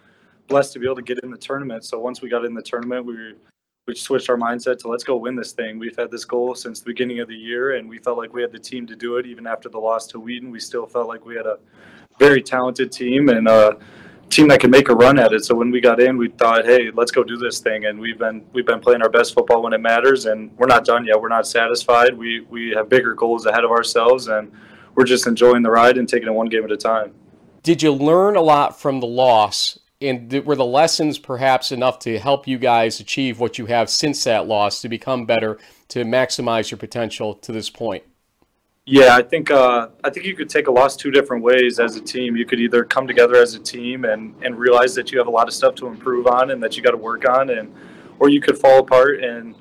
blessed 0.46 0.72
to 0.74 0.78
be 0.78 0.86
able 0.86 0.96
to 0.96 1.02
get 1.02 1.18
in 1.20 1.30
the 1.30 1.38
tournament. 1.38 1.84
So 1.84 1.98
once 1.98 2.22
we 2.22 2.28
got 2.28 2.44
in 2.44 2.54
the 2.54 2.62
tournament, 2.62 3.04
we 3.06 3.34
we 3.86 3.94
switched 3.94 4.28
our 4.28 4.36
mindset 4.36 4.78
to 4.80 4.88
let's 4.88 5.04
go 5.04 5.16
win 5.16 5.34
this 5.34 5.52
thing. 5.52 5.78
We've 5.78 5.96
had 5.96 6.10
this 6.10 6.26
goal 6.26 6.54
since 6.54 6.80
the 6.80 6.86
beginning 6.86 7.20
of 7.20 7.28
the 7.28 7.34
year, 7.34 7.76
and 7.76 7.88
we 7.88 7.98
felt 7.98 8.18
like 8.18 8.34
we 8.34 8.42
had 8.42 8.52
the 8.52 8.58
team 8.58 8.86
to 8.86 8.94
do 8.94 9.16
it. 9.16 9.26
Even 9.26 9.46
after 9.46 9.70
the 9.70 9.78
loss 9.78 10.06
to 10.08 10.20
Wheaton, 10.20 10.50
we 10.50 10.60
still 10.60 10.86
felt 10.86 11.08
like 11.08 11.24
we 11.24 11.34
had 11.34 11.46
a 11.46 11.58
very 12.18 12.42
talented 12.42 12.92
team 12.92 13.30
and 13.30 13.48
a 13.48 13.78
team 14.30 14.48
that 14.48 14.60
could 14.60 14.70
make 14.70 14.88
a 14.88 14.94
run 14.94 15.18
at 15.18 15.32
it. 15.32 15.44
So 15.44 15.54
when 15.54 15.70
we 15.70 15.80
got 15.80 16.00
in, 16.00 16.16
we 16.16 16.28
thought, 16.28 16.64
hey, 16.64 16.90
let's 16.92 17.10
go 17.10 17.24
do 17.24 17.36
this 17.36 17.60
thing. 17.60 17.86
And 17.86 17.98
we've 17.98 18.18
been 18.18 18.44
we've 18.52 18.66
been 18.66 18.80
playing 18.80 19.02
our 19.02 19.08
best 19.08 19.34
football 19.34 19.62
when 19.62 19.72
it 19.72 19.80
matters, 19.80 20.26
and 20.26 20.50
we're 20.56 20.66
not 20.66 20.84
done 20.84 21.04
yet. 21.04 21.20
We're 21.20 21.28
not 21.28 21.46
satisfied. 21.46 22.16
We 22.16 22.40
we 22.48 22.70
have 22.70 22.88
bigger 22.88 23.14
goals 23.14 23.46
ahead 23.46 23.64
of 23.64 23.70
ourselves, 23.70 24.28
and 24.28 24.52
we're 24.94 25.04
just 25.04 25.26
enjoying 25.26 25.62
the 25.62 25.70
ride 25.70 25.98
and 25.98 26.08
taking 26.08 26.28
it 26.28 26.32
one 26.32 26.48
game 26.48 26.64
at 26.64 26.72
a 26.72 26.76
time. 26.76 27.14
Did 27.62 27.82
you 27.82 27.92
learn 27.92 28.36
a 28.36 28.40
lot 28.40 28.80
from 28.80 29.00
the 29.00 29.06
loss 29.06 29.78
and 30.00 30.32
were 30.44 30.56
the 30.56 30.64
lessons 30.64 31.18
perhaps 31.18 31.72
enough 31.72 31.98
to 32.00 32.18
help 32.18 32.46
you 32.46 32.58
guys 32.58 33.00
achieve 33.00 33.40
what 33.40 33.58
you 33.58 33.66
have 33.66 33.90
since 33.90 34.22
that 34.24 34.46
loss 34.46 34.80
to 34.82 34.88
become 34.88 35.26
better 35.26 35.58
to 35.88 36.04
maximize 36.04 36.70
your 36.70 36.78
potential 36.78 37.34
to 37.34 37.50
this 37.50 37.68
point 37.68 38.04
yeah 38.89 39.14
i 39.14 39.22
think 39.22 39.51
uh, 39.51 39.89
i 40.03 40.09
think 40.09 40.24
you 40.24 40.34
could 40.34 40.49
take 40.49 40.66
a 40.66 40.70
loss 40.70 40.97
two 40.97 41.11
different 41.11 41.43
ways 41.43 41.78
as 41.78 41.97
a 41.97 42.01
team. 42.01 42.36
You 42.36 42.47
could 42.47 42.59
either 42.59 42.84
come 42.84 43.07
together 43.07 43.36
as 43.36 43.55
a 43.55 43.59
team 43.59 44.05
and 44.05 44.34
and 44.43 44.59
realize 44.59 44.95
that 44.95 45.12
you 45.12 45.18
have 45.18 45.26
a 45.26 45.30
lot 45.30 45.47
of 45.47 45.55
stuff 45.55 45.74
to 45.76 45.86
improve 45.86 46.26
on 46.26 46.51
and 46.51 46.62
that 46.62 46.76
you 46.76 46.82
got 46.82 46.93
to 46.93 46.97
work 46.97 47.28
on 47.28 47.51
and 47.51 47.72
or 48.18 48.30
you 48.30 48.41
could 48.41 48.57
fall 48.59 48.80
apart 48.80 49.22
and 49.22 49.55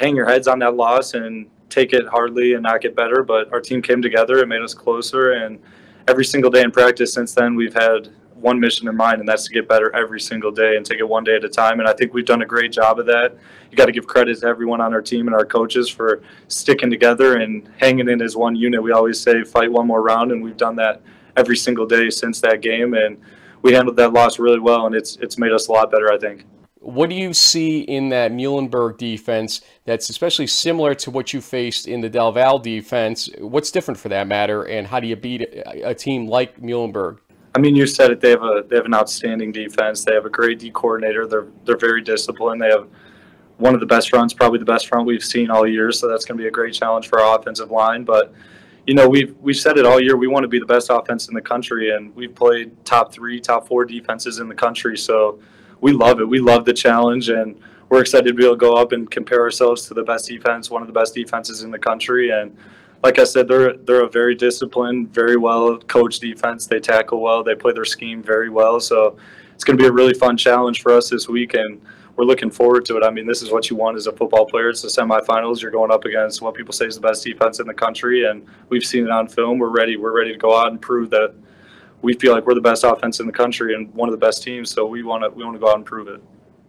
hang 0.00 0.16
your 0.16 0.26
heads 0.26 0.48
on 0.48 0.58
that 0.60 0.74
loss 0.74 1.14
and 1.14 1.48
take 1.68 1.92
it 1.92 2.06
hardly 2.08 2.54
and 2.54 2.62
not 2.62 2.80
get 2.80 2.96
better. 2.96 3.22
But 3.22 3.52
our 3.52 3.60
team 3.60 3.82
came 3.82 4.00
together 4.00 4.40
and 4.40 4.48
made 4.48 4.62
us 4.62 4.74
closer 4.74 5.32
and 5.32 5.60
every 6.08 6.24
single 6.24 6.50
day 6.50 6.62
in 6.62 6.70
practice 6.70 7.12
since 7.12 7.34
then 7.34 7.54
we've 7.54 7.74
had 7.74 8.08
one 8.42 8.60
mission 8.60 8.88
in 8.88 8.96
mind, 8.96 9.20
and 9.20 9.28
that's 9.28 9.46
to 9.46 9.52
get 9.52 9.68
better 9.68 9.94
every 9.94 10.20
single 10.20 10.50
day 10.50 10.76
and 10.76 10.84
take 10.84 10.98
it 10.98 11.08
one 11.08 11.24
day 11.24 11.36
at 11.36 11.44
a 11.44 11.48
time. 11.48 11.80
And 11.80 11.88
I 11.88 11.92
think 11.92 12.12
we've 12.12 12.26
done 12.26 12.42
a 12.42 12.46
great 12.46 12.72
job 12.72 12.98
of 12.98 13.06
that. 13.06 13.36
You 13.70 13.76
got 13.76 13.86
to 13.86 13.92
give 13.92 14.06
credit 14.06 14.40
to 14.40 14.46
everyone 14.46 14.80
on 14.80 14.92
our 14.92 15.00
team 15.00 15.28
and 15.28 15.34
our 15.34 15.46
coaches 15.46 15.88
for 15.88 16.22
sticking 16.48 16.90
together 16.90 17.36
and 17.36 17.68
hanging 17.78 18.08
in 18.08 18.20
as 18.20 18.36
one 18.36 18.56
unit. 18.56 18.82
We 18.82 18.92
always 18.92 19.20
say 19.20 19.44
fight 19.44 19.70
one 19.70 19.86
more 19.86 20.02
round, 20.02 20.32
and 20.32 20.42
we've 20.42 20.56
done 20.56 20.76
that 20.76 21.00
every 21.36 21.56
single 21.56 21.86
day 21.86 22.10
since 22.10 22.40
that 22.40 22.60
game. 22.60 22.94
And 22.94 23.18
we 23.62 23.72
handled 23.72 23.96
that 23.96 24.12
loss 24.12 24.38
really 24.38 24.60
well, 24.60 24.86
and 24.86 24.94
it's 24.94 25.16
it's 25.16 25.38
made 25.38 25.52
us 25.52 25.68
a 25.68 25.72
lot 25.72 25.90
better, 25.90 26.12
I 26.12 26.18
think. 26.18 26.44
What 26.80 27.10
do 27.10 27.14
you 27.14 27.32
see 27.32 27.82
in 27.82 28.08
that 28.08 28.32
Muhlenberg 28.32 28.98
defense 28.98 29.60
that's 29.84 30.10
especially 30.10 30.48
similar 30.48 30.96
to 30.96 31.12
what 31.12 31.32
you 31.32 31.40
faced 31.40 31.86
in 31.86 32.00
the 32.00 32.10
Del 32.10 32.32
Val 32.32 32.58
defense? 32.58 33.30
What's 33.38 33.70
different 33.70 34.00
for 34.00 34.08
that 34.08 34.26
matter, 34.26 34.64
and 34.64 34.88
how 34.88 34.98
do 34.98 35.06
you 35.06 35.14
beat 35.14 35.42
a 35.42 35.94
team 35.94 36.26
like 36.26 36.60
Muhlenberg? 36.60 37.18
I 37.54 37.58
mean, 37.58 37.76
you 37.76 37.86
said 37.86 38.10
it. 38.10 38.20
They 38.20 38.30
have 38.30 38.42
a 38.42 38.64
they 38.68 38.76
have 38.76 38.86
an 38.86 38.94
outstanding 38.94 39.52
defense. 39.52 40.04
They 40.04 40.14
have 40.14 40.24
a 40.24 40.30
great 40.30 40.58
D 40.58 40.70
coordinator. 40.70 41.26
They're 41.26 41.48
they're 41.64 41.76
very 41.76 42.00
disciplined. 42.00 42.62
They 42.62 42.70
have 42.70 42.88
one 43.58 43.74
of 43.74 43.80
the 43.80 43.86
best 43.86 44.10
fronts, 44.10 44.32
probably 44.32 44.58
the 44.58 44.64
best 44.64 44.88
front 44.88 45.06
we've 45.06 45.22
seen 45.22 45.50
all 45.50 45.66
year. 45.66 45.92
So 45.92 46.08
that's 46.08 46.24
going 46.24 46.38
to 46.38 46.42
be 46.42 46.48
a 46.48 46.50
great 46.50 46.74
challenge 46.74 47.08
for 47.08 47.20
our 47.20 47.38
offensive 47.38 47.70
line. 47.70 48.04
But 48.04 48.34
you 48.86 48.94
know, 48.94 49.08
we've 49.08 49.36
we've 49.40 49.56
said 49.56 49.76
it 49.78 49.86
all 49.86 50.00
year. 50.00 50.16
We 50.16 50.26
want 50.26 50.44
to 50.44 50.48
be 50.48 50.58
the 50.58 50.66
best 50.66 50.88
offense 50.90 51.28
in 51.28 51.34
the 51.34 51.42
country, 51.42 51.90
and 51.90 52.14
we've 52.16 52.34
played 52.34 52.84
top 52.84 53.12
three, 53.12 53.38
top 53.38 53.68
four 53.68 53.84
defenses 53.84 54.38
in 54.38 54.48
the 54.48 54.54
country. 54.54 54.96
So 54.96 55.38
we 55.80 55.92
love 55.92 56.20
it. 56.20 56.28
We 56.28 56.40
love 56.40 56.64
the 56.64 56.72
challenge, 56.72 57.28
and 57.28 57.60
we're 57.90 58.00
excited 58.00 58.28
to 58.28 58.34
be 58.34 58.44
able 58.44 58.54
to 58.54 58.58
go 58.58 58.74
up 58.74 58.92
and 58.92 59.10
compare 59.10 59.42
ourselves 59.42 59.86
to 59.88 59.94
the 59.94 60.02
best 60.02 60.26
defense, 60.26 60.70
one 60.70 60.80
of 60.80 60.88
the 60.88 60.94
best 60.94 61.14
defenses 61.14 61.62
in 61.62 61.70
the 61.70 61.78
country, 61.78 62.30
and 62.30 62.56
like 63.02 63.18
I 63.18 63.24
said, 63.24 63.48
they're 63.48 63.76
they're 63.76 64.04
a 64.04 64.08
very 64.08 64.34
disciplined, 64.34 65.12
very 65.12 65.36
well 65.36 65.78
coached 65.78 66.20
defense. 66.20 66.66
They 66.66 66.80
tackle 66.80 67.20
well. 67.20 67.42
They 67.42 67.54
play 67.54 67.72
their 67.72 67.84
scheme 67.84 68.22
very 68.22 68.48
well. 68.48 68.78
So 68.80 69.16
it's 69.54 69.64
going 69.64 69.76
to 69.76 69.82
be 69.82 69.88
a 69.88 69.92
really 69.92 70.14
fun 70.14 70.36
challenge 70.36 70.82
for 70.82 70.92
us 70.92 71.10
this 71.10 71.28
week, 71.28 71.54
and 71.54 71.80
we're 72.16 72.24
looking 72.24 72.50
forward 72.50 72.84
to 72.86 72.96
it. 72.96 73.04
I 73.04 73.10
mean, 73.10 73.26
this 73.26 73.42
is 73.42 73.50
what 73.50 73.70
you 73.70 73.76
want 73.76 73.96
as 73.96 74.06
a 74.06 74.12
football 74.12 74.46
player. 74.46 74.68
It's 74.68 74.82
the 74.82 74.88
semifinals. 74.88 75.62
You're 75.62 75.70
going 75.70 75.90
up 75.90 76.04
against 76.04 76.42
what 76.42 76.54
people 76.54 76.72
say 76.72 76.86
is 76.86 76.94
the 76.94 77.00
best 77.00 77.24
defense 77.24 77.58
in 77.58 77.66
the 77.66 77.74
country, 77.74 78.24
and 78.24 78.46
we've 78.68 78.84
seen 78.84 79.04
it 79.04 79.10
on 79.10 79.26
film. 79.26 79.58
We're 79.58 79.70
ready. 79.70 79.96
We're 79.96 80.16
ready 80.16 80.32
to 80.32 80.38
go 80.38 80.56
out 80.56 80.70
and 80.70 80.80
prove 80.80 81.10
that 81.10 81.34
we 82.02 82.14
feel 82.14 82.32
like 82.32 82.46
we're 82.46 82.54
the 82.54 82.60
best 82.60 82.84
offense 82.84 83.20
in 83.20 83.26
the 83.26 83.32
country 83.32 83.74
and 83.74 83.92
one 83.94 84.08
of 84.08 84.12
the 84.12 84.24
best 84.24 84.42
teams. 84.42 84.70
So 84.70 84.86
we 84.86 85.02
want 85.02 85.24
to 85.24 85.30
we 85.30 85.44
want 85.44 85.56
to 85.56 85.60
go 85.60 85.70
out 85.70 85.76
and 85.76 85.86
prove 85.86 86.08
it. 86.08 86.22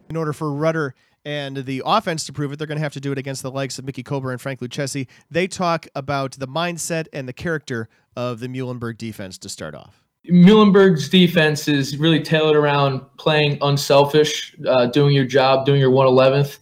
In 0.09 0.15
order 0.15 0.34
for 0.34 0.51
Rutter 0.53 0.95
and 1.26 1.57
the 1.57 1.82
offense 1.86 2.26
to 2.26 2.34
prove 2.34 2.51
it, 2.51 2.57
they're 2.57 2.67
going 2.67 2.78
to 2.78 2.84
have 2.84 2.93
to 2.93 2.99
do 2.99 3.11
it 3.11 3.17
against 3.17 3.43
the 3.43 3.51
likes 3.51 3.80
of 3.80 3.86
Mickey 3.86 4.03
Kober 4.03 4.32
and 4.32 4.41
Frank 4.41 4.59
Lucchesi. 4.59 5.07
They 5.32 5.47
talk 5.47 5.88
about 5.95 6.34
the 6.34 6.47
mindset 6.47 7.07
and 7.13 7.28
the 7.28 7.34
character 7.34 7.89
of 8.15 8.39
the 8.39 8.47
Muhlenberg 8.47 8.97
defense 8.97 9.38
to 9.39 9.49
start 9.49 9.76
off. 9.76 10.03
Muhlenberg's 10.30 11.09
defense 11.09 11.67
is 11.67 11.97
really 11.97 12.21
tailored 12.21 12.55
around 12.55 13.01
playing 13.17 13.57
unselfish, 13.61 14.55
uh, 14.67 14.86
doing 14.88 15.13
your 15.13 15.26
job, 15.26 15.65
doing 15.65 15.82
your 15.82 15.91
111th. 15.91 16.59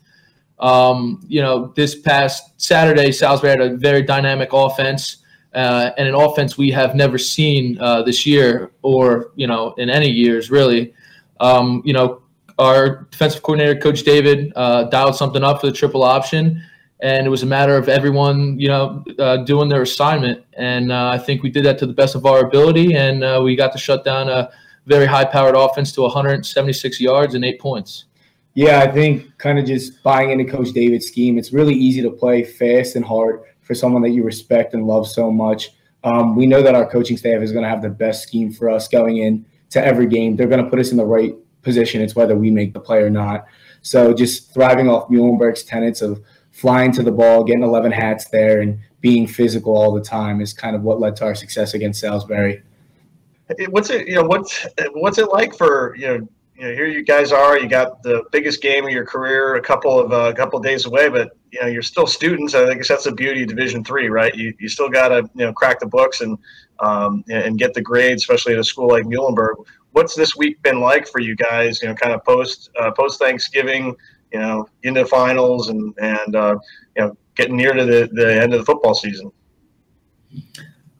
Um, 0.59 1.21
you 1.27 1.41
know, 1.41 1.73
this 1.75 1.99
past 1.99 2.59
Saturday, 2.61 3.11
Salisbury 3.11 3.51
had 3.51 3.61
a 3.61 3.75
very 3.75 4.03
dynamic 4.03 4.49
offense. 4.53 5.17
Uh, 5.53 5.91
and 5.97 6.07
an 6.07 6.15
offense 6.15 6.57
we 6.57 6.71
have 6.71 6.95
never 6.95 7.17
seen 7.17 7.77
uh, 7.81 8.01
this 8.03 8.25
year, 8.25 8.71
or 8.83 9.31
you 9.35 9.45
know, 9.45 9.73
in 9.77 9.89
any 9.89 10.09
years 10.09 10.49
really. 10.49 10.93
Um, 11.41 11.81
you 11.83 11.91
know, 11.91 12.20
our 12.61 13.07
defensive 13.09 13.41
coordinator, 13.41 13.79
Coach 13.79 14.03
David, 14.03 14.53
uh, 14.55 14.83
dialed 14.83 15.15
something 15.15 15.43
up 15.43 15.61
for 15.61 15.67
the 15.67 15.73
triple 15.73 16.03
option, 16.03 16.63
and 17.01 17.25
it 17.25 17.29
was 17.29 17.41
a 17.41 17.47
matter 17.47 17.75
of 17.75 17.89
everyone, 17.89 18.59
you 18.59 18.67
know, 18.67 19.03
uh, 19.17 19.37
doing 19.37 19.67
their 19.67 19.81
assignment. 19.81 20.43
And 20.53 20.91
uh, 20.91 21.09
I 21.09 21.17
think 21.17 21.41
we 21.41 21.49
did 21.49 21.65
that 21.65 21.79
to 21.79 21.87
the 21.87 21.93
best 21.93 22.13
of 22.13 22.27
our 22.27 22.45
ability, 22.45 22.93
and 22.95 23.23
uh, 23.23 23.41
we 23.43 23.55
got 23.55 23.71
to 23.71 23.79
shut 23.79 24.05
down 24.05 24.29
a 24.29 24.51
very 24.85 25.07
high-powered 25.07 25.55
offense 25.55 25.91
to 25.93 26.01
176 26.01 27.01
yards 27.01 27.33
and 27.33 27.43
eight 27.43 27.59
points. 27.59 28.05
Yeah, 28.53 28.81
I 28.81 28.91
think 28.91 29.35
kind 29.39 29.57
of 29.57 29.65
just 29.65 30.03
buying 30.03 30.29
into 30.29 30.45
Coach 30.45 30.71
David's 30.71 31.07
scheme. 31.07 31.39
It's 31.39 31.51
really 31.51 31.73
easy 31.73 32.01
to 32.03 32.11
play 32.11 32.43
fast 32.43 32.95
and 32.95 33.03
hard 33.03 33.41
for 33.61 33.73
someone 33.73 34.03
that 34.03 34.09
you 34.09 34.23
respect 34.23 34.75
and 34.75 34.85
love 34.85 35.07
so 35.07 35.31
much. 35.31 35.71
Um, 36.03 36.35
we 36.35 36.45
know 36.45 36.61
that 36.61 36.75
our 36.75 36.87
coaching 36.87 37.17
staff 37.17 37.41
is 37.41 37.51
going 37.51 37.63
to 37.63 37.69
have 37.69 37.81
the 37.81 37.89
best 37.89 38.21
scheme 38.23 38.51
for 38.51 38.69
us 38.69 38.87
going 38.87 39.17
in 39.17 39.45
to 39.71 39.83
every 39.83 40.05
game. 40.05 40.35
They're 40.35 40.47
going 40.47 40.63
to 40.63 40.69
put 40.69 40.79
us 40.79 40.91
in 40.91 40.97
the 40.97 41.05
right 41.05 41.33
position. 41.61 42.01
It's 42.01 42.15
whether 42.15 42.35
we 42.35 42.51
make 42.51 42.73
the 42.73 42.79
play 42.79 43.01
or 43.01 43.09
not. 43.09 43.45
So 43.81 44.13
just 44.13 44.53
thriving 44.53 44.89
off 44.89 45.09
Muhlenberg's 45.09 45.63
tenets 45.63 46.01
of 46.01 46.21
flying 46.51 46.91
to 46.93 47.03
the 47.03 47.11
ball, 47.11 47.43
getting 47.43 47.63
11 47.63 47.91
hats 47.91 48.25
there, 48.29 48.61
and 48.61 48.79
being 48.99 49.27
physical 49.27 49.75
all 49.75 49.93
the 49.93 50.01
time 50.01 50.41
is 50.41 50.53
kind 50.53 50.75
of 50.75 50.83
what 50.83 50.99
led 50.99 51.15
to 51.17 51.25
our 51.25 51.35
success 51.35 51.73
against 51.73 51.99
Salisbury. 51.99 52.61
What's 53.69 53.89
it? 53.89 54.07
You 54.07 54.15
know, 54.15 54.23
what's 54.23 54.65
what's 54.93 55.17
it 55.17 55.29
like 55.29 55.57
for 55.57 55.95
you 55.97 56.07
know? 56.07 56.27
You 56.55 56.67
know, 56.67 56.73
here 56.73 56.85
you 56.85 57.03
guys 57.03 57.31
are. 57.31 57.57
You 57.57 57.67
got 57.67 58.03
the 58.03 58.23
biggest 58.31 58.61
game 58.61 58.85
of 58.85 58.91
your 58.91 59.05
career, 59.05 59.55
a 59.55 59.61
couple 59.61 59.99
of 59.99 60.13
uh, 60.13 60.29
a 60.29 60.33
couple 60.33 60.59
of 60.59 60.63
days 60.63 60.85
away, 60.85 61.09
but 61.09 61.35
you 61.51 61.59
know 61.59 61.67
you're 61.67 61.81
still 61.81 62.05
students. 62.05 62.53
I 62.53 62.65
think 62.65 62.85
that's 62.85 63.05
the 63.05 63.11
beauty 63.11 63.41
of 63.41 63.49
Division 63.49 63.83
Three, 63.83 64.09
right? 64.09 64.33
You 64.33 64.53
you 64.59 64.69
still 64.69 64.87
got 64.87 65.09
to 65.09 65.29
you 65.33 65.45
know 65.45 65.53
crack 65.53 65.79
the 65.79 65.87
books 65.87 66.21
and 66.21 66.37
um, 66.79 67.25
and 67.29 67.57
get 67.57 67.73
the 67.73 67.81
grades, 67.81 68.21
especially 68.21 68.53
at 68.53 68.59
a 68.59 68.63
school 68.63 68.87
like 68.89 69.03
Muhlenberg 69.05 69.55
what's 69.91 70.15
this 70.15 70.35
week 70.35 70.61
been 70.61 70.79
like 70.79 71.07
for 71.07 71.19
you 71.19 71.35
guys? 71.35 71.81
You 71.81 71.89
know, 71.89 71.95
kind 71.95 72.13
of 72.13 72.23
post 72.23 72.69
uh, 72.79 72.91
post 72.91 73.19
Thanksgiving, 73.19 73.95
you 74.31 74.39
know, 74.39 74.67
into 74.83 75.05
finals 75.05 75.69
and 75.69 75.93
and 76.01 76.35
uh, 76.35 76.55
you 76.95 77.03
know, 77.03 77.17
getting 77.35 77.57
near 77.57 77.73
to 77.73 77.85
the, 77.85 78.09
the 78.13 78.41
end 78.41 78.53
of 78.53 78.59
the 78.59 78.65
football 78.65 78.93
season. 78.93 79.31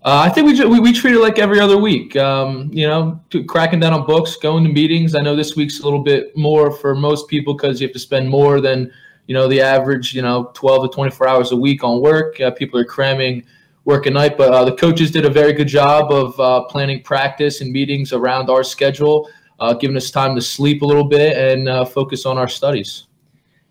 Uh, 0.04 0.26
I 0.26 0.30
think 0.30 0.48
we, 0.48 0.66
we, 0.66 0.80
we 0.80 0.94
treat 0.94 1.14
it 1.14 1.20
like 1.20 1.38
every 1.38 1.60
other 1.60 1.78
week. 1.78 2.16
Um, 2.16 2.72
you 2.74 2.88
know, 2.88 3.22
cracking 3.48 3.80
down 3.80 3.94
on 3.94 4.08
books, 4.08 4.36
going 4.36 4.64
to 4.64 4.72
meetings. 4.72 5.14
I 5.14 5.22
know 5.22 5.36
this 5.36 5.56
week's 5.56 5.80
a 5.80 5.84
little 5.84 6.02
bit 6.02 6.36
more 6.36 6.72
for 6.72 6.96
most 6.96 7.28
people 7.28 7.54
because 7.54 7.80
you 7.80 7.88
have 7.88 7.94
to 7.94 8.00
spend 8.00 8.28
more 8.28 8.60
than 8.62 8.92
you 9.28 9.36
know 9.36 9.48
the 9.48 9.62
average. 9.62 10.14
You 10.14 10.24
know, 10.24 10.52
twelve 10.56 10.90
to 10.90 10.94
twenty 10.94 11.12
four 11.12 11.28
hours 11.28 11.52
a 11.52 11.56
week 11.56 11.84
on 11.84 12.02
work. 12.02 12.40
Uh, 12.42 12.52
people 12.52 12.80
are 12.80 12.86
cramming 12.86 13.46
work 13.86 14.08
at 14.08 14.14
night. 14.14 14.38
But 14.38 14.54
uh, 14.54 14.66
the 14.66 14.74
coaches 14.74 15.12
did 15.12 15.26
a 15.26 15.30
very 15.30 15.54
good 15.54 15.68
job 15.68 16.12
of 16.12 16.40
uh, 16.40 16.64
planning 16.66 17.02
practice 17.02 17.62
and 17.62 17.72
meetings 17.72 18.14
around 18.14 18.50
our 18.50 18.64
schedule, 18.64 19.30
uh, 19.60 19.74
giving 19.74 19.98
us 19.98 20.12
time 20.12 20.36
to 20.36 20.42
sleep 20.42 20.82
a 20.82 20.86
little 20.86 21.04
bit 21.04 21.38
and 21.38 21.68
uh, 21.68 21.86
focus 21.86 22.26
on 22.26 22.38
our 22.38 22.48
studies. 22.48 23.08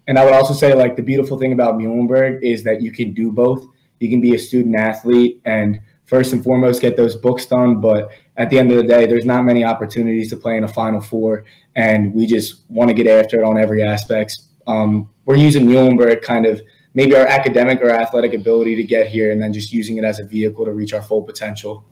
And 0.09 0.19
I 0.19 0.25
would 0.25 0.35
also 0.35 0.55
say, 0.55 0.75
like, 0.75 0.97
the 0.97 1.03
beautiful 1.03 1.39
thing 1.39 1.53
about 1.53 1.75
Muhlenberg 1.75 2.43
is 2.43 2.65
that 2.65 2.83
you 2.83 2.91
can 2.91 3.13
do 3.13 3.31
both. 3.31 3.67
You 4.01 4.09
can 4.09 4.21
be 4.21 4.35
a 4.35 4.39
student 4.39 4.75
athlete 4.75 5.41
and 5.45 5.81
first 6.07 6.33
and 6.33 6.43
foremost 6.43 6.81
get 6.81 6.97
those 6.97 7.15
books 7.15 7.47
done. 7.47 7.81
But 7.81 8.11
at 8.37 8.51
the 8.51 8.59
end 8.59 8.73
of 8.73 8.79
the 8.79 8.83
day, 8.83 9.07
there's 9.07 9.27
not 9.27 9.45
many 9.45 9.63
opportunities 9.63 10.31
to 10.31 10.37
play 10.37 10.57
in 10.57 10.65
a 10.65 10.69
Final 10.69 11.01
Four, 11.01 11.45
and 11.77 12.13
we 12.13 12.27
just 12.27 12.63
want 12.69 12.89
to 12.89 12.95
get 12.95 13.07
after 13.07 13.41
it 13.41 13.45
on 13.45 13.59
every 13.59 13.83
aspect. 13.83 14.39
Um, 14.67 15.09
we're 15.27 15.37
using 15.37 15.67
Muhlenberg 15.67 16.23
kind 16.23 16.47
of– 16.47 16.61
maybe 16.95 17.15
our 17.15 17.27
academic 17.27 17.81
or 17.81 17.91
athletic 17.91 18.35
ability 18.35 18.77
to 18.77 18.83
get 18.83 19.07
here 19.07 19.33
and 19.33 19.41
then 19.41 19.53
just 19.53 19.73
using 19.73 19.97
it 19.97 20.05
as 20.05 20.21
a 20.21 20.25
vehicle 20.25 20.65
to 20.65 20.73
reach 20.73 20.93
our 20.93 21.03
full 21.03 21.23
potential. 21.23 21.85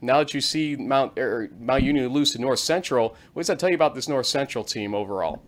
Now 0.00 0.18
that 0.18 0.34
you 0.34 0.40
see 0.40 0.74
Mount 0.74 1.16
er, 1.16 1.48
Mount 1.60 1.84
Union 1.84 2.08
lose 2.08 2.32
to 2.32 2.40
North 2.40 2.58
Central, 2.58 3.14
what 3.32 3.42
does 3.42 3.46
that 3.46 3.58
tell 3.58 3.68
you 3.68 3.76
about 3.76 3.94
this 3.94 4.08
North 4.08 4.26
Central 4.26 4.64
team 4.64 4.94
overall? 4.94 5.42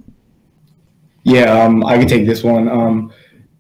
Yeah, 1.25 1.61
um, 1.61 1.85
I 1.85 1.99
can 1.99 2.07
take 2.07 2.27
this 2.27 2.45
one. 2.45 2.69
Um, 2.69 3.13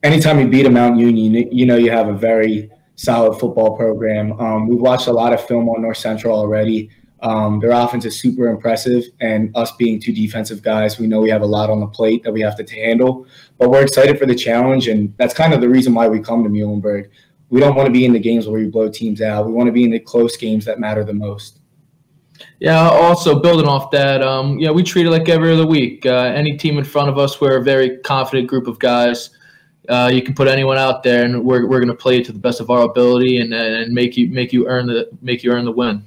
anytime 0.04 0.38
you 0.38 0.46
beat 0.46 0.66
a 0.66 0.70
Mount 0.70 0.98
Union, 0.98 1.48
you 1.50 1.66
know 1.66 1.76
you 1.76 1.90
have 1.90 2.08
a 2.08 2.12
very 2.12 2.70
solid 2.94 3.40
football 3.40 3.76
program. 3.76 4.38
Um, 4.38 4.68
we've 4.68 4.78
watched 4.78 5.08
a 5.08 5.12
lot 5.12 5.32
of 5.32 5.44
film 5.44 5.68
on 5.68 5.82
North 5.82 5.96
Central 5.96 6.38
already. 6.38 6.90
Um, 7.22 7.58
their 7.58 7.70
offense 7.70 8.04
is 8.04 8.20
super 8.20 8.48
impressive, 8.48 9.02
and 9.20 9.50
us 9.56 9.72
being 9.72 9.98
two 9.98 10.12
defensive 10.12 10.62
guys, 10.62 10.98
we 10.98 11.06
know 11.06 11.20
we 11.20 11.30
have 11.30 11.40
a 11.40 11.46
lot 11.46 11.70
on 11.70 11.80
the 11.80 11.86
plate 11.86 12.22
that 12.22 12.32
we 12.32 12.42
have 12.42 12.54
to 12.56 12.64
handle. 12.70 13.26
But 13.58 13.70
we're 13.70 13.82
excited 13.82 14.18
for 14.18 14.26
the 14.26 14.34
challenge, 14.34 14.88
and 14.88 15.14
that's 15.16 15.34
kind 15.34 15.52
of 15.52 15.60
the 15.60 15.68
reason 15.68 15.94
why 15.94 16.08
we 16.08 16.20
come 16.20 16.42
to 16.42 16.50
Muhlenberg. 16.50 17.08
We 17.50 17.60
don't 17.60 17.76
want 17.76 17.86
to 17.86 17.92
be 17.92 18.04
in 18.04 18.12
the 18.12 18.18
games 18.18 18.48
where 18.48 18.60
we 18.60 18.66
blow 18.68 18.88
teams 18.88 19.20
out. 19.20 19.46
We 19.46 19.52
want 19.52 19.68
to 19.68 19.72
be 19.72 19.84
in 19.84 19.90
the 19.90 20.00
close 20.00 20.36
games 20.36 20.64
that 20.64 20.80
matter 20.80 21.04
the 21.04 21.12
most. 21.12 21.60
Yeah. 22.58 22.88
Also, 22.88 23.38
building 23.38 23.66
off 23.68 23.90
that, 23.92 24.22
um, 24.22 24.58
yeah, 24.58 24.70
we 24.70 24.82
treat 24.82 25.06
it 25.06 25.10
like 25.10 25.28
every 25.28 25.52
other 25.52 25.66
week. 25.66 26.04
Uh, 26.04 26.32
any 26.34 26.56
team 26.56 26.78
in 26.78 26.84
front 26.84 27.08
of 27.08 27.18
us, 27.18 27.40
we're 27.40 27.58
a 27.58 27.62
very 27.62 27.98
confident 27.98 28.48
group 28.48 28.66
of 28.66 28.78
guys. 28.78 29.30
Uh, 29.88 30.10
you 30.12 30.22
can 30.22 30.34
put 30.34 30.48
anyone 30.48 30.78
out 30.78 31.02
there, 31.02 31.24
and 31.24 31.44
we're, 31.44 31.66
we're 31.66 31.78
going 31.78 31.88
to 31.88 31.94
play 31.94 32.18
it 32.18 32.24
to 32.24 32.32
the 32.32 32.38
best 32.38 32.60
of 32.60 32.70
our 32.70 32.82
ability 32.82 33.40
and, 33.40 33.52
and 33.52 33.92
make 33.92 34.16
you 34.16 34.28
make 34.28 34.52
you 34.52 34.66
earn 34.66 34.86
the 34.86 35.08
make 35.20 35.44
you 35.44 35.52
earn 35.52 35.64
the 35.64 35.72
win. 35.72 36.02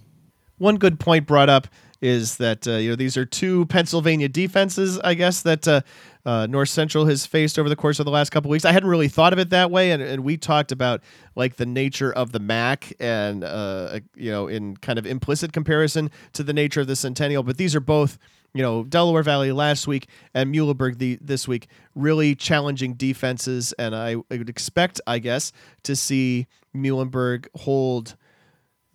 One 0.58 0.78
good 0.78 1.00
point 1.00 1.28
brought 1.28 1.50
up 1.50 1.68
is 2.02 2.38
that 2.38 2.68
uh, 2.68 2.72
you 2.72 2.90
know 2.90 2.96
these 2.96 3.18
are 3.18 3.26
two 3.26 3.66
Pennsylvania 3.68 4.30
defenses, 4.30 5.00
I 5.00 5.14
guess 5.14 5.42
that 5.42 5.68
uh, 5.68 5.82
uh, 6.26 6.46
North 6.46 6.70
Central 6.70 7.06
has 7.06 7.26
faced 7.26 7.58
over 7.58 7.70
the 7.70 7.76
course 7.76 8.00
of 8.00 8.06
the 8.06 8.12
last 8.12 8.32
couple 8.32 8.52
weeks. 8.52 8.66
I 8.66 8.72
hadn't 8.72 8.90
really 8.90 9.08
thought 9.08 9.34
of 9.34 9.40
it 9.40 9.50
that 9.52 9.72
way, 9.72 9.92
and, 9.92 10.04
and 10.04 10.24
we 10.24 10.38
talked 10.38 10.72
about 10.72 11.02
like 11.36 11.56
the 11.56 11.66
nature 11.66 12.12
of 12.12 12.32
the 12.32 12.40
MAC, 12.40 12.94
and 13.00 13.44
uh, 13.44 14.00
you 14.16 14.30
know, 14.30 14.48
in 14.48 14.78
kind 14.78 15.00
of 15.00 15.06
implicit 15.06 15.54
comparison 15.54 16.12
to 16.34 16.44
the 16.44 16.54
nature 16.54 16.82
of 16.82 16.88
the 16.88 16.96
Centennial. 16.96 17.44
But 17.44 17.58
these 17.58 17.76
are 17.76 17.80
both, 17.80 18.18
you 18.54 18.62
know, 18.62 18.84
Delaware 18.84 19.24
Valley 19.24 19.52
last 19.52 19.88
week 19.88 20.08
and 20.34 20.54
Muhlenberg 20.54 20.98
the, 20.98 21.18
this 21.22 21.48
week, 21.48 21.68
really 21.96 22.36
challenging 22.36 22.94
defenses, 22.94 23.74
and 23.80 23.96
I, 23.96 24.12
I 24.30 24.38
would 24.38 24.50
expect, 24.50 25.02
I 25.08 25.20
guess, 25.20 25.52
to 25.84 25.96
see 25.96 26.48
Muhlenberg 26.76 27.48
hold 27.56 28.16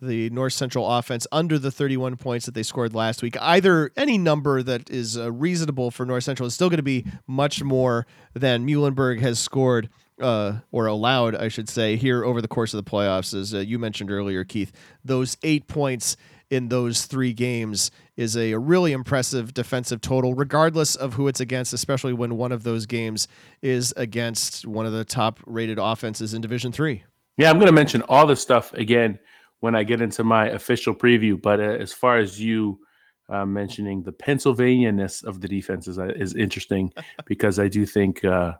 the 0.03 0.29
North 0.29 0.53
Central 0.53 0.89
offense 0.89 1.25
under 1.31 1.57
the 1.57 1.71
31 1.71 2.17
points 2.17 2.45
that 2.45 2.53
they 2.53 2.63
scored 2.63 2.93
last 2.93 3.21
week. 3.21 3.35
Either 3.41 3.91
any 3.95 4.17
number 4.17 4.61
that 4.61 4.89
is 4.89 5.17
uh, 5.17 5.31
reasonable 5.31 5.91
for 5.91 6.05
North 6.05 6.23
Central 6.23 6.47
is 6.47 6.53
still 6.53 6.69
going 6.69 6.77
to 6.77 6.83
be 6.83 7.05
much 7.27 7.63
more 7.63 8.05
than 8.33 8.65
Muhlenberg 8.65 9.19
has 9.21 9.39
scored 9.39 9.89
uh, 10.19 10.59
or 10.71 10.85
allowed, 10.85 11.35
I 11.35 11.47
should 11.47 11.69
say, 11.69 11.95
here 11.95 12.23
over 12.23 12.41
the 12.41 12.47
course 12.47 12.73
of 12.73 12.83
the 12.83 12.89
playoffs. 12.89 13.33
As 13.33 13.53
uh, 13.53 13.59
you 13.59 13.79
mentioned 13.79 14.11
earlier, 14.11 14.43
Keith, 14.43 14.71
those 15.03 15.37
eight 15.43 15.67
points 15.67 16.15
in 16.49 16.69
those 16.69 17.05
three 17.05 17.33
games 17.33 17.89
is 18.15 18.37
a, 18.37 18.53
really 18.55 18.91
impressive 18.91 19.53
defensive 19.53 20.01
total, 20.01 20.35
regardless 20.35 20.95
of 20.95 21.13
who 21.13 21.27
it's 21.27 21.39
against, 21.39 21.73
especially 21.73 22.13
when 22.13 22.37
one 22.37 22.51
of 22.51 22.63
those 22.63 22.85
games 22.85 23.27
is 23.61 23.93
against 23.97 24.67
one 24.67 24.85
of 24.85 24.91
the 24.93 25.03
top 25.03 25.39
rated 25.47 25.79
offenses 25.79 26.33
in 26.33 26.41
Division 26.41 26.71
Three. 26.71 27.03
Yeah, 27.37 27.49
I'm 27.49 27.55
going 27.55 27.67
to 27.67 27.73
mention 27.73 28.03
all 28.03 28.27
this 28.27 28.41
stuff 28.41 28.71
again 28.73 29.17
when 29.63 29.75
I 29.75 29.83
get 29.83 30.01
into 30.01 30.25
my 30.25 30.49
official 30.49 30.93
preview. 30.93 31.41
But 31.41 31.61
uh, 31.61 31.77
as 31.79 31.93
far 31.93 32.17
as 32.17 32.37
you 32.37 32.81
uh, 33.29 33.45
mentioning 33.45 34.03
the 34.03 34.11
Pennsylvania-ness 34.11 35.23
of 35.23 35.39
the 35.39 35.47
defenses 35.47 35.97
uh, 35.97 36.07
is 36.07 36.35
interesting 36.35 36.91
because 37.25 37.59
I 37.59 37.69
do 37.69 37.85
think 37.85 38.25
uh, 38.25 38.55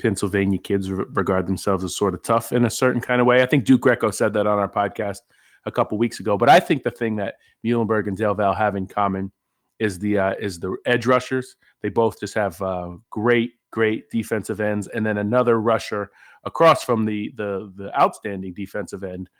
Pennsylvania 0.00 0.58
kids 0.58 0.90
re- 0.90 1.04
regard 1.10 1.46
themselves 1.46 1.84
as 1.84 1.96
sort 1.96 2.12
of 2.12 2.24
tough 2.24 2.50
in 2.50 2.64
a 2.64 2.70
certain 2.70 3.00
kind 3.00 3.20
of 3.20 3.26
way. 3.28 3.40
I 3.40 3.46
think 3.46 3.66
Duke 3.66 3.82
Greco 3.82 4.10
said 4.10 4.32
that 4.32 4.48
on 4.48 4.58
our 4.58 4.68
podcast 4.68 5.18
a 5.64 5.70
couple 5.70 5.96
weeks 5.96 6.18
ago. 6.18 6.36
But 6.36 6.48
I 6.48 6.58
think 6.58 6.82
the 6.82 6.90
thing 6.90 7.14
that 7.16 7.36
Muhlenberg 7.64 8.08
and 8.08 8.16
Del 8.16 8.34
Val 8.34 8.52
have 8.52 8.74
in 8.74 8.88
common 8.88 9.30
is 9.78 10.00
the 10.00 10.18
uh, 10.18 10.34
is 10.40 10.58
the 10.58 10.76
edge 10.86 11.06
rushers. 11.06 11.54
They 11.82 11.88
both 11.88 12.18
just 12.18 12.34
have 12.34 12.60
uh, 12.60 12.96
great 13.10 13.52
great 13.70 14.10
defensive 14.10 14.60
ends, 14.60 14.88
and 14.88 15.06
then 15.06 15.18
another 15.18 15.60
rusher 15.60 16.10
across 16.42 16.82
from 16.82 17.04
the 17.04 17.32
the 17.36 17.72
the 17.76 17.96
outstanding 17.96 18.54
defensive 18.54 19.04
end 19.04 19.30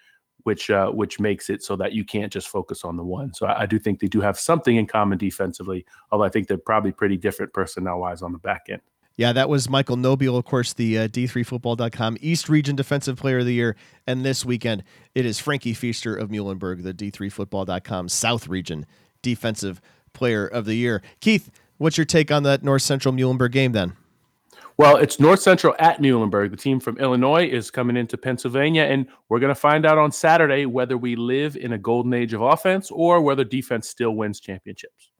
which 0.45 0.70
uh, 0.70 0.91
which 0.91 1.20
makes 1.20 1.51
it 1.51 1.62
so 1.62 1.76
that 1.76 1.93
you 1.93 2.05
can't 2.05 2.32
just 2.32 2.49
focus 2.49 2.84
on 2.84 2.97
the 2.97 3.05
one. 3.05 3.34
So 3.34 3.47
I, 3.47 3.62
I, 3.62 3.66
do 3.66 3.78
think 3.78 4.01
they 4.01 4.07
do 4.07 4.20
have 4.20 4.39
something 4.39 4.76
in 4.76 4.86
common 4.86 5.18
defensively, 5.18 5.84
although 6.11 6.24
I 6.24 6.28
think 6.28 6.49
they're 6.49 6.59
probably 6.59 6.93
pretty 6.93 7.16
different 7.16 7.53
personnel 7.53 8.01
wise 8.01 8.22
on 8.22 8.32
the 8.32 8.39
back 8.39 8.66
end. 8.68 8.80
Yeah, 9.18 9.32
that 9.32 9.49
was 9.49 9.68
Michael 9.68 9.97
Nobile, 9.97 10.36
of 10.36 10.45
course, 10.45 10.74
the 10.74 10.97
uh, 10.97 11.09
D3Football.com 11.09 12.18
East 12.20 12.49
Region 12.49 12.76
Defensive 12.76 13.16
Player 13.16 13.39
of 13.39 13.47
the 13.47 13.53
Year. 13.53 13.74
And 14.07 14.24
this 14.24 14.45
weekend, 14.45 14.84
it 15.12 15.26
is 15.26 15.41
Frankie 15.41 15.74
Feaster 15.74 16.14
of 16.14 16.28
Muhlenberg, 16.28 16.84
the 16.84 16.95
D3Football.com 16.95 18.09
South 18.09 18.47
Region 18.47 18.86
Defensive 19.20 19.80
Player 20.12 20.47
of 20.47 20.66
the 20.66 20.76
Year. 20.76 21.03
Keith, 21.18 21.51
what's 21.78 21.99
your 21.99 22.05
take 22.05 22.30
on 22.30 22.45
that 22.45 22.62
North 22.62 22.82
Central 22.82 23.12
Muhlenberg 23.12 23.51
game 23.51 23.72
then? 23.72 23.97
Well, 24.79 24.95
it's 24.95 25.18
North 25.18 25.41
Central 25.41 25.74
at 25.81 26.01
Muhlenberg. 26.01 26.53
The 26.53 26.57
team 26.57 26.79
from 26.79 26.99
Illinois 26.99 27.45
is 27.45 27.68
coming 27.68 27.97
into 27.97 28.16
Pennsylvania, 28.16 28.85
and 28.85 29.09
we're 29.29 29.41
going 29.41 29.53
to 29.53 29.61
find 29.61 29.85
out 29.85 29.99
on 29.99 30.12
Saturday 30.12 30.66
whether 30.66 30.97
we 30.97 31.16
live 31.16 31.57
in 31.57 31.72
a 31.72 31.79
golden 31.79 32.14
age 32.14 32.33
of 32.33 32.43
offense 32.43 32.89
or 32.93 33.20
whether 33.20 33.43
defense 33.43 33.89
still 33.89 34.12
wins 34.12 34.39
championships. 34.39 35.11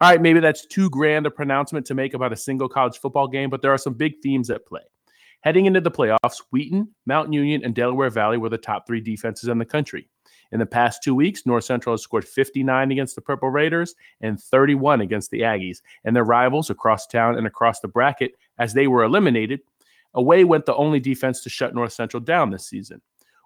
All 0.00 0.08
right, 0.08 0.22
maybe 0.22 0.40
that's 0.40 0.64
too 0.64 0.88
grand 0.88 1.26
a 1.26 1.30
pronouncement 1.30 1.84
to 1.84 1.94
make 1.94 2.14
about 2.14 2.32
a 2.32 2.36
single 2.36 2.66
college 2.66 2.96
football 2.96 3.28
game, 3.28 3.50
but 3.50 3.60
there 3.60 3.74
are 3.74 3.78
some 3.78 3.92
big 3.92 4.22
themes 4.22 4.48
at 4.48 4.64
play. 4.64 4.80
Heading 5.42 5.66
into 5.66 5.82
the 5.82 5.90
playoffs, 5.90 6.42
Wheaton, 6.50 6.88
Mount 7.04 7.30
Union, 7.30 7.62
and 7.62 7.74
Delaware 7.74 8.08
Valley 8.08 8.38
were 8.38 8.48
the 8.48 8.56
top 8.56 8.86
three 8.86 9.02
defenses 9.02 9.50
in 9.50 9.58
the 9.58 9.66
country. 9.66 10.08
In 10.50 10.58
the 10.58 10.66
past 10.66 11.02
two 11.02 11.14
weeks, 11.14 11.44
North 11.44 11.64
Central 11.64 11.92
has 11.92 12.02
scored 12.02 12.26
59 12.26 12.90
against 12.90 13.14
the 13.14 13.20
Purple 13.20 13.50
Raiders 13.50 13.94
and 14.20 14.40
31 14.40 15.00
against 15.02 15.30
the 15.30 15.40
Aggies, 15.40 15.82
and 16.04 16.16
their 16.16 16.24
rivals 16.24 16.70
across 16.70 17.06
town 17.06 17.36
and 17.36 17.46
across 17.46 17.80
the 17.80 17.88
bracket, 17.88 18.32
as 18.58 18.72
they 18.72 18.86
were 18.86 19.04
eliminated, 19.04 19.60
away 20.14 20.44
went 20.44 20.64
the 20.64 20.74
only 20.74 21.00
defense 21.00 21.42
to 21.42 21.50
shut 21.50 21.74
North 21.74 21.92
Central 21.92 22.20
down 22.20 22.50
this 22.50 22.66
season. 22.66 23.00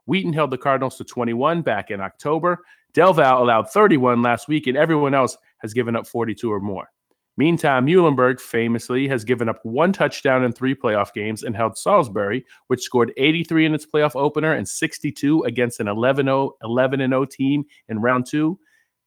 Wheaton 0.07 0.33
held 0.33 0.51
the 0.51 0.59
Cardinals 0.59 0.97
to 0.99 1.05
21 1.05 1.63
back 1.63 1.91
in 1.91 2.01
October. 2.01 2.65
Del 2.93 3.13
Val 3.13 3.43
allowed 3.43 3.71
31 3.71 4.23
last 4.23 4.49
week, 4.49 4.67
and 4.67 4.77
everyone 4.77 5.15
else 5.15 5.37
has 5.59 5.73
given 5.73 5.97
up 5.97 6.07
42 6.07 6.53
or 6.53 6.61
more. 6.61 6.91
Meantime, 7.39 7.87
Muhlenberg 7.87 8.41
famously 8.41 9.09
has 9.09 9.25
given 9.25 9.49
up 9.49 9.59
one 9.65 9.93
touchdown 9.93 10.45
in 10.45 10.53
three 10.53 10.75
playoff 10.75 11.15
games 11.15 11.43
and 11.43 11.57
held 11.57 11.79
Salisbury, 11.79 12.45
which 12.67 12.83
scored 12.83 13.13
83 13.17 13.67
in 13.67 13.75
its 13.75 13.87
playoff 13.87 14.15
opener 14.15 14.53
and 14.53 14.69
62 14.69 15.43
against 15.45 15.81
an 15.81 15.89
11 15.89 16.27
0 16.27 17.25
team 17.25 17.65
in 17.89 17.99
round 18.01 18.27
two, 18.27 18.59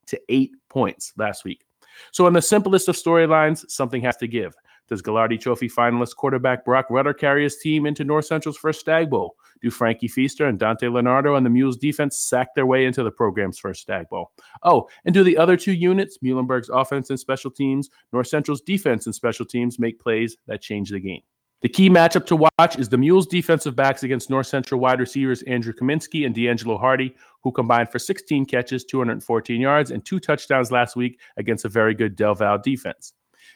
to 0.07 0.19
eight 0.29 0.51
points 0.69 1.13
last 1.17 1.45
week. 1.45 1.65
So, 2.11 2.27
in 2.27 2.33
the 2.33 2.41
simplest 2.41 2.89
of 2.89 2.95
storylines, 2.95 3.69
something 3.69 4.01
has 4.01 4.17
to 4.17 4.27
give. 4.27 4.55
Does 4.87 5.01
Gagliardi 5.01 5.39
Trophy 5.39 5.67
finalist 5.67 6.15
quarterback 6.15 6.63
Broc 6.63 6.85
Rutter 6.89 7.13
carry 7.13 7.43
his 7.43 7.57
team 7.57 7.85
into 7.85 8.03
North 8.03 8.25
Central's 8.25 8.57
first 8.57 8.79
Stag 8.79 9.09
Bowl? 9.09 9.35
Do 9.61 9.71
Frankie 9.71 10.07
Feaster 10.07 10.45
and 10.45 10.59
Dante 10.59 10.87
Leonardo 10.87 11.35
and 11.35 11.45
the 11.45 11.49
Mules 11.49 11.77
defense 11.77 12.19
sack 12.19 12.53
their 12.55 12.65
way 12.65 12.85
into 12.85 13.03
the 13.03 13.11
program's 13.11 13.57
first 13.57 13.81
Stag 13.81 14.07
Bowl? 14.09 14.31
Oh, 14.63 14.87
and 15.05 15.13
do 15.13 15.23
the 15.23 15.37
other 15.37 15.57
two 15.57 15.73
units, 15.73 16.19
Muhlenberg's 16.19 16.69
offense 16.69 17.09
and 17.09 17.19
special 17.19 17.49
teams, 17.49 17.89
North 18.13 18.27
Central's 18.27 18.61
defense 18.61 19.05
and 19.05 19.15
special 19.15 19.45
teams, 19.45 19.79
make 19.79 19.99
plays 19.99 20.37
that 20.47 20.61
change 20.61 20.91
the 20.91 20.99
game? 20.99 21.21
The 21.61 21.69
key 21.69 21.89
matchup 21.89 22.27
to 22.27 22.35
watch 22.35 22.77
is 22.77 22.89
the 22.89 22.97
Mules 22.97 23.25
defensive 23.25 23.75
backs 23.75 24.03
against 24.03 24.29
North 24.29 24.45
Central 24.45 24.79
wide 24.79 24.99
receivers 24.99 25.41
Andrew 25.43 25.73
Kamienski 25.73 26.25
and 26.25 26.35
D'Angelo 26.35 26.77
Hardy, 26.77 27.15
who 27.41 27.51
combined 27.51 27.91
for 27.91 27.97
16 27.97 28.45
catches, 28.45 28.85
214 28.85 29.59
yards, 29.59 29.89
and 29.89 30.05
two 30.05 30.19
touchdowns 30.19 30.71
last 30.71 30.95
week 30.95 31.19
against 31.37 31.65
a 31.65 31.69
very 31.69 31.95
good 31.95 32.15
Del 32.15 32.35
Val 32.35 32.59
defense. 32.59 33.13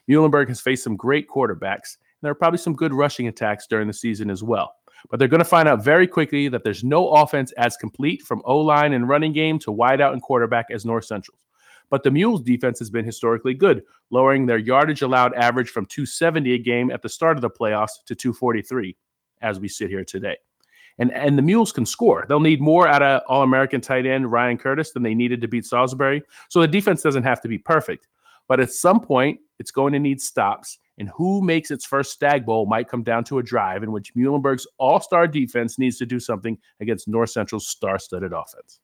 Muhlenberg 0.09 0.47
has 0.47 0.59
faced 0.59 0.83
some 0.83 0.95
great 0.95 1.27
quarterbacks, 1.27 1.95
and 1.95 2.23
there 2.23 2.31
are 2.31 2.35
probably 2.35 2.57
some 2.57 2.75
good 2.75 2.93
rushing 2.93 3.27
attacks 3.27 3.67
during 3.67 3.87
the 3.87 3.93
season 3.93 4.29
as 4.29 4.43
well. 4.43 4.75
But 5.09 5.19
they're 5.19 5.27
going 5.27 5.39
to 5.39 5.45
find 5.45 5.69
out 5.69 5.83
very 5.83 6.07
quickly 6.07 6.49
that 6.49 6.63
there's 6.63 6.83
no 6.83 7.09
offense 7.09 7.51
as 7.53 7.77
complete 7.77 8.21
from 8.21 8.41
O 8.45 8.59
line 8.59 8.93
and 8.93 9.07
running 9.07 9.31
game 9.31 9.59
to 9.59 9.71
wideout 9.71 10.13
and 10.13 10.21
quarterback 10.21 10.67
as 10.71 10.85
North 10.85 11.05
Central's. 11.05 11.39
But 11.89 12.03
the 12.03 12.11
Mules 12.11 12.41
defense 12.41 12.79
has 12.79 12.89
been 12.89 13.05
historically 13.05 13.53
good, 13.53 13.83
lowering 14.11 14.45
their 14.45 14.57
yardage 14.57 15.01
allowed 15.01 15.33
average 15.35 15.69
from 15.69 15.85
270 15.85 16.53
a 16.53 16.57
game 16.57 16.91
at 16.91 17.01
the 17.01 17.09
start 17.09 17.37
of 17.37 17.41
the 17.41 17.49
playoffs 17.49 18.03
to 18.05 18.15
243 18.15 18.95
as 19.41 19.59
we 19.59 19.67
sit 19.67 19.89
here 19.89 20.03
today. 20.03 20.37
And, 20.99 21.13
and 21.13 21.37
the 21.37 21.41
Mules 21.41 21.71
can 21.71 21.85
score. 21.85 22.25
They'll 22.27 22.41
need 22.41 22.61
more 22.61 22.87
out 22.87 23.01
of 23.01 23.21
All 23.27 23.41
American 23.41 23.79
tight 23.79 24.05
end 24.05 24.31
Ryan 24.31 24.57
Curtis 24.57 24.91
than 24.91 25.01
they 25.01 25.15
needed 25.15 25.39
to 25.41 25.47
beat 25.47 25.65
Salisbury. 25.65 26.21
So 26.49 26.59
the 26.59 26.67
defense 26.67 27.01
doesn't 27.01 27.23
have 27.23 27.41
to 27.41 27.47
be 27.47 27.57
perfect. 27.57 28.07
But 28.49 28.59
at 28.59 28.73
some 28.73 28.99
point, 28.99 29.39
it's 29.59 29.71
going 29.71 29.93
to 29.93 29.99
need 29.99 30.19
stops. 30.19 30.77
And 30.97 31.07
who 31.15 31.41
makes 31.41 31.71
its 31.71 31.85
first 31.85 32.11
Stag 32.11 32.45
Bowl 32.45 32.65
might 32.65 32.89
come 32.89 33.03
down 33.03 33.23
to 33.25 33.39
a 33.39 33.43
drive 33.43 33.83
in 33.83 33.93
which 33.93 34.13
Muhlenberg's 34.15 34.67
all 34.77 34.99
star 34.99 35.27
defense 35.27 35.79
needs 35.79 35.97
to 35.99 36.05
do 36.05 36.19
something 36.19 36.57
against 36.81 37.07
North 37.07 37.29
Central's 37.29 37.67
star 37.67 37.97
studded 37.97 38.33
offense. 38.33 38.81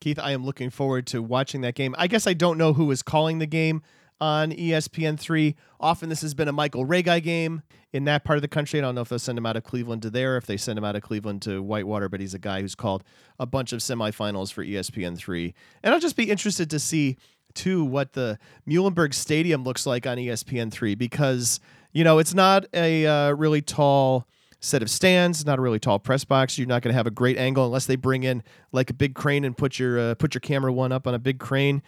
Keith, 0.00 0.20
I 0.20 0.30
am 0.30 0.44
looking 0.44 0.70
forward 0.70 1.08
to 1.08 1.20
watching 1.20 1.62
that 1.62 1.74
game. 1.74 1.96
I 1.98 2.06
guess 2.06 2.28
I 2.28 2.34
don't 2.34 2.56
know 2.56 2.72
who 2.74 2.88
is 2.92 3.02
calling 3.02 3.40
the 3.40 3.46
game. 3.46 3.82
on 4.20 4.52
E 4.52 4.70
ESPN3. 4.70 5.54
Often 5.80 6.08
this 6.08 6.22
has 6.22 6.34
been 6.34 6.48
a 6.48 6.52
Michael 6.52 6.84
Ray 6.84 7.02
guy 7.02 7.20
game 7.20 7.62
in 7.92 8.04
that 8.04 8.24
part 8.24 8.36
of 8.36 8.42
the 8.42 8.48
country. 8.48 8.78
I 8.78 8.82
don't 8.82 8.94
know 8.94 9.00
if 9.00 9.08
they'll 9.08 9.18
send 9.18 9.38
him 9.38 9.46
out 9.46 9.56
of 9.56 9.64
Cleveland 9.64 10.02
to 10.02 10.10
there, 10.10 10.36
if 10.36 10.46
they 10.46 10.56
send 10.56 10.78
him 10.78 10.84
out 10.84 10.96
of 10.96 11.02
Cleveland 11.02 11.42
to 11.42 11.62
Whitewater, 11.62 12.08
but 12.08 12.20
he's 12.20 12.34
a 12.34 12.38
guy 12.38 12.60
who's 12.60 12.74
called 12.74 13.04
a 13.38 13.46
bunch 13.46 13.72
of 13.72 13.80
semifinals 13.80 14.52
for 14.52 14.62
E 14.62 14.72
ESPN3. 14.72 15.52
And 15.82 15.92
I'll 15.92 16.00
just 16.00 16.16
be 16.16 16.30
interested 16.30 16.70
to 16.70 16.78
see, 16.78 17.16
too, 17.54 17.84
what 17.84 18.12
the 18.12 18.38
Muhlenberg 18.68 19.14
Stadium 19.14 19.64
looks 19.64 19.86
like 19.86 20.06
on 20.06 20.18
E 20.18 20.26
ESPN3 20.26 20.96
because, 20.96 21.60
you 21.92 22.04
know, 22.04 22.18
it's 22.18 22.34
not 22.34 22.66
a 22.74 23.06
uh, 23.06 23.30
really 23.32 23.62
tall 23.62 24.26
set 24.64 24.82
of 24.82 24.90
stands, 24.90 25.44
not 25.44 25.58
a 25.58 25.62
really 25.62 25.78
tall 25.78 25.98
press 25.98 26.24
box. 26.24 26.58
You're 26.58 26.66
not 26.66 26.82
going 26.82 26.92
to 26.92 26.96
have 26.96 27.06
a 27.06 27.10
great 27.10 27.36
angle 27.36 27.66
unless 27.66 27.86
they 27.86 27.96
bring 27.96 28.24
in 28.24 28.42
like 28.72 28.90
a 28.90 28.94
big 28.94 29.14
crane 29.14 29.44
and 29.44 29.56
put 29.56 29.78
your 29.78 29.98
uh, 29.98 30.14
put 30.14 30.34
your 30.34 30.40
camera 30.40 30.72
one 30.72 30.92
up 30.92 31.06
on 31.06 31.14
a 31.14 31.18
big 31.18 31.38
crane. 31.38 31.82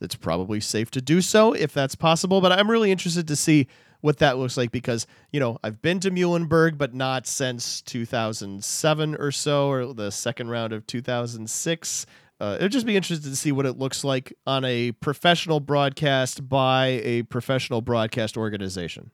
That's 0.00 0.16
probably 0.16 0.58
safe 0.58 0.90
to 0.92 1.00
do 1.00 1.20
so 1.20 1.52
if 1.52 1.72
that's 1.72 1.94
possible. 1.94 2.40
But 2.40 2.52
I'm 2.52 2.70
really 2.70 2.90
interested 2.90 3.28
to 3.28 3.36
see 3.36 3.68
what 4.00 4.18
that 4.18 4.36
looks 4.36 4.56
like 4.56 4.72
because 4.72 5.06
you 5.30 5.38
know 5.38 5.58
I've 5.62 5.80
been 5.80 6.00
to 6.00 6.10
Muhlenberg, 6.10 6.76
but 6.76 6.94
not 6.94 7.26
since 7.26 7.80
2007 7.82 9.14
or 9.16 9.30
so, 9.30 9.68
or 9.68 9.92
the 9.92 10.10
second 10.10 10.48
round 10.48 10.72
of 10.72 10.86
2006. 10.86 12.06
Uh, 12.42 12.56
it'd 12.56 12.72
just 12.72 12.86
be 12.86 12.96
interested 12.96 13.30
to 13.30 13.36
see 13.36 13.52
what 13.52 13.66
it 13.66 13.78
looks 13.78 14.02
like 14.02 14.36
on 14.48 14.64
a 14.64 14.90
professional 14.90 15.60
broadcast 15.60 16.48
by 16.48 17.00
a 17.04 17.22
professional 17.22 17.80
broadcast 17.80 18.36
organization. 18.36 19.12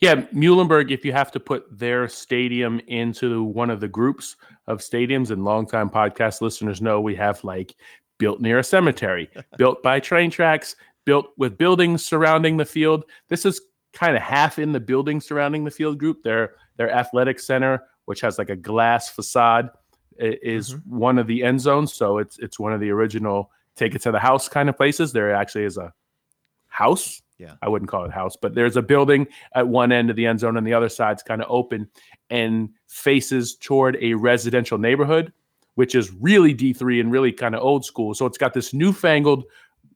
Yeah, 0.00 0.22
Muhlenberg, 0.32 0.90
if 0.90 1.04
you 1.04 1.12
have 1.12 1.30
to 1.32 1.40
put 1.40 1.66
their 1.70 2.08
stadium 2.08 2.80
into 2.86 3.44
one 3.44 3.68
of 3.68 3.80
the 3.80 3.88
groups 3.88 4.36
of 4.66 4.78
stadiums, 4.78 5.30
and 5.30 5.44
longtime 5.44 5.90
podcast 5.90 6.40
listeners 6.40 6.80
know 6.80 7.02
we 7.02 7.14
have 7.16 7.44
like 7.44 7.74
built 8.18 8.40
near 8.40 8.60
a 8.60 8.64
cemetery, 8.64 9.28
built 9.58 9.82
by 9.82 10.00
train 10.00 10.30
tracks, 10.30 10.74
built 11.04 11.26
with 11.36 11.58
buildings 11.58 12.02
surrounding 12.02 12.56
the 12.56 12.64
field. 12.64 13.04
This 13.28 13.44
is 13.44 13.60
kind 13.92 14.16
of 14.16 14.22
half 14.22 14.58
in 14.58 14.72
the 14.72 14.80
building 14.80 15.20
surrounding 15.20 15.64
the 15.64 15.70
field 15.70 15.98
group. 15.98 16.22
Their 16.22 16.54
their 16.78 16.90
athletic 16.90 17.40
center, 17.40 17.82
which 18.06 18.22
has 18.22 18.38
like 18.38 18.48
a 18.48 18.56
glass 18.56 19.10
facade, 19.10 19.68
is 20.20 20.76
one 20.86 21.18
of 21.18 21.26
the 21.26 21.42
end 21.42 21.60
zones. 21.60 21.92
So 21.92 22.18
it's 22.18 22.38
it's 22.38 22.58
one 22.58 22.72
of 22.72 22.80
the 22.80 22.90
original 22.90 23.50
take 23.76 23.94
it 23.94 24.02
to 24.02 24.12
the 24.12 24.18
house 24.18 24.48
kind 24.48 24.68
of 24.68 24.76
places. 24.76 25.12
There 25.12 25.34
actually 25.34 25.64
is 25.64 25.76
a 25.76 25.92
house. 26.68 27.22
Yeah. 27.38 27.54
I 27.62 27.68
wouldn't 27.68 27.90
call 27.90 28.04
it 28.04 28.10
house, 28.10 28.36
but 28.36 28.54
there's 28.54 28.76
a 28.76 28.82
building 28.82 29.26
at 29.54 29.66
one 29.66 29.92
end 29.92 30.10
of 30.10 30.16
the 30.16 30.26
end 30.26 30.40
zone 30.40 30.58
and 30.58 30.66
the 30.66 30.74
other 30.74 30.90
side's 30.90 31.22
kind 31.22 31.40
of 31.40 31.50
open 31.50 31.88
and 32.28 32.68
faces 32.86 33.54
toward 33.54 33.96
a 34.02 34.12
residential 34.12 34.76
neighborhood, 34.76 35.32
which 35.76 35.94
is 35.94 36.12
really 36.12 36.54
D3 36.54 37.00
and 37.00 37.10
really 37.10 37.32
kind 37.32 37.54
of 37.54 37.62
old 37.62 37.86
school. 37.86 38.14
So 38.14 38.26
it's 38.26 38.36
got 38.36 38.52
this 38.52 38.74
newfangled 38.74 39.44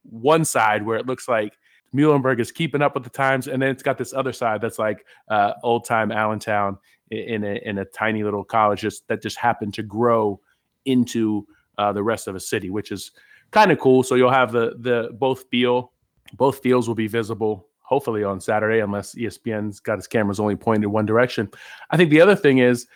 one 0.04 0.46
side 0.46 0.86
where 0.86 0.96
it 0.96 1.06
looks 1.06 1.28
like 1.28 1.58
Muhlenberg 1.94 2.40
is 2.40 2.50
keeping 2.50 2.82
up 2.82 2.94
with 2.94 3.04
the 3.04 3.10
times, 3.10 3.46
and 3.46 3.62
then 3.62 3.70
it's 3.70 3.82
got 3.82 3.98
this 3.98 4.12
other 4.12 4.32
side 4.32 4.60
that's 4.60 4.78
like 4.78 5.04
uh, 5.28 5.52
old 5.62 5.84
time 5.84 6.10
Allentown 6.10 6.78
in 7.14 7.44
a, 7.44 7.60
in 7.64 7.78
a 7.78 7.84
tiny 7.84 8.24
little 8.24 8.44
college 8.44 8.80
just, 8.80 9.06
that 9.08 9.22
just 9.22 9.38
happened 9.38 9.74
to 9.74 9.82
grow 9.82 10.40
into 10.84 11.46
uh, 11.78 11.92
the 11.92 12.02
rest 12.02 12.28
of 12.28 12.36
a 12.36 12.40
city, 12.40 12.70
which 12.70 12.92
is 12.92 13.12
kind 13.50 13.70
of 13.70 13.78
cool. 13.78 14.02
So 14.02 14.14
you'll 14.14 14.30
have 14.30 14.52
the 14.52 14.74
the 14.78 15.10
both 15.12 15.44
feel 15.50 15.92
both 16.34 16.58
fields 16.58 16.88
will 16.88 16.94
be 16.94 17.06
visible 17.06 17.68
hopefully 17.84 18.24
on 18.24 18.40
Saturday, 18.40 18.80
unless 18.80 19.14
ESPN's 19.14 19.78
got 19.78 19.98
its 19.98 20.06
cameras 20.06 20.40
only 20.40 20.56
pointed 20.56 20.86
one 20.86 21.04
direction. 21.04 21.50
I 21.90 21.96
think 21.96 22.10
the 22.10 22.20
other 22.20 22.34
thing 22.34 22.58
is 22.58 22.86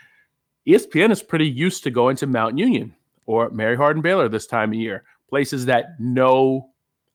ESPN 0.66 1.10
is 1.10 1.22
pretty 1.22 1.48
used 1.48 1.84
to 1.84 1.90
going 1.90 2.16
to 2.16 2.26
Mount 2.26 2.58
Union 2.58 2.94
or 3.26 3.50
Mary 3.50 3.76
Hardin 3.76 4.02
Baylor 4.02 4.28
this 4.28 4.46
time 4.46 4.70
of 4.70 4.78
year, 4.78 5.04
places 5.28 5.66
that 5.66 6.00
know 6.00 6.70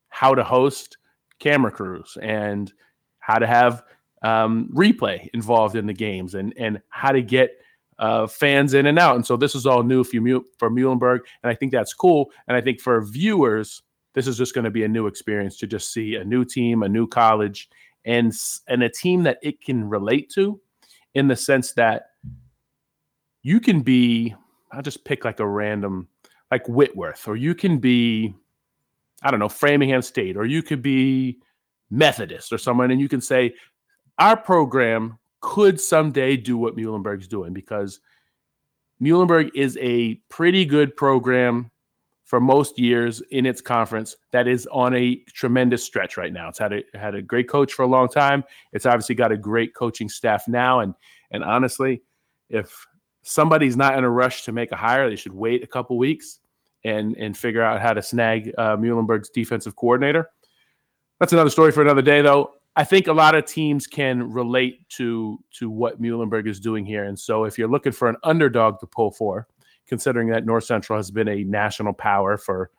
how 0.09 0.35
to 0.35 0.43
host 0.43 0.97
camera 1.39 1.71
crews 1.71 2.15
and 2.21 2.71
how 3.19 3.39
to 3.39 3.47
have 3.47 3.83
um, 4.23 4.69
replay 4.73 5.29
involved 5.33 5.75
in 5.75 5.85
the 5.85 5.93
games 5.93 6.35
and 6.35 6.53
and 6.57 6.81
how 6.89 7.11
to 7.11 7.21
get 7.21 7.51
uh, 7.99 8.25
fans 8.25 8.73
in 8.73 8.87
and 8.87 8.97
out. 8.97 9.15
And 9.15 9.25
so 9.25 9.37
this 9.37 9.55
is 9.55 9.65
all 9.65 9.83
new 9.83 10.03
for, 10.03 10.19
Mu- 10.19 10.43
for 10.57 10.69
Muhlenberg, 10.69 11.19
and 11.43 11.51
I 11.51 11.55
think 11.55 11.71
that's 11.71 11.93
cool. 11.93 12.31
And 12.47 12.57
I 12.57 12.61
think 12.61 12.81
for 12.81 13.01
viewers, 13.03 13.83
this 14.13 14.27
is 14.27 14.37
just 14.37 14.55
going 14.55 14.65
to 14.65 14.71
be 14.71 14.83
a 14.83 14.87
new 14.87 15.07
experience 15.07 15.57
to 15.57 15.67
just 15.67 15.93
see 15.93 16.15
a 16.15 16.23
new 16.23 16.45
team, 16.45 16.83
a 16.83 16.89
new 16.89 17.07
college, 17.07 17.69
and 18.05 18.33
and 18.67 18.83
a 18.83 18.89
team 18.89 19.23
that 19.23 19.37
it 19.43 19.61
can 19.61 19.87
relate 19.87 20.31
to, 20.35 20.59
in 21.13 21.27
the 21.27 21.35
sense 21.35 21.73
that 21.73 22.07
you 23.41 23.59
can 23.59 23.81
be. 23.81 24.35
I'll 24.71 24.81
just 24.81 25.05
pick 25.05 25.23
like 25.23 25.39
a 25.39 25.47
random, 25.47 26.07
like 26.49 26.67
Whitworth, 26.67 27.27
or 27.27 27.35
you 27.35 27.53
can 27.53 27.77
be, 27.77 28.33
I 29.21 29.29
don't 29.29 29.39
know, 29.39 29.47
Framingham 29.47 30.01
State, 30.01 30.35
or 30.35 30.45
you 30.45 30.63
could 30.63 30.81
be 30.81 31.37
Methodist 31.91 32.51
or 32.51 32.57
someone, 32.57 32.89
and 32.89 32.99
you 32.99 33.07
can 33.07 33.21
say, 33.21 33.53
our 34.19 34.37
program 34.37 35.17
could 35.41 35.79
someday 35.79 36.37
do 36.37 36.57
what 36.57 36.75
Muhlenberg's 36.75 37.27
doing 37.27 37.53
because 37.53 37.99
Muhlenberg 39.01 39.51
is 39.53 39.77
a 39.81 40.15
pretty 40.29 40.65
good 40.65 40.95
program 40.95 41.69
for 42.23 42.39
most 42.39 42.79
years 42.79 43.21
in 43.31 43.45
its 43.45 43.61
conference 43.61 44.15
that 44.31 44.47
is 44.47 44.67
on 44.71 44.95
a 44.95 45.15
tremendous 45.33 45.83
stretch 45.83 46.15
right 46.17 46.31
now. 46.31 46.47
It's 46.47 46.57
had 46.57 46.73
a 46.73 46.83
had 46.93 47.13
a 47.13 47.21
great 47.21 47.49
coach 47.49 47.73
for 47.73 47.83
a 47.83 47.87
long 47.87 48.07
time. 48.07 48.43
It's 48.71 48.85
obviously 48.85 49.15
got 49.15 49.31
a 49.31 49.37
great 49.37 49.75
coaching 49.75 50.09
staff 50.09 50.47
now 50.47 50.79
and 50.79 50.95
and 51.31 51.43
honestly, 51.43 52.01
if 52.49 52.87
somebody's 53.23 53.75
not 53.75 53.97
in 53.97 54.03
a 54.03 54.09
rush 54.09 54.43
to 54.43 54.51
make 54.51 54.71
a 54.71 54.75
hire, 54.75 55.09
they 55.09 55.15
should 55.15 55.33
wait 55.33 55.63
a 55.63 55.67
couple 55.67 55.97
weeks 55.97 56.39
and 56.85 57.17
and 57.17 57.37
figure 57.37 57.61
out 57.61 57.81
how 57.81 57.93
to 57.93 58.01
snag 58.01 58.53
uh, 58.57 58.77
Muhlenberg's 58.77 59.29
defensive 59.29 59.75
coordinator. 59.75 60.29
That's 61.19 61.33
another 61.33 61.49
story 61.49 61.71
for 61.71 61.81
another 61.81 62.01
day, 62.01 62.21
though. 62.21 62.53
I 62.75 62.83
think 62.83 63.07
a 63.07 63.13
lot 63.13 63.35
of 63.35 63.45
teams 63.45 63.85
can 63.85 64.31
relate 64.31 64.87
to 64.89 65.39
to 65.59 65.69
what 65.69 66.01
Muhlenberg 66.01 66.47
is 66.47 66.59
doing 66.59 66.85
here, 66.85 67.03
and 67.03 67.19
so 67.19 67.43
if 67.43 67.57
you're 67.57 67.69
looking 67.69 67.91
for 67.91 68.09
an 68.09 68.17
underdog 68.23 68.79
to 68.79 68.87
pull 68.87 69.11
for, 69.11 69.47
considering 69.87 70.29
that 70.29 70.45
North 70.45 70.63
Central 70.63 70.97
has 70.97 71.11
been 71.11 71.27
a 71.27 71.43
national 71.43 71.93
power 71.93 72.37
for 72.37 72.71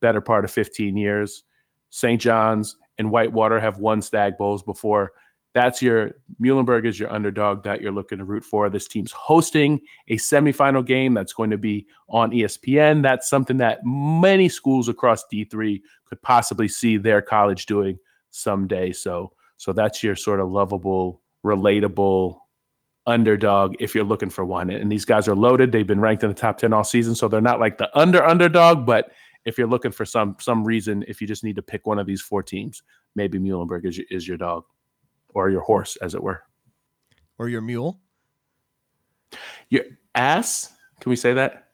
better 0.00 0.20
part 0.20 0.44
of 0.44 0.50
15 0.50 0.96
years, 0.96 1.44
St. 1.90 2.20
John's 2.20 2.76
and 2.98 3.10
Whitewater 3.10 3.58
have 3.58 3.78
won 3.78 4.02
Stag 4.02 4.36
Bowls 4.36 4.62
before. 4.62 5.12
That's 5.52 5.82
your 5.82 6.12
Muhlenberg 6.40 6.86
is 6.86 7.00
your 7.00 7.12
underdog 7.12 7.64
that 7.64 7.80
you're 7.80 7.92
looking 7.92 8.18
to 8.18 8.24
root 8.24 8.44
for. 8.44 8.70
This 8.70 8.86
team's 8.86 9.10
hosting 9.10 9.80
a 10.08 10.16
semifinal 10.16 10.86
game 10.86 11.12
that's 11.14 11.32
going 11.32 11.50
to 11.50 11.58
be 11.58 11.86
on 12.08 12.30
ESPN. 12.30 13.02
That's 13.02 13.28
something 13.28 13.56
that 13.56 13.80
many 13.84 14.48
schools 14.48 14.88
across 14.88 15.24
D3 15.32 15.80
could 16.04 16.22
possibly 16.22 16.68
see 16.68 16.98
their 16.98 17.20
college 17.20 17.66
doing 17.66 17.98
someday. 18.30 18.92
So 18.92 19.32
so 19.56 19.72
that's 19.72 20.02
your 20.02 20.16
sort 20.16 20.40
of 20.40 20.50
lovable, 20.50 21.20
relatable 21.44 22.38
underdog 23.06 23.76
if 23.78 23.94
you're 23.94 24.04
looking 24.04 24.30
for 24.30 24.44
one. 24.44 24.70
And 24.70 24.90
these 24.90 25.04
guys 25.04 25.28
are 25.28 25.34
loaded. 25.34 25.72
They've 25.72 25.86
been 25.86 26.00
ranked 26.00 26.22
in 26.22 26.30
the 26.30 26.34
top 26.34 26.58
10 26.58 26.72
all 26.72 26.84
season, 26.84 27.14
so 27.14 27.28
they're 27.28 27.40
not 27.40 27.60
like 27.60 27.76
the 27.76 27.90
under 27.98 28.24
underdog, 28.24 28.86
but 28.86 29.12
if 29.44 29.58
you're 29.58 29.66
looking 29.66 29.92
for 29.92 30.04
some 30.04 30.36
some 30.38 30.64
reason, 30.64 31.04
if 31.08 31.20
you 31.20 31.26
just 31.26 31.44
need 31.44 31.56
to 31.56 31.62
pick 31.62 31.86
one 31.86 31.98
of 31.98 32.06
these 32.06 32.20
four 32.20 32.42
teams, 32.42 32.82
maybe 33.14 33.38
Muhlenberg 33.38 33.86
is, 33.86 34.00
is 34.10 34.26
your 34.26 34.36
dog 34.36 34.64
or 35.34 35.50
your 35.50 35.62
horse, 35.62 35.96
as 35.96 36.14
it 36.14 36.22
were. 36.22 36.42
Or 37.38 37.48
your 37.48 37.60
mule. 37.60 38.00
Your 39.68 39.84
ass? 40.14 40.72
Can 41.00 41.10
we 41.10 41.16
say 41.16 41.34
that? 41.34 41.69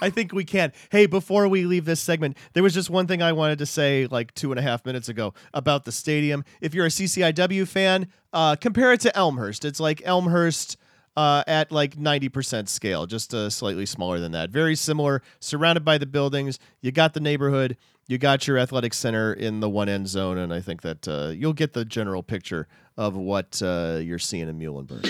I 0.00 0.10
think 0.10 0.32
we 0.32 0.44
can. 0.44 0.72
Hey, 0.90 1.06
before 1.06 1.48
we 1.48 1.64
leave 1.64 1.84
this 1.84 2.00
segment, 2.00 2.36
there 2.52 2.62
was 2.62 2.74
just 2.74 2.90
one 2.90 3.06
thing 3.06 3.22
I 3.22 3.32
wanted 3.32 3.58
to 3.58 3.66
say 3.66 4.06
like 4.10 4.34
two 4.34 4.52
and 4.52 4.58
a 4.58 4.62
half 4.62 4.84
minutes 4.84 5.08
ago 5.08 5.34
about 5.54 5.84
the 5.84 5.92
stadium. 5.92 6.44
If 6.60 6.74
you're 6.74 6.86
a 6.86 6.90
CCIW 6.90 7.66
fan, 7.66 8.08
uh, 8.32 8.56
compare 8.56 8.92
it 8.92 9.00
to 9.00 9.16
Elmhurst. 9.16 9.64
It's 9.64 9.80
like 9.80 10.02
Elmhurst 10.04 10.76
uh, 11.16 11.44
at 11.46 11.70
like 11.70 11.96
90% 11.96 12.68
scale, 12.68 13.06
just 13.06 13.34
uh, 13.34 13.50
slightly 13.50 13.86
smaller 13.86 14.18
than 14.18 14.32
that. 14.32 14.50
Very 14.50 14.74
similar, 14.74 15.22
surrounded 15.40 15.84
by 15.84 15.98
the 15.98 16.06
buildings. 16.06 16.58
You 16.80 16.92
got 16.92 17.14
the 17.14 17.20
neighborhood, 17.20 17.76
you 18.08 18.18
got 18.18 18.46
your 18.46 18.58
athletic 18.58 18.94
center 18.94 19.32
in 19.32 19.60
the 19.60 19.68
one 19.68 19.88
end 19.88 20.08
zone, 20.08 20.38
and 20.38 20.52
I 20.52 20.60
think 20.60 20.82
that 20.82 21.06
uh, 21.06 21.32
you'll 21.34 21.52
get 21.52 21.72
the 21.72 21.84
general 21.84 22.22
picture 22.22 22.66
of 22.96 23.16
what 23.16 23.60
uh, 23.62 24.00
you're 24.02 24.18
seeing 24.18 24.48
in 24.48 24.58
Muhlenberg. 24.58 25.02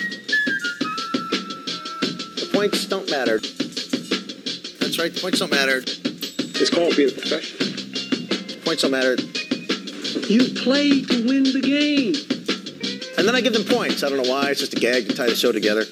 The 2.36 2.50
points 2.52 2.86
don't 2.86 3.10
matter. 3.10 3.40
That's 4.93 5.01
right, 5.05 5.14
the 5.14 5.20
points 5.22 5.38
don't 5.38 5.51
matter. 5.51 5.78
It's 5.78 6.68
called 6.68 6.95
being 6.95 7.09
a 7.09 7.12
professional. 7.12 7.64
Points 8.62 8.82
don't 8.82 8.90
matter. 8.90 9.16
You 10.28 10.53
play 10.62 11.01
to 11.01 11.26
win 11.26 11.45
the 11.45 11.62
game. 11.62 12.12
And 13.16 13.26
then 13.26 13.34
I 13.34 13.40
give 13.40 13.55
them 13.55 13.64
points. 13.64 14.05
I 14.05 14.11
don't 14.11 14.22
know 14.22 14.30
why. 14.30 14.51
It's 14.51 14.61
just 14.61 14.74
a 14.74 14.76
gag 14.78 15.09
to 15.09 15.14
tie 15.14 15.30
the 15.30 15.34
show 15.34 15.51
together. 15.51 15.86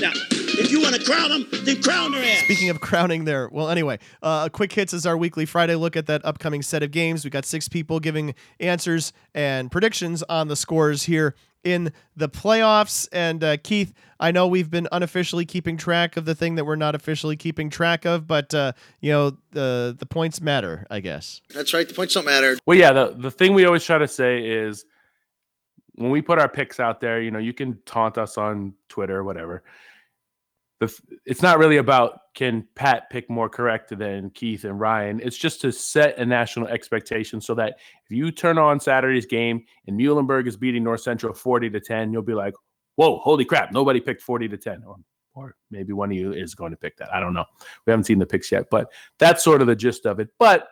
Now, 0.00 0.12
if 0.58 0.72
you 0.72 0.80
want 0.80 0.94
to 0.94 1.04
crown 1.04 1.28
them, 1.28 1.46
then 1.64 1.82
crown 1.82 2.12
their 2.12 2.24
ass. 2.24 2.44
Speaking 2.44 2.70
of 2.70 2.80
crowning 2.80 3.26
there, 3.26 3.50
well, 3.52 3.68
anyway, 3.68 3.98
uh, 4.22 4.48
Quick 4.48 4.72
Hits 4.72 4.94
is 4.94 5.04
our 5.04 5.18
weekly 5.18 5.44
Friday 5.44 5.74
look 5.74 5.94
at 5.94 6.06
that 6.06 6.24
upcoming 6.24 6.62
set 6.62 6.82
of 6.82 6.90
games. 6.90 7.22
We 7.22 7.28
got 7.28 7.44
six 7.44 7.68
people 7.68 8.00
giving 8.00 8.34
answers 8.60 9.12
and 9.34 9.70
predictions 9.70 10.22
on 10.22 10.48
the 10.48 10.56
scores 10.56 11.02
here 11.02 11.34
in 11.64 11.92
the 12.16 12.28
playoffs. 12.28 13.08
And 13.12 13.42
uh, 13.42 13.56
Keith, 13.58 13.92
I 14.20 14.30
know 14.30 14.46
we've 14.46 14.70
been 14.70 14.88
unofficially 14.92 15.44
keeping 15.44 15.76
track 15.76 16.16
of 16.16 16.24
the 16.24 16.34
thing 16.34 16.54
that 16.56 16.64
we're 16.64 16.76
not 16.76 16.94
officially 16.94 17.36
keeping 17.36 17.70
track 17.70 18.04
of, 18.04 18.26
but 18.26 18.52
uh, 18.54 18.72
you 19.00 19.10
know 19.10 19.36
the 19.52 19.96
the 19.98 20.06
points 20.06 20.40
matter, 20.40 20.86
I 20.90 21.00
guess. 21.00 21.40
That's 21.54 21.74
right. 21.74 21.88
The 21.88 21.94
points 21.94 22.14
don't 22.14 22.24
matter. 22.24 22.58
Well, 22.66 22.78
yeah, 22.78 22.92
the 22.92 23.14
the 23.16 23.30
thing 23.30 23.54
we 23.54 23.64
always 23.64 23.84
try 23.84 23.98
to 23.98 24.08
say 24.08 24.44
is 24.44 24.84
when 25.94 26.10
we 26.10 26.22
put 26.22 26.38
our 26.38 26.48
picks 26.48 26.78
out 26.78 27.00
there, 27.00 27.20
you 27.20 27.30
know, 27.30 27.40
you 27.40 27.52
can 27.52 27.78
taunt 27.84 28.18
us 28.18 28.38
on 28.38 28.74
Twitter 28.88 29.16
or 29.16 29.24
whatever. 29.24 29.64
The, 30.80 30.96
it's 31.24 31.42
not 31.42 31.58
really 31.58 31.78
about 31.78 32.20
can 32.34 32.66
Pat 32.76 33.10
pick 33.10 33.28
more 33.28 33.48
correct 33.48 33.96
than 33.98 34.30
Keith 34.30 34.64
and 34.64 34.78
Ryan. 34.78 35.20
It's 35.20 35.36
just 35.36 35.60
to 35.62 35.72
set 35.72 36.18
a 36.18 36.24
national 36.24 36.68
expectation 36.68 37.40
so 37.40 37.54
that 37.54 37.78
if 38.08 38.16
you 38.16 38.30
turn 38.30 38.58
on 38.58 38.78
Saturday's 38.78 39.26
game 39.26 39.64
and 39.88 39.98
Muhlenberg 39.98 40.46
is 40.46 40.56
beating 40.56 40.84
North 40.84 41.00
Central 41.00 41.34
40 41.34 41.70
to 41.70 41.80
10, 41.80 42.12
you'll 42.12 42.22
be 42.22 42.34
like, 42.34 42.54
whoa, 42.94 43.18
holy 43.18 43.44
crap, 43.44 43.72
nobody 43.72 44.00
picked 44.00 44.22
40 44.22 44.48
to 44.48 44.56
10. 44.56 44.84
Or, 44.86 44.96
or 45.34 45.56
maybe 45.70 45.92
one 45.92 46.12
of 46.12 46.16
you 46.16 46.32
is 46.32 46.54
going 46.54 46.70
to 46.70 46.76
pick 46.76 46.96
that. 46.98 47.12
I 47.12 47.18
don't 47.18 47.34
know. 47.34 47.46
We 47.84 47.90
haven't 47.90 48.04
seen 48.04 48.20
the 48.20 48.26
picks 48.26 48.52
yet, 48.52 48.66
but 48.70 48.92
that's 49.18 49.42
sort 49.42 49.60
of 49.60 49.66
the 49.66 49.76
gist 49.76 50.06
of 50.06 50.20
it. 50.20 50.28
But 50.38 50.68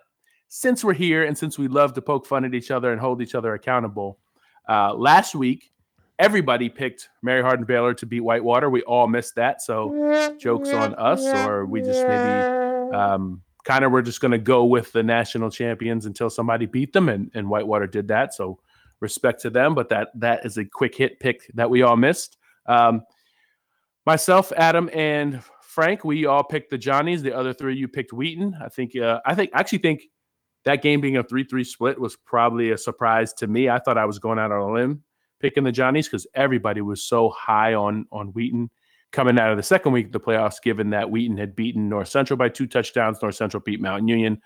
since 0.48 0.84
we're 0.84 0.94
here 0.94 1.24
and 1.24 1.36
since 1.36 1.58
we 1.58 1.66
love 1.66 1.94
to 1.94 2.02
poke 2.02 2.26
fun 2.26 2.44
at 2.44 2.54
each 2.54 2.70
other 2.70 2.92
and 2.92 3.00
hold 3.00 3.20
each 3.20 3.34
other 3.34 3.54
accountable, 3.54 4.20
uh, 4.68 4.94
last 4.94 5.34
week, 5.34 5.72
everybody 6.18 6.68
picked 6.68 7.08
Mary 7.22 7.42
Hardin 7.42 7.64
Baylor 7.64 7.94
to 7.94 8.06
beat 8.06 8.20
Whitewater. 8.20 8.70
We 8.70 8.82
all 8.82 9.06
missed 9.06 9.34
that. 9.36 9.62
So 9.62 10.36
jokes 10.38 10.70
on 10.70 10.94
us, 10.94 11.24
or 11.46 11.66
we 11.66 11.82
just 11.82 12.02
maybe 12.02 12.94
um, 12.94 13.42
kind 13.64 13.84
of 13.84 13.92
we're 13.92 14.02
just 14.02 14.20
going 14.20 14.32
to 14.32 14.38
go 14.38 14.64
with 14.64 14.92
the 14.92 15.02
national 15.02 15.50
champions 15.50 16.06
until 16.06 16.30
somebody 16.30 16.66
beat 16.66 16.92
them, 16.92 17.08
and, 17.08 17.30
and 17.34 17.48
Whitewater 17.48 17.86
did 17.86 18.08
that. 18.08 18.34
So 18.34 18.58
respect 19.00 19.42
to 19.42 19.50
them, 19.50 19.74
but 19.74 19.88
that 19.90 20.08
that 20.14 20.44
is 20.46 20.56
a 20.56 20.64
quick 20.64 20.94
hit 20.94 21.20
pick 21.20 21.50
that 21.54 21.68
we 21.68 21.82
all 21.82 21.96
missed. 21.96 22.38
Um, 22.66 23.02
myself, 24.06 24.52
Adam, 24.56 24.88
and 24.92 25.42
Frank, 25.60 26.04
we 26.04 26.26
all 26.26 26.42
picked 26.42 26.70
the 26.70 26.78
Johnnies. 26.78 27.22
The 27.22 27.36
other 27.36 27.52
three, 27.52 27.76
you 27.76 27.88
picked 27.88 28.12
Wheaton. 28.12 28.56
I 28.62 28.68
think. 28.68 28.96
Uh, 28.96 29.20
I 29.26 29.34
think. 29.34 29.50
I 29.54 29.60
actually 29.60 29.78
think 29.78 30.04
that 30.64 30.82
game 30.82 31.00
being 31.00 31.16
a 31.16 31.22
three-three 31.22 31.64
split 31.64 32.00
was 32.00 32.16
probably 32.16 32.72
a 32.72 32.78
surprise 32.78 33.32
to 33.34 33.46
me. 33.46 33.68
I 33.68 33.78
thought 33.78 33.98
I 33.98 34.06
was 34.06 34.18
going 34.18 34.38
out 34.38 34.50
on 34.50 34.60
a 34.60 34.72
limb 34.72 35.02
picking 35.40 35.64
the 35.64 35.72
Johnnies 35.72 36.08
because 36.08 36.26
everybody 36.34 36.80
was 36.80 37.02
so 37.02 37.30
high 37.30 37.74
on 37.74 38.06
on 38.12 38.28
Wheaton 38.28 38.70
coming 39.12 39.38
out 39.38 39.50
of 39.50 39.56
the 39.56 39.62
second 39.62 39.92
week 39.92 40.06
of 40.06 40.12
the 40.12 40.20
playoffs, 40.20 40.60
given 40.60 40.90
that 40.90 41.10
Wheaton 41.10 41.36
had 41.36 41.56
beaten 41.56 41.88
North 41.88 42.08
Central 42.08 42.36
by 42.36 42.48
two 42.48 42.66
touchdowns. 42.66 43.20
North 43.22 43.34
Central 43.34 43.62
beat 43.64 43.80
Mount 43.80 44.08
Union. 44.08 44.40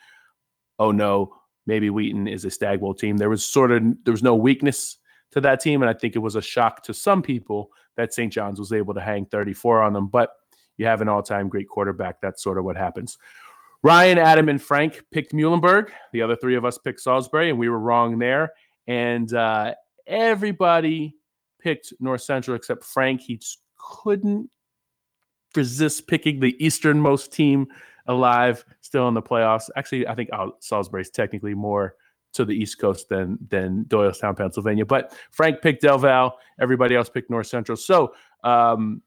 Oh 0.79 0.93
no, 0.93 1.35
maybe 1.67 1.91
Wheaton 1.91 2.29
is 2.29 2.45
a 2.45 2.51
Stag 2.51 2.81
Bowl 2.81 2.95
team. 2.95 3.17
There 3.17 3.31
was 3.31 3.45
sort 3.45 3.73
of 3.73 3.83
there 4.05 4.13
was 4.13 4.23
no 4.23 4.35
weakness 4.35 4.99
to 5.33 5.41
that 5.41 5.61
team, 5.61 5.83
and 5.83 5.91
I 5.91 5.95
think 5.95 6.17
it 6.17 6.21
was 6.21 6.37
a 6.37 6.43
shock 6.43 6.83
to 6.85 6.95
some 6.95 7.23
people 7.23 7.71
that 7.97 8.15
St. 8.15 8.33
John's 8.33 8.59
was 8.59 8.73
able 8.73 8.95
to 8.95 9.01
hang 9.01 9.27
34 9.27 9.83
on 9.83 9.93
them. 9.93 10.09
But 10.09 10.31
you 10.77 10.87
have 10.87 11.01
an 11.01 11.09
all-time 11.09 11.49
great 11.49 11.69
quarterback. 11.69 12.21
That's 12.21 12.43
sort 12.43 12.59
of 12.59 12.65
what 12.65 12.77
happens. 12.77 13.19
Ryan, 13.83 14.19
Adam, 14.19 14.49
and 14.49 14.61
Frank 14.61 15.03
picked 15.11 15.33
Muhlenberg. 15.33 15.91
The 16.13 16.23
other 16.23 16.37
three 16.37 16.57
of 16.57 16.65
us 16.65 16.79
picked 16.79 17.01
Salisbury, 17.01 17.51
and 17.51 17.59
we 17.59 17.69
were 17.69 17.79
wrong 17.79 18.19
there. 18.19 18.53
And 18.87 19.33
uh, 19.33 19.75
everybody 20.11 21.17
picked 21.61 21.95
North 22.01 22.23
Central 22.23 22.57
except 22.57 22.85
Frank. 22.85 23.23
He 23.23 23.41
couldn't 23.79 24.51
resist 25.57 26.07
picking 26.07 26.41
the 26.41 26.57
easternmost 26.65 27.33
team 27.33 27.69
alive, 28.07 28.65
still 28.81 29.09
in 29.09 29.15
the 29.15 29.23
playoffs. 29.23 29.71
Actually, 29.77 30.07
I 30.07 30.15
think 30.15 30.31
oh, 30.33 30.57
Salisbury's 30.61 31.11
technically 31.11 31.55
more 31.55 31.95
to 32.33 32.45
the 32.45 32.55
East 32.55 32.79
Coast 32.79 33.09
than 33.09 33.39
than 33.49 33.85
Doylestown, 33.87 34.37
Pennsylvania. 34.37 34.85
But 34.85 35.17
Frank 35.31 35.63
picked 35.63 35.83
Del 35.83 35.99
Val. 35.99 36.39
Everybody 36.61 36.95
else 36.95 37.09
picked 37.09 37.31
North 37.31 37.47
Central. 37.47 37.77
So 37.77 38.15
um, 38.45 39.03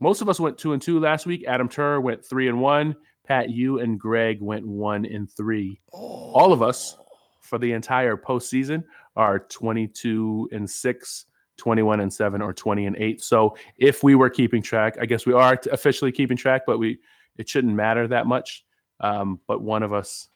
most 0.00 0.20
of 0.20 0.28
us 0.28 0.40
went 0.40 0.58
two 0.58 0.72
and 0.72 0.82
two 0.82 1.00
last 1.00 1.26
week. 1.26 1.44
Adam 1.46 1.68
Turr 1.68 2.00
went 2.00 2.24
three 2.24 2.48
and 2.48 2.60
one. 2.60 2.96
Pat, 3.26 3.50
you 3.50 3.80
and 3.80 3.98
Greg 3.98 4.40
went 4.40 4.66
one 4.66 5.04
and 5.04 5.30
three. 5.30 5.80
All 5.90 6.52
of 6.52 6.62
us 6.62 6.96
for 7.40 7.58
the 7.58 7.72
entire 7.72 8.16
postseason 8.16 8.84
are 9.16 9.40
22 9.40 10.48
and 10.52 10.68
6 10.68 11.26
21 11.58 12.00
and 12.00 12.12
7 12.12 12.42
or 12.42 12.52
20 12.52 12.86
and 12.86 12.96
8 12.96 13.22
so 13.22 13.56
if 13.78 14.02
we 14.02 14.14
were 14.14 14.28
keeping 14.28 14.62
track 14.62 14.96
i 15.00 15.06
guess 15.06 15.24
we 15.24 15.32
are 15.32 15.58
officially 15.72 16.12
keeping 16.12 16.36
track 16.36 16.62
but 16.66 16.78
we 16.78 16.98
it 17.38 17.48
shouldn't 17.48 17.74
matter 17.74 18.08
that 18.08 18.26
much. 18.26 18.64
Um, 19.00 19.40
but 19.46 19.60
one 19.60 19.82
of 19.82 19.92
us 19.92 20.28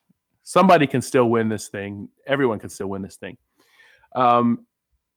somebody 0.43 0.87
can 0.87 1.03
still 1.03 1.29
win 1.31 1.49
this 1.49 1.69
thing. 1.69 2.09
Everyone 2.27 2.59
can 2.59 2.71
still 2.71 2.89
win 2.89 3.03
this 3.03 3.17
thing. 3.17 3.37
Um, 4.15 4.67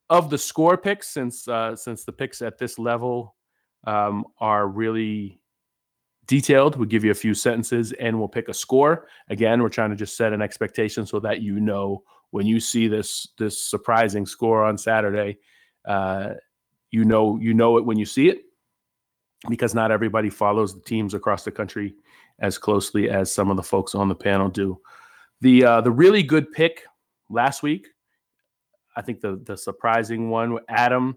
of 0.10 0.30
the 0.30 0.38
score 0.38 0.78
picks 0.78 1.10
since 1.10 1.48
uh, 1.48 1.76
since 1.76 2.06
the 2.06 2.12
picks 2.12 2.42
at 2.42 2.58
this 2.58 2.78
level 2.80 3.36
um, 3.86 4.26
are 4.40 4.68
really 4.68 5.40
detailed 6.26 6.78
we'll 6.78 6.88
give 6.88 7.04
you 7.04 7.12
a 7.12 7.16
few 7.16 7.34
sentences 7.34 7.92
and 8.00 8.18
we'll 8.18 8.30
pick 8.30 8.48
a 8.48 8.54
score. 8.54 9.08
Again 9.30 9.62
we're 9.62 9.70
trying 9.70 9.90
to 9.90 9.96
just 9.96 10.16
set 10.16 10.34
an 10.34 10.42
expectation 10.42 11.06
so 11.06 11.20
that 11.20 11.42
you 11.42 11.60
know 11.60 12.04
when 12.34 12.48
you 12.48 12.60
see 12.60 12.88
this 12.88 13.28
this 13.38 13.62
surprising 13.62 14.26
score 14.26 14.64
on 14.66 14.76
Saturday, 14.76 15.38
uh, 15.86 16.30
you 16.90 17.06
know 17.06 17.38
you 17.40 17.54
know 17.54 17.78
it 17.78 17.86
when 17.86 18.00
you 18.00 18.08
see 18.08 18.28
it 18.28 18.42
because 19.50 19.76
not 19.76 19.92
everybody 19.92 20.32
follows 20.32 20.74
the 20.74 20.82
teams 20.82 21.14
across 21.14 21.44
the 21.44 21.52
country 21.52 21.94
as 22.40 22.58
closely 22.58 23.08
as 23.08 23.32
some 23.32 23.52
of 23.52 23.56
the 23.56 23.62
folks 23.62 23.94
on 23.94 24.10
the 24.10 24.16
panel 24.16 24.50
do. 24.50 24.82
The 25.42 25.64
uh, 25.64 25.82
the 25.82 25.92
really 25.92 26.24
good 26.24 26.52
pick 26.52 26.86
last 27.30 27.62
week, 27.62 27.90
I 28.98 29.04
think 29.04 29.22
the 29.22 29.40
the 29.46 29.56
surprising 29.56 30.32
one, 30.32 30.58
Adam 30.70 31.16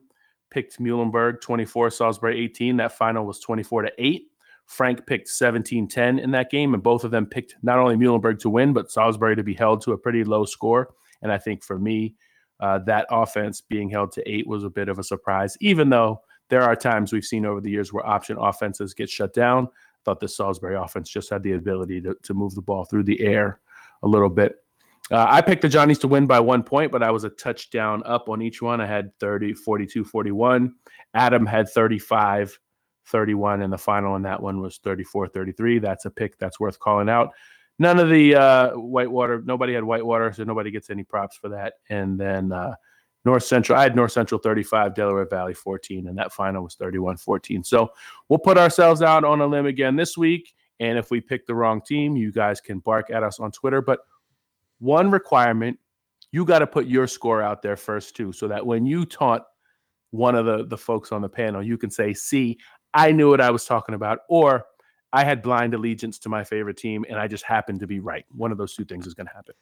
picked 0.51 0.79
Muhlenberg 0.79 1.41
24, 1.41 1.93
Salisbury 1.93 2.45
18. 2.45 2.77
That 2.77 2.93
final 2.93 3.25
was 3.25 3.41
24 3.41 3.83
to 3.83 3.93
8. 3.97 4.23
Frank 4.67 5.07
picked 5.07 5.29
17 5.29 5.89
10 5.89 6.19
in 6.19 6.31
that 6.33 6.51
game, 6.51 6.75
and 6.75 6.83
both 6.83 7.05
of 7.05 7.11
them 7.11 7.25
picked 7.25 7.57
not 7.63 7.79
only 7.79 7.97
Muhlenberg 7.97 8.39
to 8.41 8.51
win, 8.51 8.75
but 8.75 8.91
Salisbury 8.91 9.35
to 9.35 9.43
be 9.43 9.55
held 9.55 9.81
to 9.81 9.93
a 9.93 9.99
pretty 9.99 10.23
low 10.23 10.45
score. 10.45 10.93
And 11.23 11.33
I 11.33 11.39
think 11.39 11.63
for 11.63 11.79
me, 11.79 12.15
uh, 12.61 12.79
that 12.81 13.07
offense 13.11 13.61
being 13.61 13.91
held 13.91 14.13
to 14.13 14.31
eight 14.31 14.47
was 14.47 14.65
a 14.65 14.71
bit 14.71 14.89
of 14.89 14.99
a 14.99 15.05
surprise, 15.05 15.57
even 15.61 15.91
though 15.91 16.23
there 16.49 16.63
are 16.63 16.77
times 16.77 17.13
we've 17.13 17.25
seen 17.25 17.45
over 17.45 17.61
the 17.61 17.71
years 17.71 17.93
where 17.93 18.07
option 18.07 18.37
offenses 18.39 18.95
get 18.95 19.11
shut 19.11 19.35
down. 19.35 19.67
I 19.67 19.99
thought 20.05 20.21
the 20.21 20.29
Salisbury 20.29 20.77
offense 20.77 21.11
just 21.11 21.31
had 21.31 21.43
the 21.43 21.53
ability 21.53 22.01
to, 22.03 22.17
to 22.23 22.35
move 22.35 22.55
the 22.55 22.63
ball 22.63 22.85
through 22.85 23.05
the 23.05 23.21
air 23.21 23.61
a 24.03 24.09
little 24.09 24.31
bit. 24.31 24.57
Uh, 25.11 25.27
I 25.29 25.41
picked 25.41 25.63
the 25.63 25.69
Johnnies 25.69 25.99
to 26.01 26.09
win 26.09 26.27
by 26.27 26.41
one 26.41 26.63
point, 26.63 26.91
but 26.91 27.03
I 27.03 27.11
was 27.11 27.25
a 27.25 27.31
touchdown 27.31 28.03
up 28.07 28.29
on 28.29 28.43
each 28.43 28.61
one. 28.61 28.81
I 28.81 28.87
had 28.87 29.17
30, 29.21 29.55
42, 29.55 30.05
41. 30.05 30.75
Adam 31.15 31.47
had 31.47 31.69
35, 31.69 32.59
31, 33.07 33.63
and 33.63 33.73
the 33.73 33.79
final 33.79 34.15
on 34.15 34.23
that 34.23 34.43
one 34.43 34.61
was 34.61 34.79
34, 34.79 35.29
33. 35.29 35.79
That's 35.79 36.07
a 36.07 36.11
pick 36.11 36.39
that's 36.39 36.59
worth 36.59 36.79
calling 36.81 37.09
out 37.09 37.31
none 37.79 37.99
of 37.99 38.09
the 38.09 38.35
uh, 38.35 38.71
Whitewater, 38.73 39.43
nobody 39.45 39.75
had 39.75 39.85
Whitewater, 39.85 40.33
so 40.33 40.45
nobody 40.45 40.71
gets 40.71 40.91
any 40.91 41.05
props 41.05 41.37
for 41.37 41.49
that. 41.51 41.75
And 41.89 42.19
then 42.19 42.53
uh, 42.53 42.75
North 43.25 43.45
Central, 43.45 43.79
I 43.79 43.83
had 43.83 43.97
North 43.97 44.13
Central 44.13 44.41
35, 44.41 44.95
Delaware 44.95 45.27
Valley 45.27 45.55
14, 45.55 46.09
and 46.09 46.17
that 46.17 46.33
final 46.33 46.63
was 46.63 46.75
31 46.77 47.17
14. 47.17 47.65
So 47.65 47.91
we'll 48.29 48.39
put 48.39 48.57
ourselves 48.57 49.03
out 49.03 49.25
on 49.25 49.41
a 49.41 49.47
limb 49.47 49.67
again 49.67 49.97
this 49.97 50.17
week. 50.17 50.55
And 50.79 50.99
if 50.99 51.11
we 51.11 51.21
pick 51.21 51.47
the 51.47 51.55
wrong 51.55 51.81
team, 51.81 52.17
you 52.17 52.31
guys 52.31 52.61
can 52.61 52.79
bark 52.81 53.11
at 53.11 53.23
us 53.23 53.41
on 53.41 53.51
Twitter. 53.51 53.83
But 53.83 54.01
one 54.79 55.11
requirement, 55.11 55.79
you 56.33 56.45
got 56.45 56.61
to 56.61 56.67
put 56.67 56.87
your 56.87 57.07
score 57.07 57.43
out 57.43 57.63
there 57.63 57.77
first, 57.77 58.15
too, 58.15 58.33
so 58.33 58.47
that 58.49 58.65
when 58.65 58.85
you 58.85 59.07
taunt 59.07 59.43
one 60.11 60.35
of 60.35 60.47
the, 60.47 60.67
the 60.67 60.77
folks 60.77 61.13
on 61.13 61.23
the 61.23 61.29
panel, 61.29 61.63
you 61.63 61.79
can 61.79 61.91
say, 61.91 62.13
see, 62.13 62.59
I 62.95 63.13
knew 63.13 63.31
what 63.31 63.41
I 63.41 63.51
was 63.51 63.65
talking 63.65 63.95
about, 63.95 64.21
or 64.29 64.67
I 65.17 65.25
had 65.25 65.41
blind 65.41 65.73
allegiance 65.73 66.19
to 66.21 66.29
my 66.29 66.45
favorite 66.45 66.77
team, 66.77 67.07
and 67.09 67.19
I 67.19 67.27
just 67.27 67.43
happened 67.43 67.81
to 67.81 67.87
be 67.87 68.01
right. 68.01 68.27
One 68.33 68.53
of 68.53 68.59
those 68.59 68.75
two 68.75 68.85
things 68.85 69.07
is 69.07 69.15
going 69.15 69.27
to 69.27 69.33
happen. 69.33 69.55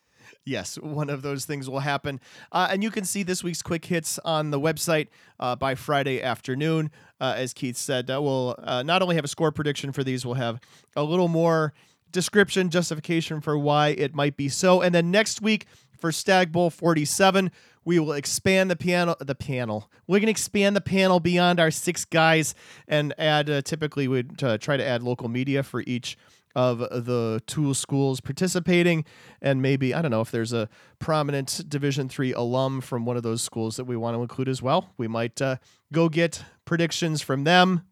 Yes, 0.44 0.74
one 0.80 1.08
of 1.08 1.22
those 1.22 1.44
things 1.44 1.70
will 1.70 1.78
happen. 1.78 2.18
Uh, 2.50 2.66
and 2.72 2.82
you 2.82 2.90
can 2.90 3.04
see 3.04 3.22
this 3.22 3.44
week's 3.44 3.62
quick 3.62 3.84
hits 3.84 4.18
on 4.24 4.50
the 4.50 4.58
website 4.58 5.06
uh, 5.38 5.54
by 5.54 5.76
Friday 5.76 6.20
afternoon. 6.20 6.90
Uh, 7.20 7.34
as 7.36 7.52
Keith 7.52 7.76
said, 7.76 8.10
uh, 8.10 8.20
we'll 8.20 8.56
uh, 8.64 8.82
not 8.82 9.00
only 9.00 9.14
have 9.14 9.24
a 9.24 9.28
score 9.28 9.52
prediction 9.52 9.92
for 9.92 10.02
these, 10.02 10.26
we'll 10.26 10.34
have 10.34 10.60
a 10.96 11.04
little 11.04 11.28
more 11.28 11.72
description, 12.10 12.68
justification 12.68 13.40
for 13.40 13.56
why 13.56 13.90
it 13.90 14.12
might 14.12 14.36
be 14.36 14.48
so. 14.48 14.80
And 14.80 14.92
then 14.92 15.12
next 15.12 15.40
week 15.40 15.66
for 15.96 16.10
Stag 16.10 16.50
Bowl 16.50 16.68
47, 16.68 17.52
we 17.84 17.98
will 17.98 18.12
expand 18.12 18.70
the 18.70 18.76
piano. 18.76 19.16
The 19.20 19.34
panel. 19.34 19.90
We're 20.06 20.20
gonna 20.20 20.30
expand 20.30 20.76
the 20.76 20.80
panel 20.80 21.20
beyond 21.20 21.60
our 21.60 21.70
six 21.70 22.04
guys 22.04 22.54
and 22.88 23.14
add. 23.18 23.50
Uh, 23.50 23.62
typically, 23.62 24.08
we'd 24.08 24.42
uh, 24.42 24.58
try 24.58 24.76
to 24.76 24.84
add 24.84 25.02
local 25.02 25.28
media 25.28 25.62
for 25.62 25.82
each 25.86 26.16
of 26.54 26.78
the 26.78 27.42
two 27.46 27.74
schools 27.74 28.20
participating 28.20 29.04
and 29.42 29.60
maybe 29.60 29.92
i 29.92 30.00
don't 30.00 30.10
know 30.10 30.20
if 30.20 30.30
there's 30.30 30.52
a 30.52 30.68
prominent 30.98 31.68
division 31.68 32.08
three 32.08 32.32
alum 32.32 32.80
from 32.80 33.04
one 33.04 33.16
of 33.16 33.22
those 33.22 33.42
schools 33.42 33.76
that 33.76 33.84
we 33.84 33.96
want 33.96 34.16
to 34.16 34.22
include 34.22 34.48
as 34.48 34.62
well 34.62 34.90
we 34.96 35.08
might 35.08 35.40
uh, 35.42 35.56
go 35.92 36.08
get 36.08 36.44
predictions 36.64 37.20
from 37.20 37.44
them 37.44 37.82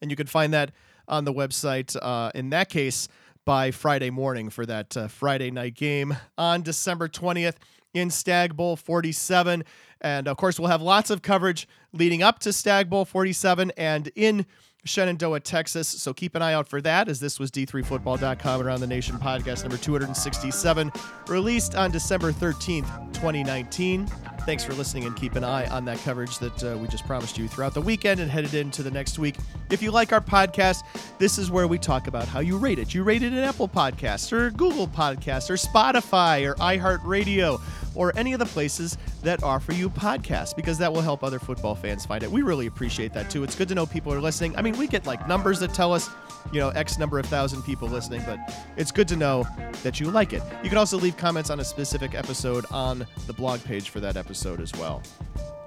and 0.00 0.10
you 0.10 0.16
can 0.16 0.26
find 0.26 0.52
that 0.52 0.70
on 1.08 1.24
the 1.24 1.32
website 1.32 1.96
uh, 2.00 2.30
in 2.34 2.50
that 2.50 2.68
case 2.68 3.08
by 3.44 3.70
friday 3.72 4.10
morning 4.10 4.50
for 4.50 4.64
that 4.64 4.96
uh, 4.96 5.08
friday 5.08 5.50
night 5.50 5.74
game 5.74 6.16
on 6.38 6.62
december 6.62 7.08
20th 7.08 7.56
in 7.94 8.10
Stag 8.10 8.56
Bowl 8.56 8.76
47. 8.76 9.64
And 10.00 10.28
of 10.28 10.36
course, 10.36 10.58
we'll 10.58 10.68
have 10.68 10.82
lots 10.82 11.10
of 11.10 11.22
coverage 11.22 11.68
leading 11.92 12.22
up 12.22 12.38
to 12.40 12.52
Stag 12.52 12.88
Bowl 12.88 13.04
47 13.04 13.72
and 13.76 14.10
in 14.14 14.46
Shenandoah, 14.84 15.40
Texas. 15.40 15.88
So 15.88 16.14
keep 16.14 16.34
an 16.34 16.42
eye 16.42 16.54
out 16.54 16.68
for 16.68 16.80
that, 16.82 17.08
as 17.08 17.20
this 17.20 17.38
was 17.38 17.50
D3Football.com 17.50 18.62
Around 18.62 18.80
the 18.80 18.86
Nation 18.86 19.16
podcast 19.16 19.62
number 19.62 19.76
267, 19.76 20.90
released 21.28 21.74
on 21.74 21.90
December 21.90 22.32
13th, 22.32 23.12
2019. 23.12 24.06
Thanks 24.46 24.64
for 24.64 24.72
listening 24.72 25.04
and 25.04 25.14
keep 25.14 25.34
an 25.34 25.44
eye 25.44 25.66
on 25.66 25.84
that 25.84 25.98
coverage 25.98 26.38
that 26.38 26.64
uh, 26.64 26.78
we 26.78 26.88
just 26.88 27.06
promised 27.06 27.36
you 27.36 27.46
throughout 27.46 27.74
the 27.74 27.80
weekend 27.80 28.20
and 28.20 28.30
headed 28.30 28.54
into 28.54 28.82
the 28.82 28.90
next 28.90 29.18
week. 29.18 29.36
If 29.70 29.82
you 29.82 29.90
like 29.90 30.12
our 30.12 30.20
podcast, 30.20 30.78
this 31.18 31.36
is 31.36 31.50
where 31.50 31.68
we 31.68 31.76
talk 31.78 32.06
about 32.06 32.26
how 32.26 32.40
you 32.40 32.56
rate 32.56 32.78
it. 32.78 32.94
You 32.94 33.02
rate 33.02 33.22
it 33.22 33.34
in 33.34 33.38
Apple 33.38 33.68
Podcasts 33.68 34.32
or 34.32 34.50
Google 34.50 34.88
Podcasts 34.88 35.50
or 35.50 35.54
Spotify 35.54 36.48
or 36.48 36.54
iHeartRadio 36.54 37.60
or 37.94 38.16
any 38.16 38.32
of 38.32 38.38
the 38.38 38.46
places 38.46 38.96
that 39.22 39.42
offer 39.42 39.72
you 39.72 39.90
podcasts 39.90 40.54
because 40.54 40.78
that 40.78 40.92
will 40.92 41.00
help 41.00 41.22
other 41.22 41.38
football 41.38 41.74
fans 41.74 42.06
find 42.06 42.22
it. 42.22 42.30
We 42.30 42.42
really 42.42 42.66
appreciate 42.66 43.12
that 43.14 43.30
too. 43.30 43.44
It's 43.44 43.54
good 43.54 43.68
to 43.68 43.74
know 43.74 43.86
people 43.86 44.12
are 44.12 44.20
listening. 44.20 44.56
I 44.56 44.62
mean, 44.62 44.76
we 44.76 44.86
get 44.86 45.06
like 45.06 45.26
numbers 45.28 45.60
that 45.60 45.74
tell 45.74 45.92
us, 45.92 46.08
you 46.52 46.60
know, 46.60 46.70
X 46.70 46.98
number 46.98 47.18
of 47.18 47.26
thousand 47.26 47.62
people 47.62 47.88
listening, 47.88 48.22
but 48.26 48.38
it's 48.76 48.92
good 48.92 49.08
to 49.08 49.16
know 49.16 49.46
that 49.82 50.00
you 50.00 50.10
like 50.10 50.32
it. 50.32 50.42
You 50.62 50.68
can 50.68 50.78
also 50.78 50.98
leave 50.98 51.16
comments 51.16 51.50
on 51.50 51.60
a 51.60 51.64
specific 51.64 52.14
episode 52.14 52.64
on 52.70 53.06
the 53.26 53.32
blog 53.32 53.62
page 53.64 53.90
for 53.90 54.00
that 54.00 54.16
episode 54.16 54.60
as 54.60 54.72
well. 54.74 55.02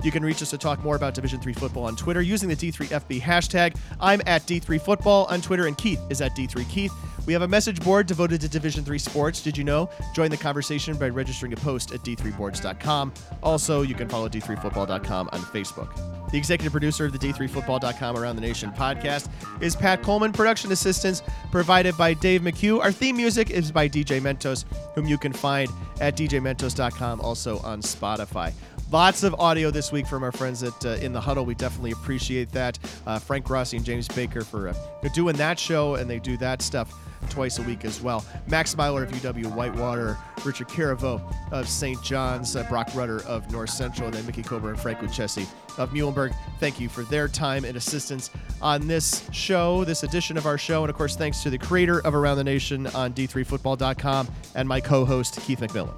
You 0.03 0.11
can 0.11 0.24
reach 0.24 0.41
us 0.41 0.49
to 0.49 0.57
talk 0.57 0.84
more 0.84 0.97
about 0.97 1.13
Division 1.13 1.39
3 1.39 1.53
football 1.53 1.86
on 1.86 1.95
Twitter 1.95 2.21
using 2.21 2.49
the 2.49 2.57
D3FB 2.57 3.21
hashtag. 3.21 3.78
I'm 4.01 4.21
at 4.26 4.41
D3Football 4.45 5.32
on 5.32 5.39
Twitter, 5.39 5.67
and 5.67 5.78
Keith 5.78 6.01
is 6.09 6.19
at 6.19 6.36
D3Keith. 6.36 6.91
We 7.26 7.34
have 7.34 7.41
a 7.41 7.47
message 7.47 7.80
board 7.82 8.07
devoted 8.07 8.41
to 8.41 8.49
Division 8.49 8.84
3 8.84 8.97
sports. 8.97 9.41
Did 9.41 9.57
you 9.57 9.63
know? 9.63 9.89
Join 10.13 10.30
the 10.30 10.38
conversation 10.38 10.97
by 10.97 11.09
registering 11.09 11.53
a 11.53 11.57
post 11.57 11.93
at 11.93 12.01
d3boards.com. 12.01 13.13
Also, 13.41 13.82
you 13.82 13.95
can 13.95 14.09
follow 14.09 14.28
d3football.com 14.28 15.30
on 15.32 15.39
Facebook. 15.39 16.13
The 16.34 16.39
executive 16.39 16.71
producer 16.71 17.05
of 17.05 17.11
the 17.11 17.19
D3Football.com 17.19 18.17
Around 18.17 18.38
the 18.38 18.41
Nation 18.41 18.71
podcast 18.71 19.30
is 19.61 19.76
Pat 19.76 20.01
Coleman. 20.01 20.32
Production 20.32 20.71
assistance 20.71 21.21
provided 21.51 21.95
by 21.95 22.15
Dave 22.15 22.41
McHugh. 22.41 22.80
Our 22.80 22.91
theme 22.91 23.17
music 23.17 23.51
is 23.51 23.71
by 23.71 23.88
DJ 23.88 24.19
Mentos, 24.19 24.65
whom 24.95 25.05
you 25.05 25.19
can 25.19 25.32
find 25.32 25.69
at 26.01 26.17
djmentos.com, 26.17 27.21
also 27.21 27.59
on 27.59 27.84
Spotify. 27.84 28.51
Lots 28.89 29.21
of 29.21 29.36
audio 29.36 29.69
this 29.69 29.91
week 29.91 30.07
from 30.07 30.24
our 30.24 30.32
friends 30.32 30.63
at 30.63 30.84
uh, 30.84 30.89
In 31.01 31.13
the 31.13 31.21
Huddle. 31.21 31.45
We 31.45 31.53
definitely 31.53 31.91
appreciate 31.91 32.51
that. 32.53 32.80
Uh, 33.05 33.19
Frank 33.19 33.47
Rossi 33.47 33.78
and 33.78 33.86
James 33.86 34.07
Baker 34.07 34.41
for 34.41 34.69
uh, 34.69 34.74
doing 35.13 35.36
that 35.36 35.59
show, 35.59 35.95
and 35.95 36.09
they 36.09 36.17
do 36.17 36.36
that 36.38 36.63
stuff 36.63 36.95
twice 37.30 37.59
a 37.59 37.63
week 37.63 37.86
as 37.86 38.01
well. 38.01 38.26
Max 38.47 38.76
Meylor 38.76 39.03
of 39.03 39.11
UW 39.11 39.53
Whitewater, 39.53 40.17
Richard 40.45 40.67
Caraveau 40.67 41.21
of 41.51 41.67
St. 41.67 42.01
John's, 42.03 42.55
uh, 42.55 42.63
Broc 42.63 42.89
Rutter 42.95 43.24
of 43.26 43.51
North 43.51 43.69
Central, 43.69 44.07
and 44.07 44.15
then 44.15 44.26
Mickey 44.26 44.43
Kober 44.43 44.69
and 44.69 44.80
Frank 44.80 44.99
Lucchesi 44.99 45.47
of 45.78 45.91
Muhlenberg. 45.91 46.36
Thank 46.59 46.80
you 46.80 46.89
for 46.89 47.03
their 47.03 47.28
time 47.28 47.65
and 47.65 47.78
assistance 47.78 48.30
on 48.61 48.88
this 48.88 49.28
show, 49.32 49.84
this 49.84 50.03
edition 50.03 50.38
of 50.38 50.45
our 50.45 50.57
show. 50.57 50.84
And 50.84 50.89
of 50.89 50.95
course, 50.95 51.15
thanks 51.15 51.41
to 51.43 51.49
the 51.49 51.57
creator 51.57 51.99
of 52.01 52.15
Around 52.15 52.38
the 52.38 52.43
Nation 52.43 52.88
on 52.88 53.13
D3Football.com 53.13 54.28
and 54.55 54.67
my 54.67 54.82
co 54.82 55.05
host, 55.05 55.39
Keith 55.41 55.59
McMillan. 55.59 55.93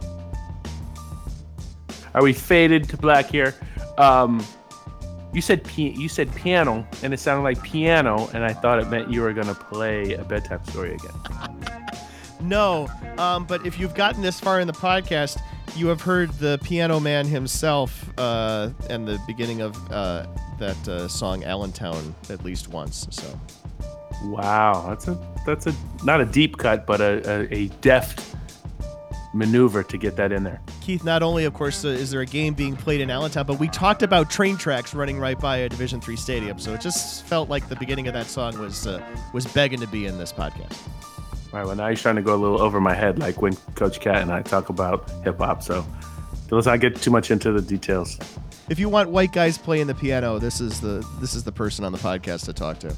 Are 2.13 2.23
we 2.23 2.31
faded 2.31 2.87
to 2.89 2.97
black 2.97 3.25
here? 3.27 3.53
Um, 3.97 4.45
you 5.35 5.41
said 5.41 5.69
you 5.75 6.07
said 6.07 6.33
piano, 6.33 6.87
and 7.03 7.13
it 7.13 7.19
sounded 7.19 7.43
like 7.43 7.61
piano, 7.61 8.29
and 8.33 8.45
I 8.45 8.53
thought 8.53 8.79
it 8.79 8.89
meant 8.89 9.11
you 9.11 9.21
were 9.21 9.33
going 9.33 9.47
to 9.47 9.53
play 9.53 10.13
a 10.13 10.23
bedtime 10.23 10.63
story 10.67 10.95
again. 10.95 11.59
no, 12.41 12.87
um, 13.17 13.45
but 13.45 13.65
if 13.65 13.77
you've 13.77 13.93
gotten 13.93 14.21
this 14.21 14.39
far 14.39 14.61
in 14.61 14.67
the 14.67 14.73
podcast, 14.73 15.37
you 15.75 15.87
have 15.87 15.99
heard 15.99 16.31
the 16.39 16.57
piano 16.63 17.01
man 17.01 17.27
himself 17.27 18.09
uh, 18.17 18.69
and 18.89 19.05
the 19.05 19.19
beginning 19.27 19.59
of 19.59 19.75
uh, 19.91 20.25
that 20.57 20.87
uh, 20.87 21.09
song 21.09 21.43
Allentown 21.43 22.15
at 22.29 22.45
least 22.45 22.69
once. 22.69 23.05
So, 23.11 23.37
wow, 24.23 24.85
that's 24.87 25.09
a 25.09 25.19
that's 25.45 25.67
a 25.67 25.75
not 26.05 26.21
a 26.21 26.25
deep 26.25 26.57
cut, 26.57 26.87
but 26.87 27.01
a, 27.01 27.29
a, 27.29 27.53
a 27.53 27.67
deft 27.81 28.37
maneuver 29.33 29.83
to 29.83 29.97
get 29.97 30.15
that 30.15 30.31
in 30.31 30.45
there. 30.45 30.61
Keith, 30.85 31.03
not 31.03 31.23
only, 31.23 31.45
of 31.45 31.53
course, 31.55 31.83
uh, 31.83 31.87
is 31.87 32.11
there 32.11 32.21
a 32.21 32.27
game 32.27 32.53
being 32.53 32.75
played 32.75 33.01
in 33.01 33.09
Allentown, 33.09 33.47
but 33.47 33.57
we 33.57 33.67
talked 33.67 34.03
about 34.03 34.29
train 34.29 34.55
tracks 34.55 34.93
running 34.93 35.17
right 35.17 35.39
by 35.39 35.57
a 35.57 35.67
Division 35.67 35.99
three 35.99 36.15
stadium. 36.15 36.59
So 36.59 36.75
it 36.75 36.81
just 36.81 37.25
felt 37.25 37.49
like 37.49 37.67
the 37.69 37.75
beginning 37.75 38.07
of 38.07 38.13
that 38.13 38.27
song 38.27 38.55
was 38.59 38.85
uh, 38.85 39.03
was 39.33 39.47
begging 39.47 39.79
to 39.79 39.87
be 39.87 40.05
in 40.05 40.19
this 40.19 40.31
podcast. 40.31 40.77
All 41.51 41.59
right, 41.59 41.65
well, 41.65 41.75
now 41.75 41.89
he's 41.89 42.03
trying 42.03 42.17
to 42.17 42.21
go 42.21 42.35
a 42.35 42.37
little 42.37 42.61
over 42.61 42.79
my 42.79 42.93
head, 42.93 43.17
like 43.17 43.41
when 43.41 43.55
Coach 43.73 43.99
Cat 43.99 44.21
and 44.21 44.31
I 44.31 44.43
talk 44.43 44.69
about 44.69 45.09
hip 45.23 45.39
hop. 45.39 45.63
So 45.63 45.83
let's 46.51 46.67
not 46.67 46.81
get 46.81 46.97
too 46.97 47.09
much 47.09 47.31
into 47.31 47.51
the 47.51 47.63
details. 47.63 48.19
If 48.69 48.77
you 48.77 48.87
want 48.87 49.09
white 49.09 49.31
guys 49.31 49.57
playing 49.57 49.87
the 49.87 49.95
piano, 49.95 50.37
this 50.37 50.61
is 50.61 50.81
the 50.81 51.03
this 51.19 51.33
is 51.33 51.43
the 51.43 51.51
person 51.51 51.83
on 51.83 51.93
the 51.93 51.97
podcast 51.97 52.45
to 52.45 52.53
talk 52.53 52.77
to. 52.81 52.95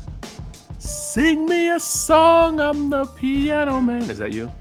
Sing 0.78 1.46
me 1.46 1.70
a 1.70 1.80
song, 1.80 2.60
I'm 2.60 2.90
the 2.90 3.06
piano 3.06 3.80
man. 3.80 4.10
Is 4.10 4.18
that 4.18 4.34
you? 4.34 4.52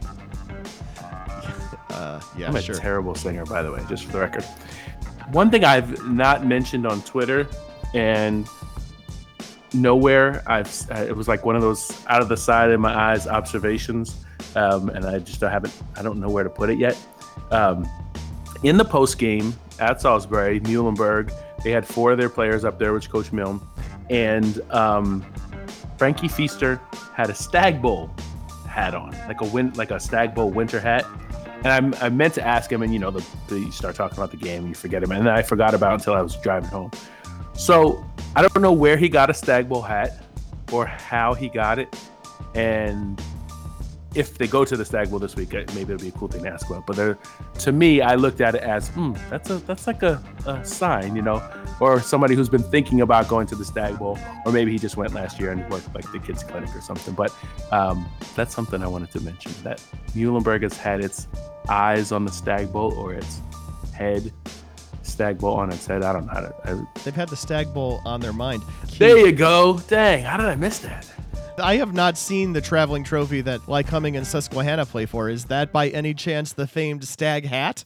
Uh, 1.91 2.21
yeah, 2.37 2.49
I'm 2.49 2.57
a 2.57 2.63
sure. 2.63 2.75
terrible 2.75 3.15
singer, 3.15 3.45
by 3.45 3.63
the 3.63 3.73
way, 3.73 3.83
just 3.89 4.05
for 4.05 4.13
the 4.13 4.21
record. 4.21 4.45
One 5.33 5.51
thing 5.51 5.65
I've 5.65 6.07
not 6.07 6.47
mentioned 6.47 6.87
on 6.87 7.03
Twitter 7.03 7.49
and 7.95 8.49
nowhere 9.75 10.43
I've 10.47 10.71
it 10.91 11.15
was 11.15 11.29
like 11.29 11.45
one 11.45 11.57
of 11.57 11.63
those 11.63 12.05
out 12.07 12.23
of 12.23 12.29
the 12.29 12.37
side 12.37 12.71
of 12.71 12.81
my 12.81 12.95
eyes 12.95 13.27
observations, 13.27 14.25
um, 14.55 14.89
and 14.91 15.05
I 15.05 15.19
just 15.19 15.41
haven't 15.41 15.75
I 15.97 16.03
don't 16.03 16.21
know 16.21 16.29
where 16.29 16.45
to 16.45 16.51
put 16.51 16.71
it 16.71 16.79
yet. 16.79 16.97
Um, 17.51 17.89
in 18.63 18.77
the 18.77 18.85
post 18.85 19.19
game 19.19 19.55
at 19.79 20.01
Salisbury, 20.01 20.61
Muhlenberg, 20.61 21.33
they 21.63 21.71
had 21.71 21.87
four 21.87 22.13
of 22.13 22.19
their 22.19 22.31
players 22.31 22.65
up 22.65 22.79
there, 22.79 22.93
which 22.93 23.11
Coach 23.11 23.33
Milne, 23.33 23.61
and 24.11 24.61
um, 24.71 25.25
Frankie 25.99 26.29
Feaster 26.29 26.81
had 27.15 27.31
a 27.31 27.35
Stag 27.35 27.83
Bowl 27.83 28.11
hat 28.69 28.95
on, 28.95 29.11
like 29.29 29.41
a 29.41 29.47
win, 29.47 29.73
like 29.75 29.91
a 29.91 30.01
Stag 30.01 30.35
Bowl 30.35 30.51
winter 30.51 30.81
hat. 30.81 31.07
And 31.67 31.97
I, 31.97 32.07
I 32.07 32.09
meant 32.11 32.33
to 32.35 32.47
ask 32.47 32.71
him, 32.71 32.83
and 32.83 32.93
you 32.93 33.01
know, 33.01 33.11
the, 33.11 33.27
the, 33.49 33.59
you 33.59 33.73
start 33.73 33.97
talking 33.97 34.17
about 34.17 34.31
the 34.31 34.37
game, 34.37 34.61
and 34.61 34.69
you 34.69 34.75
forget 34.77 35.03
him, 35.03 35.11
and 35.11 35.27
then 35.27 35.35
I 35.35 35.43
forgot 35.43 35.75
about 35.75 35.95
until 35.95 36.15
I 36.15 36.23
was 36.23 36.37
driving 36.37 36.69
home. 36.69 36.93
So 37.55 38.07
I 38.37 38.43
don't 38.43 38.63
know 38.63 38.73
where 38.73 38.97
he 38.97 39.09
got 39.09 39.31
a 39.31 39.35
Stag 39.35 39.69
Bowl 39.69 39.83
hat 39.83 40.23
or 40.71 40.87
how 40.87 41.35
he 41.35 41.49
got 41.49 41.81
it, 41.81 41.93
and 42.55 43.21
if 44.17 44.39
they 44.39 44.47
go 44.47 44.65
to 44.65 44.77
the 44.77 44.85
Stag 44.85 45.11
Bowl 45.11 45.19
this 45.19 45.37
week, 45.37 45.55
uh, 45.55 45.65
maybe 45.75 45.93
it'll 45.93 46.03
be 46.03 46.09
a 46.09 46.13
cool 46.13 46.29
thing 46.29 46.43
to 46.45 46.49
ask 46.49 46.69
about. 46.69 46.87
But 46.87 47.19
to 47.61 47.73
me, 47.73 48.01
I 48.01 48.15
looked 48.15 48.41
at 48.41 48.55
it 48.55 48.63
as, 48.63 48.89
hmm, 48.89 49.15
that's 49.29 49.51
a 49.51 49.57
that's 49.59 49.87
like 49.87 50.03
a, 50.03 50.23
a 50.47 50.65
sign, 50.65 51.15
you 51.15 51.23
know, 51.23 51.43
or 51.81 52.01
somebody 52.01 52.35
who's 52.35 52.49
been 52.49 52.63
thinking 52.63 53.03
about 53.03 53.29
going 53.29 53.47
to 53.49 53.55
the 53.55 53.65
Stag 53.65 53.99
Bowl, 53.99 54.19
or 54.45 54.53
maybe 54.53 54.73
he 54.73 54.79
just 54.79 54.97
went 54.97 55.13
last 55.13 55.39
year 55.39 55.53
and 55.53 55.69
worked 55.71 55.95
like 55.95 56.11
the 56.13 56.19
kids 56.19 56.43
clinic 56.43 56.75
or 56.75 56.81
something. 56.81 57.15
But 57.15 57.35
um, 57.71 58.09
that's 58.35 58.55
something 58.55 58.83
I 58.83 58.87
wanted 58.87 59.11
to 59.13 59.21
mention 59.21 59.53
that 59.63 59.83
Muhlenberg 60.15 60.63
has 60.63 60.77
had 60.77 61.01
its 61.05 61.29
eyes 61.69 62.11
on 62.11 62.25
the 62.25 62.33
Stag 62.33 62.73
Bowl 62.73 62.95
or 62.95 63.13
its 63.13 63.41
head 63.93 64.33
Stag 65.03 65.39
Bowl 65.39 65.55
on 65.55 65.71
its 65.73 65.87
head. 65.87 66.03
I 66.03 66.13
don't 66.13 66.27
know 66.27 66.33
how 66.33 66.41
to. 66.41 66.55
I, 66.65 67.01
They've 67.05 67.15
had 67.15 67.29
the 67.29 67.37
Stag 67.37 67.73
Bowl 67.73 68.01
on 68.05 68.21
their 68.21 68.33
mind. 68.33 68.63
there 68.99 69.19
you 69.19 69.33
go. 69.33 69.79
Dang, 69.89 70.25
how 70.25 70.37
did 70.37 70.47
I 70.47 70.57
miss 70.57 70.79
that? 70.81 71.07
I 71.59 71.77
have 71.77 71.95
not 71.95 72.19
seen 72.19 72.53
the 72.53 72.61
traveling 72.61 73.03
trophy 73.03 73.41
that 73.43 73.61
Lycoming 73.63 74.17
and 74.17 74.27
Susquehanna 74.27 74.85
play 74.87 75.07
for. 75.07 75.29
Is 75.29 75.47
that 75.47 75.73
by 75.73 75.89
any 75.89 76.13
chance 76.13 76.53
the 76.53 76.67
famed 76.67 77.05
Stag 77.05 77.47
hat? 77.47 77.85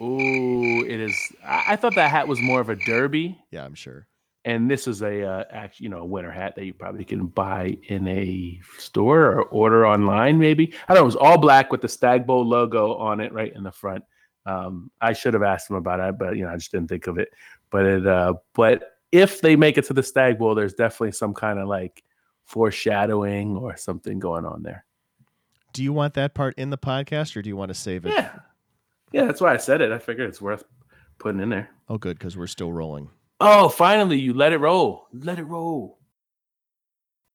Ooh, 0.00 0.84
it 0.84 1.00
is. 1.00 1.16
I, 1.44 1.64
I 1.68 1.76
thought 1.76 1.94
that 1.96 2.10
hat 2.10 2.28
was 2.28 2.40
more 2.40 2.60
of 2.60 2.68
a 2.68 2.76
derby. 2.76 3.38
Yeah, 3.50 3.64
I'm 3.64 3.74
sure. 3.74 4.06
And 4.44 4.70
this 4.70 4.86
is 4.86 5.02
a 5.02 5.26
uh, 5.26 5.44
act, 5.50 5.80
you 5.80 5.88
know, 5.88 5.98
a 5.98 6.04
winter 6.04 6.30
hat 6.30 6.54
that 6.56 6.64
you 6.64 6.74
probably 6.74 7.04
can 7.04 7.26
buy 7.26 7.78
in 7.88 8.06
a 8.06 8.60
store 8.78 9.32
or 9.32 9.42
order 9.44 9.86
online. 9.86 10.38
Maybe 10.38 10.74
I 10.86 10.94
don't 10.94 11.00
know. 11.00 11.04
It 11.04 11.06
was 11.06 11.16
all 11.16 11.38
black 11.38 11.72
with 11.72 11.80
the 11.80 11.88
Stag 11.88 12.26
Bowl 12.26 12.46
logo 12.46 12.94
on 12.94 13.20
it, 13.20 13.32
right 13.32 13.54
in 13.54 13.62
the 13.62 13.72
front. 13.72 14.04
Um, 14.46 14.90
I 15.00 15.14
should 15.14 15.32
have 15.34 15.42
asked 15.42 15.70
him 15.70 15.76
about 15.76 16.00
it, 16.00 16.18
but 16.18 16.36
you 16.36 16.44
know, 16.44 16.50
I 16.50 16.56
just 16.56 16.70
didn't 16.70 16.88
think 16.88 17.06
of 17.06 17.18
it. 17.18 17.30
But 17.70 17.86
it, 17.86 18.06
uh, 18.06 18.34
but 18.54 18.93
if 19.14 19.42
they 19.42 19.54
make 19.54 19.78
it 19.78 19.84
to 19.84 19.92
the 19.92 20.02
Stag 20.02 20.38
Bowl, 20.38 20.56
there's 20.56 20.74
definitely 20.74 21.12
some 21.12 21.34
kind 21.34 21.60
of 21.60 21.68
like 21.68 22.02
foreshadowing 22.46 23.56
or 23.56 23.76
something 23.76 24.18
going 24.18 24.44
on 24.44 24.64
there. 24.64 24.84
Do 25.72 25.84
you 25.84 25.92
want 25.92 26.14
that 26.14 26.34
part 26.34 26.54
in 26.58 26.70
the 26.70 26.78
podcast, 26.78 27.36
or 27.36 27.42
do 27.42 27.48
you 27.48 27.56
want 27.56 27.68
to 27.68 27.74
save 27.74 28.06
it? 28.06 28.12
Yeah, 28.12 28.32
yeah, 29.12 29.24
that's 29.24 29.40
why 29.40 29.54
I 29.54 29.56
said 29.56 29.80
it. 29.80 29.92
I 29.92 29.98
figured 29.98 30.28
it's 30.28 30.42
worth 30.42 30.64
putting 31.18 31.40
in 31.40 31.48
there. 31.48 31.70
Oh, 31.88 31.96
good, 31.96 32.18
because 32.18 32.36
we're 32.36 32.48
still 32.48 32.72
rolling. 32.72 33.08
Oh, 33.40 33.68
finally, 33.68 34.18
you 34.18 34.34
let 34.34 34.52
it 34.52 34.58
roll. 34.58 35.06
Let 35.12 35.38
it 35.38 35.44
roll. 35.44 35.98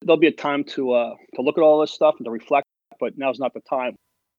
There'll 0.01 0.19
be 0.19 0.27
a 0.27 0.33
time 0.33 0.65
to 0.65 0.91
uh, 0.91 1.15
to 1.35 1.41
look 1.41 1.57
at 1.57 1.61
all 1.61 1.79
this 1.79 1.91
stuff 1.91 2.15
and 2.17 2.25
to 2.25 2.31
reflect, 2.31 2.67
but 2.99 3.17
now's 3.17 3.39
not 3.39 3.53
the 3.53 3.61
time. 3.61 3.95